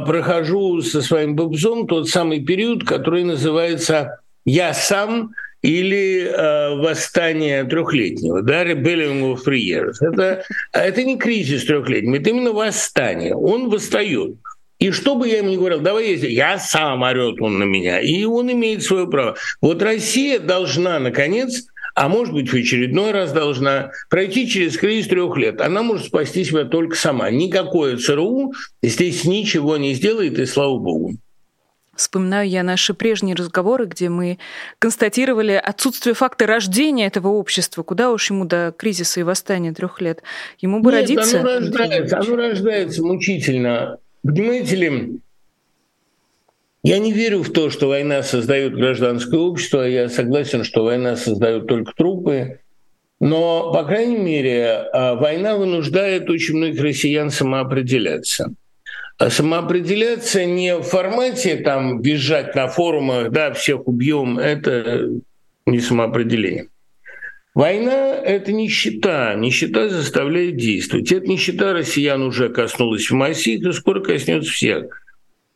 прохожу 0.00 0.82
со 0.82 1.02
своим 1.02 1.36
бобзом 1.36 1.86
тот 1.86 2.08
самый 2.08 2.44
период, 2.44 2.84
который 2.84 3.24
называется 3.24 4.20
«Я 4.44 4.74
сам» 4.74 5.30
или 5.62 6.22
э, 6.22 6.76
восстание 6.76 7.64
трехлетнего, 7.64 8.42
да, 8.42 8.64
Rebellion 8.64 9.32
of 9.32 9.40
Three 9.44 9.60
Years. 9.60 9.94
Это, 10.00 10.44
это 10.72 11.02
не 11.02 11.18
кризис 11.18 11.64
трехлетний, 11.64 12.18
это 12.18 12.30
именно 12.30 12.52
восстание. 12.52 13.34
Он 13.34 13.68
восстает. 13.68 14.36
И 14.78 14.92
что 14.92 15.16
бы 15.16 15.28
я 15.28 15.38
ему 15.38 15.50
ни 15.50 15.56
говорил, 15.56 15.80
давай 15.80 16.14
я, 16.14 16.28
я 16.28 16.58
сам 16.58 17.02
орет 17.02 17.40
он 17.40 17.58
на 17.58 17.64
меня, 17.64 18.00
и 18.00 18.24
он 18.24 18.50
имеет 18.52 18.84
свое 18.84 19.08
право. 19.08 19.36
Вот 19.60 19.82
Россия 19.82 20.38
должна, 20.38 21.00
наконец, 21.00 21.66
а 21.98 22.08
может 22.08 22.32
быть, 22.32 22.48
в 22.48 22.54
очередной 22.54 23.10
раз 23.10 23.32
должна 23.32 23.90
пройти 24.08 24.48
через 24.48 24.76
кризис 24.76 25.08
трех 25.08 25.36
лет. 25.36 25.60
Она 25.60 25.82
может 25.82 26.06
спасти 26.06 26.44
себя 26.44 26.64
только 26.64 26.96
сама. 26.96 27.28
Никакое 27.28 27.96
ЦРУ 27.96 28.52
здесь 28.84 29.24
ничего 29.24 29.76
не 29.78 29.94
сделает, 29.94 30.38
и 30.38 30.46
слава 30.46 30.78
богу. 30.78 31.16
Вспоминаю 31.96 32.48
я 32.48 32.62
наши 32.62 32.94
прежние 32.94 33.34
разговоры, 33.34 33.86
где 33.86 34.08
мы 34.10 34.38
констатировали 34.78 35.60
отсутствие 35.60 36.14
факта 36.14 36.46
рождения 36.46 37.06
этого 37.06 37.28
общества. 37.28 37.82
Куда 37.82 38.12
уж 38.12 38.30
ему 38.30 38.44
до 38.44 38.72
кризиса 38.78 39.18
и 39.18 39.24
восстания 39.24 39.72
трех 39.72 40.00
лет? 40.00 40.22
Ему 40.60 40.78
бы 40.78 40.92
Нет, 40.92 41.00
родиться. 41.00 41.40
Оно 41.40 41.48
рождается, 41.54 42.18
оно 42.20 42.36
рождается 42.36 43.02
мучительно. 43.02 43.98
Понимаете 44.22 44.76
ли, 44.76 45.20
я 46.82 46.98
не 46.98 47.12
верю 47.12 47.42
в 47.42 47.52
то, 47.52 47.70
что 47.70 47.88
война 47.88 48.22
создает 48.22 48.74
гражданское 48.74 49.38
общество. 49.38 49.86
Я 49.86 50.08
согласен, 50.08 50.64
что 50.64 50.84
война 50.84 51.16
создает 51.16 51.66
только 51.66 51.92
трупы. 51.94 52.60
Но, 53.20 53.72
по 53.72 53.84
крайней 53.84 54.18
мере, 54.18 54.86
а, 54.92 55.16
война 55.16 55.56
вынуждает 55.56 56.30
очень 56.30 56.56
многих 56.56 56.80
россиян 56.80 57.30
самоопределяться. 57.30 58.54
А 59.18 59.30
самоопределяться 59.30 60.44
не 60.44 60.76
в 60.76 60.82
формате 60.82 61.56
там 61.56 62.00
бежать 62.00 62.54
на 62.54 62.68
форумах, 62.68 63.32
да, 63.32 63.52
всех 63.52 63.88
убьем, 63.88 64.38
это 64.38 65.10
не 65.66 65.80
самоопределение. 65.80 66.68
Война– 67.54 68.14
это 68.24 68.52
нищета. 68.52 69.34
Нищета 69.34 69.88
заставляет 69.88 70.56
действовать. 70.56 71.10
Эта 71.10 71.26
нищета 71.26 71.72
россиян 71.72 72.22
уже 72.22 72.50
коснулась 72.50 73.10
в 73.10 73.14
массе, 73.14 73.54
и 73.54 73.72
скоро 73.72 74.00
коснется 74.00 74.52
всех. 74.52 75.02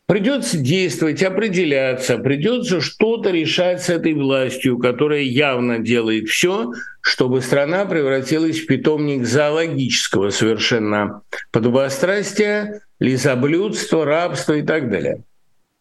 Придется 0.07 0.59
действовать, 0.59 1.23
определяться, 1.23 2.19
придется 2.19 2.81
что-то 2.81 3.31
решать 3.31 3.83
с 3.83 3.89
этой 3.89 4.15
властью, 4.15 4.79
которая 4.79 5.21
явно 5.21 5.79
делает 5.79 6.29
все, 6.29 6.73
чтобы 7.01 7.41
страна 7.41 7.87
превратилась 7.87 8.61
в 8.61 8.67
питомник 8.67 9.25
зоологического 9.25 10.31
совершенно 10.31 11.23
подобострастия, 11.51 12.83
лизоблюдства, 12.99 14.05
рабства 14.05 14.55
и 14.55 14.63
так 14.63 14.91
далее. 14.91 15.23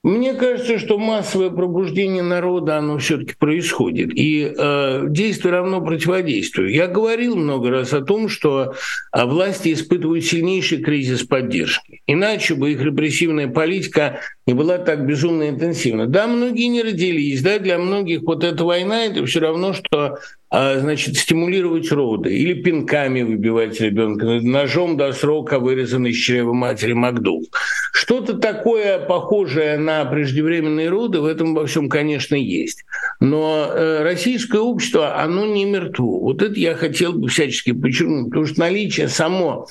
Мне 0.04 0.34
кажется, 0.34 0.80
что 0.80 0.97
массовое 0.97 1.52
пробуждение 1.52 2.24
народа, 2.24 2.78
оно 2.78 2.97
все-таки 2.97 3.36
происходит. 3.38 4.10
И 4.16 4.52
э, 4.52 5.04
действие 5.08 5.54
равно 5.54 5.80
противодействию. 5.80 6.72
Я 6.74 6.88
говорил 6.88 7.36
много 7.36 7.70
раз 7.70 7.93
о 7.93 8.02
том, 8.02 8.28
что 8.28 8.74
э, 9.14 9.26
власти 9.26 9.72
испытывают 9.74 10.26
сильнейший 10.26 10.80
кризис 10.80 11.22
поддержки. 11.22 12.02
Иначе 12.08 12.56
бы 12.56 12.72
их 12.72 12.82
репрессивная 12.82 13.47
политика 13.47 14.22
не 14.47 14.56
была 14.56 14.80
так 14.80 15.06
безумно 15.06 15.49
интенсивна. 15.49 16.08
Да, 16.08 16.26
многие 16.26 16.66
не 16.66 16.82
родились, 16.82 17.43
да, 17.43 17.60
для 17.60 17.78
многих 17.78 18.24
вот 18.24 18.43
эта 18.43 18.66
война 18.66 19.06
это 19.06 19.24
все 19.28 19.39
равно, 19.39 19.74
что 19.74 19.97
а, 19.99 20.18
значит, 20.52 21.16
стимулировать 21.18 21.91
роды 21.91 22.36
или 22.36 22.54
пинками 22.54 23.22
выбивать 23.22 23.80
ребенка, 23.80 24.26
ножом 24.26 24.97
до 24.97 25.14
срока 25.14 25.60
вырезанный 25.60 26.12
из 26.12 26.18
чрева 26.18 26.54
матери 26.54 26.91
Макдув. 26.91 27.45
Что-то 27.93 28.34
такое 28.34 28.99
похожее 28.99 29.78
на 29.78 30.04
преждевременные 30.04 30.89
роды 30.89 31.22
в 31.22 31.26
этом 31.26 31.56
во 31.56 31.66
всем, 31.66 31.88
конечно, 31.88 32.36
есть. 32.36 32.84
Но 33.22 33.72
э, 33.72 34.04
российское 34.04 34.60
общество, 34.60 35.22
оно 35.22 35.45
не 35.45 35.64
мертво. 35.64 36.20
Вот 36.20 36.41
это 36.41 36.60
я 36.60 36.74
хотел 36.74 37.14
бы 37.14 37.30
всячески 37.30 37.72
подчеркнуть, 37.72 38.26
потому 38.26 38.45
что 38.45 38.60
наличие 38.60 39.08
само 39.08 39.68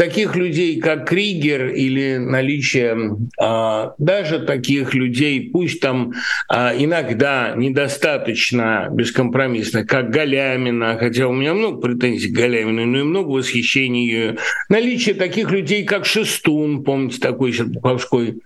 таких 0.00 0.34
людей, 0.34 0.80
как 0.80 1.06
Кригер, 1.06 1.68
или 1.68 2.16
наличие 2.16 3.18
а, 3.38 3.92
даже 3.98 4.38
таких 4.38 4.94
людей, 4.94 5.50
пусть 5.52 5.80
там 5.80 6.14
а, 6.48 6.72
иногда 6.74 7.52
недостаточно 7.54 8.88
бескомпромиссно, 8.90 9.84
как 9.84 10.08
Галямина, 10.08 10.96
хотя 10.98 11.28
у 11.28 11.34
меня 11.34 11.52
много 11.52 11.82
претензий 11.82 12.30
к 12.30 12.34
Галямину, 12.34 12.86
но 12.86 13.00
и 13.00 13.02
много 13.02 13.28
восхищения 13.28 14.38
Наличие 14.70 15.14
таких 15.14 15.50
людей, 15.50 15.84
как 15.84 16.06
Шестун, 16.06 16.82
помните, 16.82 17.18
такой 17.20 17.52
Серпуховской 17.52 18.38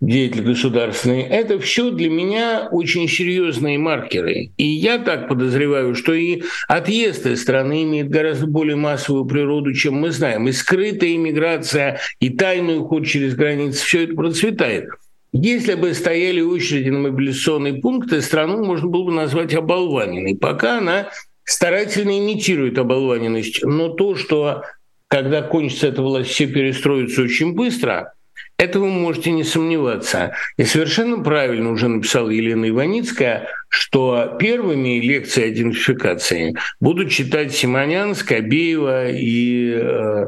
деятель 0.00 0.42
государственный, 0.42 1.22
это 1.22 1.58
все 1.58 1.90
для 1.90 2.08
меня 2.08 2.68
очень 2.70 3.08
серьезные 3.08 3.78
маркеры. 3.78 4.50
И 4.56 4.64
я 4.64 4.98
так 4.98 5.28
подозреваю, 5.28 5.94
что 5.94 6.12
и 6.14 6.42
отъезд 6.68 7.26
из 7.26 7.42
страны 7.42 7.82
имеет 7.82 8.08
гораздо 8.08 8.46
более 8.46 8.76
массовую 8.76 9.24
природу, 9.24 9.72
чем 9.74 9.94
мы 9.94 10.10
знаем. 10.10 10.46
И 10.48 10.52
скрытая 10.52 11.14
иммиграция, 11.14 12.00
и 12.20 12.30
тайный 12.30 12.78
уход 12.78 13.06
через 13.06 13.34
границы, 13.34 13.84
все 13.84 14.04
это 14.04 14.14
процветает. 14.14 14.88
Если 15.32 15.74
бы 15.74 15.92
стояли 15.92 16.40
очереди 16.40 16.88
на 16.88 17.00
мобилизационные 17.00 17.74
пункты, 17.74 18.22
страну 18.22 18.64
можно 18.64 18.88
было 18.88 19.04
бы 19.04 19.12
назвать 19.12 19.54
оболваненной. 19.54 20.36
Пока 20.36 20.78
она 20.78 21.10
старательно 21.44 22.18
имитирует 22.18 22.78
оболваненность. 22.78 23.62
Но 23.62 23.88
то, 23.88 24.14
что 24.14 24.62
когда 25.08 25.42
кончится 25.42 25.88
эта 25.88 26.02
власть, 26.02 26.30
все 26.30 26.46
перестроятся 26.46 27.22
очень 27.22 27.54
быстро– 27.54 28.14
этого 28.58 28.84
вы 28.84 28.90
можете 28.90 29.30
не 29.30 29.44
сомневаться. 29.44 30.32
И 30.56 30.64
совершенно 30.64 31.22
правильно 31.22 31.70
уже 31.70 31.88
написала 31.88 32.28
Елена 32.28 32.68
Иваницкая, 32.68 33.48
что 33.68 34.36
первыми 34.38 35.00
лекции 35.00 35.50
идентификации 35.50 36.56
будут 36.80 37.10
читать 37.10 37.52
Симонян, 37.54 38.14
Скобеева 38.16 39.10
и, 39.10 39.74
э, 39.74 40.26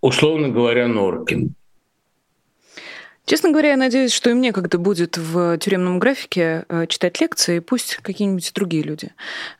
условно 0.00 0.48
говоря, 0.48 0.88
Норкин. 0.88 1.54
Честно 3.30 3.52
говоря, 3.52 3.68
я 3.70 3.76
надеюсь, 3.76 4.12
что 4.12 4.30
и 4.30 4.34
мне 4.34 4.52
когда 4.52 4.76
будет 4.76 5.16
в 5.16 5.56
тюремном 5.58 6.00
графике 6.00 6.64
э, 6.68 6.88
читать 6.88 7.20
лекции, 7.20 7.60
пусть 7.60 7.98
какие-нибудь 8.02 8.50
другие 8.56 8.82
люди 8.82 9.10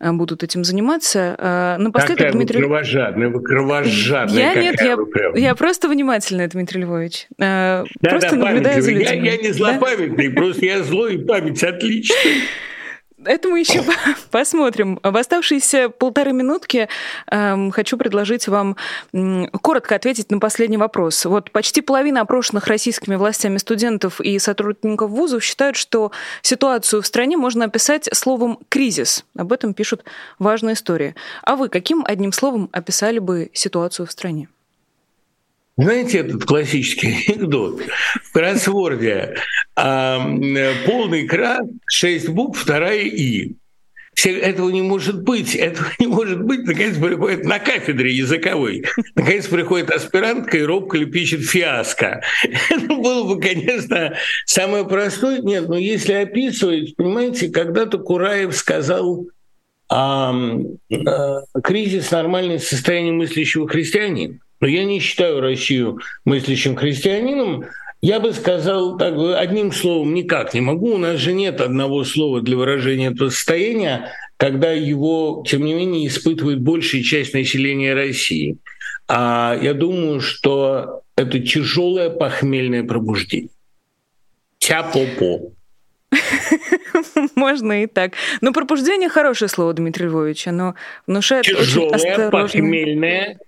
э, 0.01 0.11
будут 0.11 0.43
этим 0.43 0.65
заниматься. 0.65 1.37
Э, 1.39 1.77
напоследок, 1.79 2.17
какая 2.17 2.33
Дмитрий... 2.33 2.57
вы 2.57 2.65
кровожадная, 2.65 3.29
вы 3.29 3.41
кровожадная. 3.41 4.55
Я 4.55 4.61
нет, 4.61 4.81
я, 4.81 4.97
я 5.37 5.55
просто 5.55 5.89
внимательная, 5.89 6.49
Дмитрий 6.49 6.81
Львович. 6.81 7.29
Да, 7.39 7.85
просто 8.01 8.31
да, 8.31 8.47
наблюдаю 8.47 8.83
за 8.83 8.91
людьми. 8.91 9.05
Я, 9.05 9.35
я 9.35 9.37
не 9.37 9.53
злопамятный, 9.53 10.31
да? 10.31 10.35
просто 10.35 10.67
я 10.67 10.83
злой, 10.83 11.15
и 11.15 11.19
память 11.19 11.63
отличная. 11.63 12.19
Это 13.25 13.49
мы 13.49 13.61
еще 13.61 13.85
посмотрим. 14.31 14.99
В 15.03 15.17
оставшиеся 15.17 15.89
полторы 15.91 16.33
минутки 16.33 16.89
э, 17.31 17.71
хочу 17.71 17.97
предложить 17.97 18.49
вам 18.49 18.77
э, 19.13 19.47
коротко 19.61 19.95
ответить 19.95 20.31
на 20.31 20.39
последний 20.39 20.77
вопрос. 20.77 21.25
Вот 21.25 21.51
почти 21.51 21.81
половина 21.83 22.23
опрошенных 22.23 22.67
российскими 22.67 23.17
властями 23.17 23.59
студентов 23.59 24.21
и 24.21 24.39
сотрудников 24.39 25.11
вузов 25.11 25.45
считают, 25.45 25.77
что 25.77 26.13
ситуацию 26.43 27.03
в 27.03 27.07
стране 27.07 27.37
можно 27.37 27.67
описать 27.67 28.09
словом 28.13 28.59
«кризис». 28.69 29.25
Об 29.37 29.53
этом 29.53 29.75
пишут 29.75 30.05
важные 30.39 30.75
истории. 30.75 31.15
А 31.43 31.57
вы 31.57 31.69
каким 31.69 32.05
одним 32.07 32.33
словом 32.33 32.69
описали 32.73 33.19
бы 33.19 33.51
ситуацию 33.53 34.07
в 34.07 34.13
стране? 34.13 34.49
Знаете 35.81 36.19
этот 36.19 36.45
классический 36.45 37.25
анекдот? 37.29 37.81
В 38.23 38.33
кроссворде 38.33 39.37
а, 39.75 40.19
полный 40.85 41.27
кран, 41.27 41.81
шесть 41.87 42.29
букв, 42.29 42.61
вторая 42.61 43.01
«и». 43.01 43.55
все, 44.15 44.39
этого 44.39 44.69
не 44.69 44.83
может 44.83 45.23
быть, 45.23 45.55
этого 45.55 45.89
не 45.99 46.07
может 46.07 46.43
быть. 46.43 46.67
Наконец 46.67 46.99
приходит 46.99 47.45
на 47.45 47.59
кафедре 47.59 48.13
языковой. 48.13 48.85
Наконец 49.15 49.47
приходит 49.47 49.91
аспирантка 49.91 50.59
и 50.59 50.63
робко 50.63 51.03
пишет 51.07 51.47
фиаско. 51.47 52.23
Это 52.71 52.95
было 52.95 53.35
бы, 53.35 53.41
конечно, 53.41 54.15
самое 54.45 54.85
простое. 54.85 55.41
Нет, 55.41 55.67
но 55.67 55.79
если 55.79 56.13
описывать, 56.13 56.95
понимаете, 56.95 57.49
когда-то 57.49 57.97
Кураев 57.97 58.55
сказал 58.55 59.29
а, 59.89 60.35
а, 60.35 61.41
кризис 61.63 62.11
нормальное 62.11 62.59
состояние 62.59 63.15
мыслящего 63.15 63.67
христианина. 63.67 64.41
Но 64.61 64.67
я 64.67 64.85
не 64.85 65.01
считаю 65.01 65.41
Россию 65.41 66.01
мыслящим 66.25 66.77
христианином, 66.77 67.65
я 68.03 68.19
бы 68.19 68.33
сказал 68.33 68.97
так, 68.97 69.15
одним 69.37 69.73
словом 69.73 70.15
никак 70.15 70.55
не 70.55 70.61
могу. 70.61 70.95
У 70.95 70.99
нас 70.99 71.19
же 71.19 71.33
нет 71.33 71.61
одного 71.61 72.05
слова 72.05 72.41
для 72.41 72.57
выражения 72.57 73.09
этого 73.09 73.29
состояния, 73.29 74.13
когда 74.39 74.73
его, 74.73 75.45
тем 75.47 75.65
не 75.65 75.75
менее, 75.75 76.07
испытывает 76.07 76.61
большая 76.61 77.03
часть 77.03 77.35
населения 77.35 77.93
России. 77.93 78.57
А 79.07 79.59
я 79.61 79.75
думаю, 79.75 80.21
что 80.21 81.03
это 81.17 81.41
тяжелое 81.41 82.09
похмельное 82.09 82.85
пробуждение. 82.85 83.51
Тя-по-по. 84.59 85.53
Можно 87.35 87.83
и 87.83 87.87
так. 87.87 88.15
Но 88.41 88.53
пробуждение 88.53 89.09
хорошее 89.09 89.49
слово, 89.49 89.75
Дмитрий 89.75 90.07
Львович. 90.07 90.49
Оно 90.49 90.75
внушает 91.07 91.45
Тяжелое, 91.45 92.31
похмельное, 92.31 93.39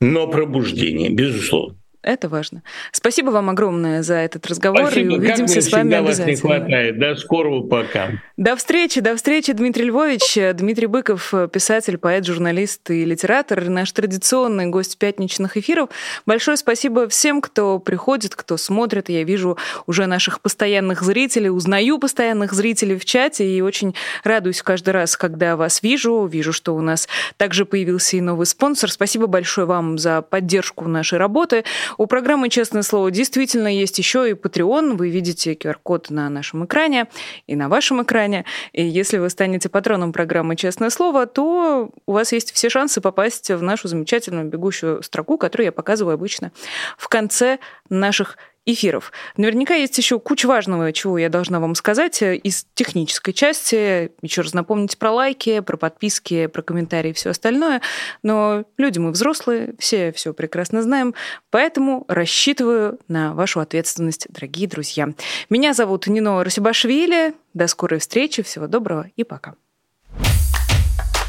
но 0.00 0.28
пробуждение, 0.28 1.10
безусловно. 1.10 1.78
Это 2.04 2.28
важно. 2.28 2.62
Спасибо 2.92 3.30
вам 3.30 3.48
огромное 3.50 4.02
за 4.02 4.14
этот 4.14 4.46
разговор. 4.46 4.82
Спасибо. 4.82 5.14
И 5.14 5.18
увидимся 5.18 5.54
как 5.54 5.62
с 5.62 5.72
вами 5.72 5.90
вас 5.94 6.20
обязательно. 6.20 6.30
не 6.30 6.36
хватает. 6.36 6.98
До 6.98 7.16
скорого 7.16 7.66
пока. 7.66 8.10
До 8.36 8.56
встречи, 8.56 9.00
до 9.00 9.16
встречи, 9.16 9.52
Дмитрий 9.52 9.86
Львович. 9.86 10.38
Дмитрий 10.54 10.86
Быков, 10.86 11.32
писатель, 11.52 11.96
поэт, 11.96 12.26
журналист 12.26 12.90
и 12.90 13.04
литератор, 13.04 13.68
наш 13.70 13.90
традиционный 13.92 14.66
гость 14.66 14.98
пятничных 14.98 15.56
эфиров. 15.56 15.88
Большое 16.26 16.56
спасибо 16.56 17.08
всем, 17.08 17.40
кто 17.40 17.78
приходит, 17.78 18.34
кто 18.34 18.56
смотрит. 18.56 19.08
Я 19.08 19.24
вижу 19.24 19.56
уже 19.86 20.06
наших 20.06 20.40
постоянных 20.40 21.02
зрителей, 21.02 21.48
узнаю 21.48 21.98
постоянных 21.98 22.52
зрителей 22.52 22.98
в 22.98 23.04
чате 23.04 23.48
и 23.48 23.62
очень 23.62 23.94
радуюсь 24.24 24.62
каждый 24.62 24.90
раз, 24.90 25.16
когда 25.16 25.56
вас 25.56 25.82
вижу. 25.82 26.26
Вижу, 26.26 26.52
что 26.52 26.74
у 26.74 26.80
нас 26.82 27.08
также 27.38 27.64
появился 27.64 28.16
и 28.16 28.20
новый 28.20 28.46
спонсор. 28.46 28.90
Спасибо 28.90 29.26
большое 29.26 29.66
вам 29.66 29.96
за 29.96 30.20
поддержку 30.20 30.86
нашей 30.86 31.18
работы. 31.18 31.64
У 31.98 32.06
программы 32.06 32.48
«Честное 32.48 32.82
слово» 32.82 33.10
действительно 33.10 33.68
есть 33.68 33.98
еще 33.98 34.30
и 34.30 34.32
Patreon. 34.32 34.96
Вы 34.96 35.10
видите 35.10 35.54
QR-код 35.54 36.10
на 36.10 36.28
нашем 36.28 36.64
экране 36.64 37.06
и 37.46 37.56
на 37.56 37.68
вашем 37.68 38.02
экране. 38.02 38.44
И 38.72 38.84
если 38.84 39.18
вы 39.18 39.30
станете 39.30 39.68
патроном 39.68 40.12
программы 40.12 40.56
«Честное 40.56 40.90
слово», 40.90 41.26
то 41.26 41.90
у 42.06 42.12
вас 42.12 42.32
есть 42.32 42.52
все 42.52 42.68
шансы 42.68 43.00
попасть 43.00 43.50
в 43.50 43.62
нашу 43.62 43.88
замечательную 43.88 44.46
бегущую 44.46 45.02
строку, 45.02 45.38
которую 45.38 45.66
я 45.66 45.72
показываю 45.72 46.14
обычно 46.14 46.52
в 46.96 47.08
конце 47.08 47.58
наших 47.88 48.36
эфиров. 48.66 49.12
Наверняка 49.36 49.74
есть 49.74 49.96
еще 49.98 50.18
куча 50.18 50.46
важного, 50.46 50.92
чего 50.92 51.18
я 51.18 51.28
должна 51.28 51.60
вам 51.60 51.74
сказать 51.74 52.22
э, 52.22 52.36
из 52.36 52.66
технической 52.74 53.34
части. 53.34 54.12
Еще 54.22 54.42
раз 54.42 54.54
напомнить 54.54 54.98
про 54.98 55.12
лайки, 55.12 55.60
про 55.60 55.76
подписки, 55.76 56.46
про 56.46 56.62
комментарии 56.62 57.10
и 57.10 57.12
все 57.12 57.30
остальное. 57.30 57.82
Но 58.22 58.64
люди 58.78 58.98
мы 58.98 59.10
взрослые, 59.10 59.74
все 59.78 60.12
все 60.12 60.32
прекрасно 60.32 60.82
знаем, 60.82 61.14
поэтому 61.50 62.04
рассчитываю 62.08 62.98
на 63.08 63.34
вашу 63.34 63.60
ответственность, 63.60 64.26
дорогие 64.30 64.68
друзья. 64.68 65.08
Меня 65.50 65.74
зовут 65.74 66.06
Нино 66.06 66.42
Расибашвили. 66.42 67.34
До 67.52 67.66
скорой 67.68 68.00
встречи, 68.00 68.42
всего 68.42 68.66
доброго 68.66 69.10
и 69.16 69.24
пока. 69.24 69.54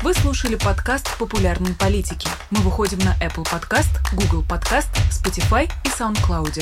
Вы 0.02 0.14
слушали 0.14 0.56
подкаст 0.56 1.18
«Популярные 1.18 1.74
политики». 1.74 2.28
Мы 2.52 2.60
выходим 2.60 3.00
на 3.00 3.16
Apple 3.26 3.44
Podcast, 3.44 3.90
Google 4.14 4.44
Podcast, 4.48 4.90
Spotify 5.10 5.66
и 5.84 5.88
SoundCloud. 5.88 6.62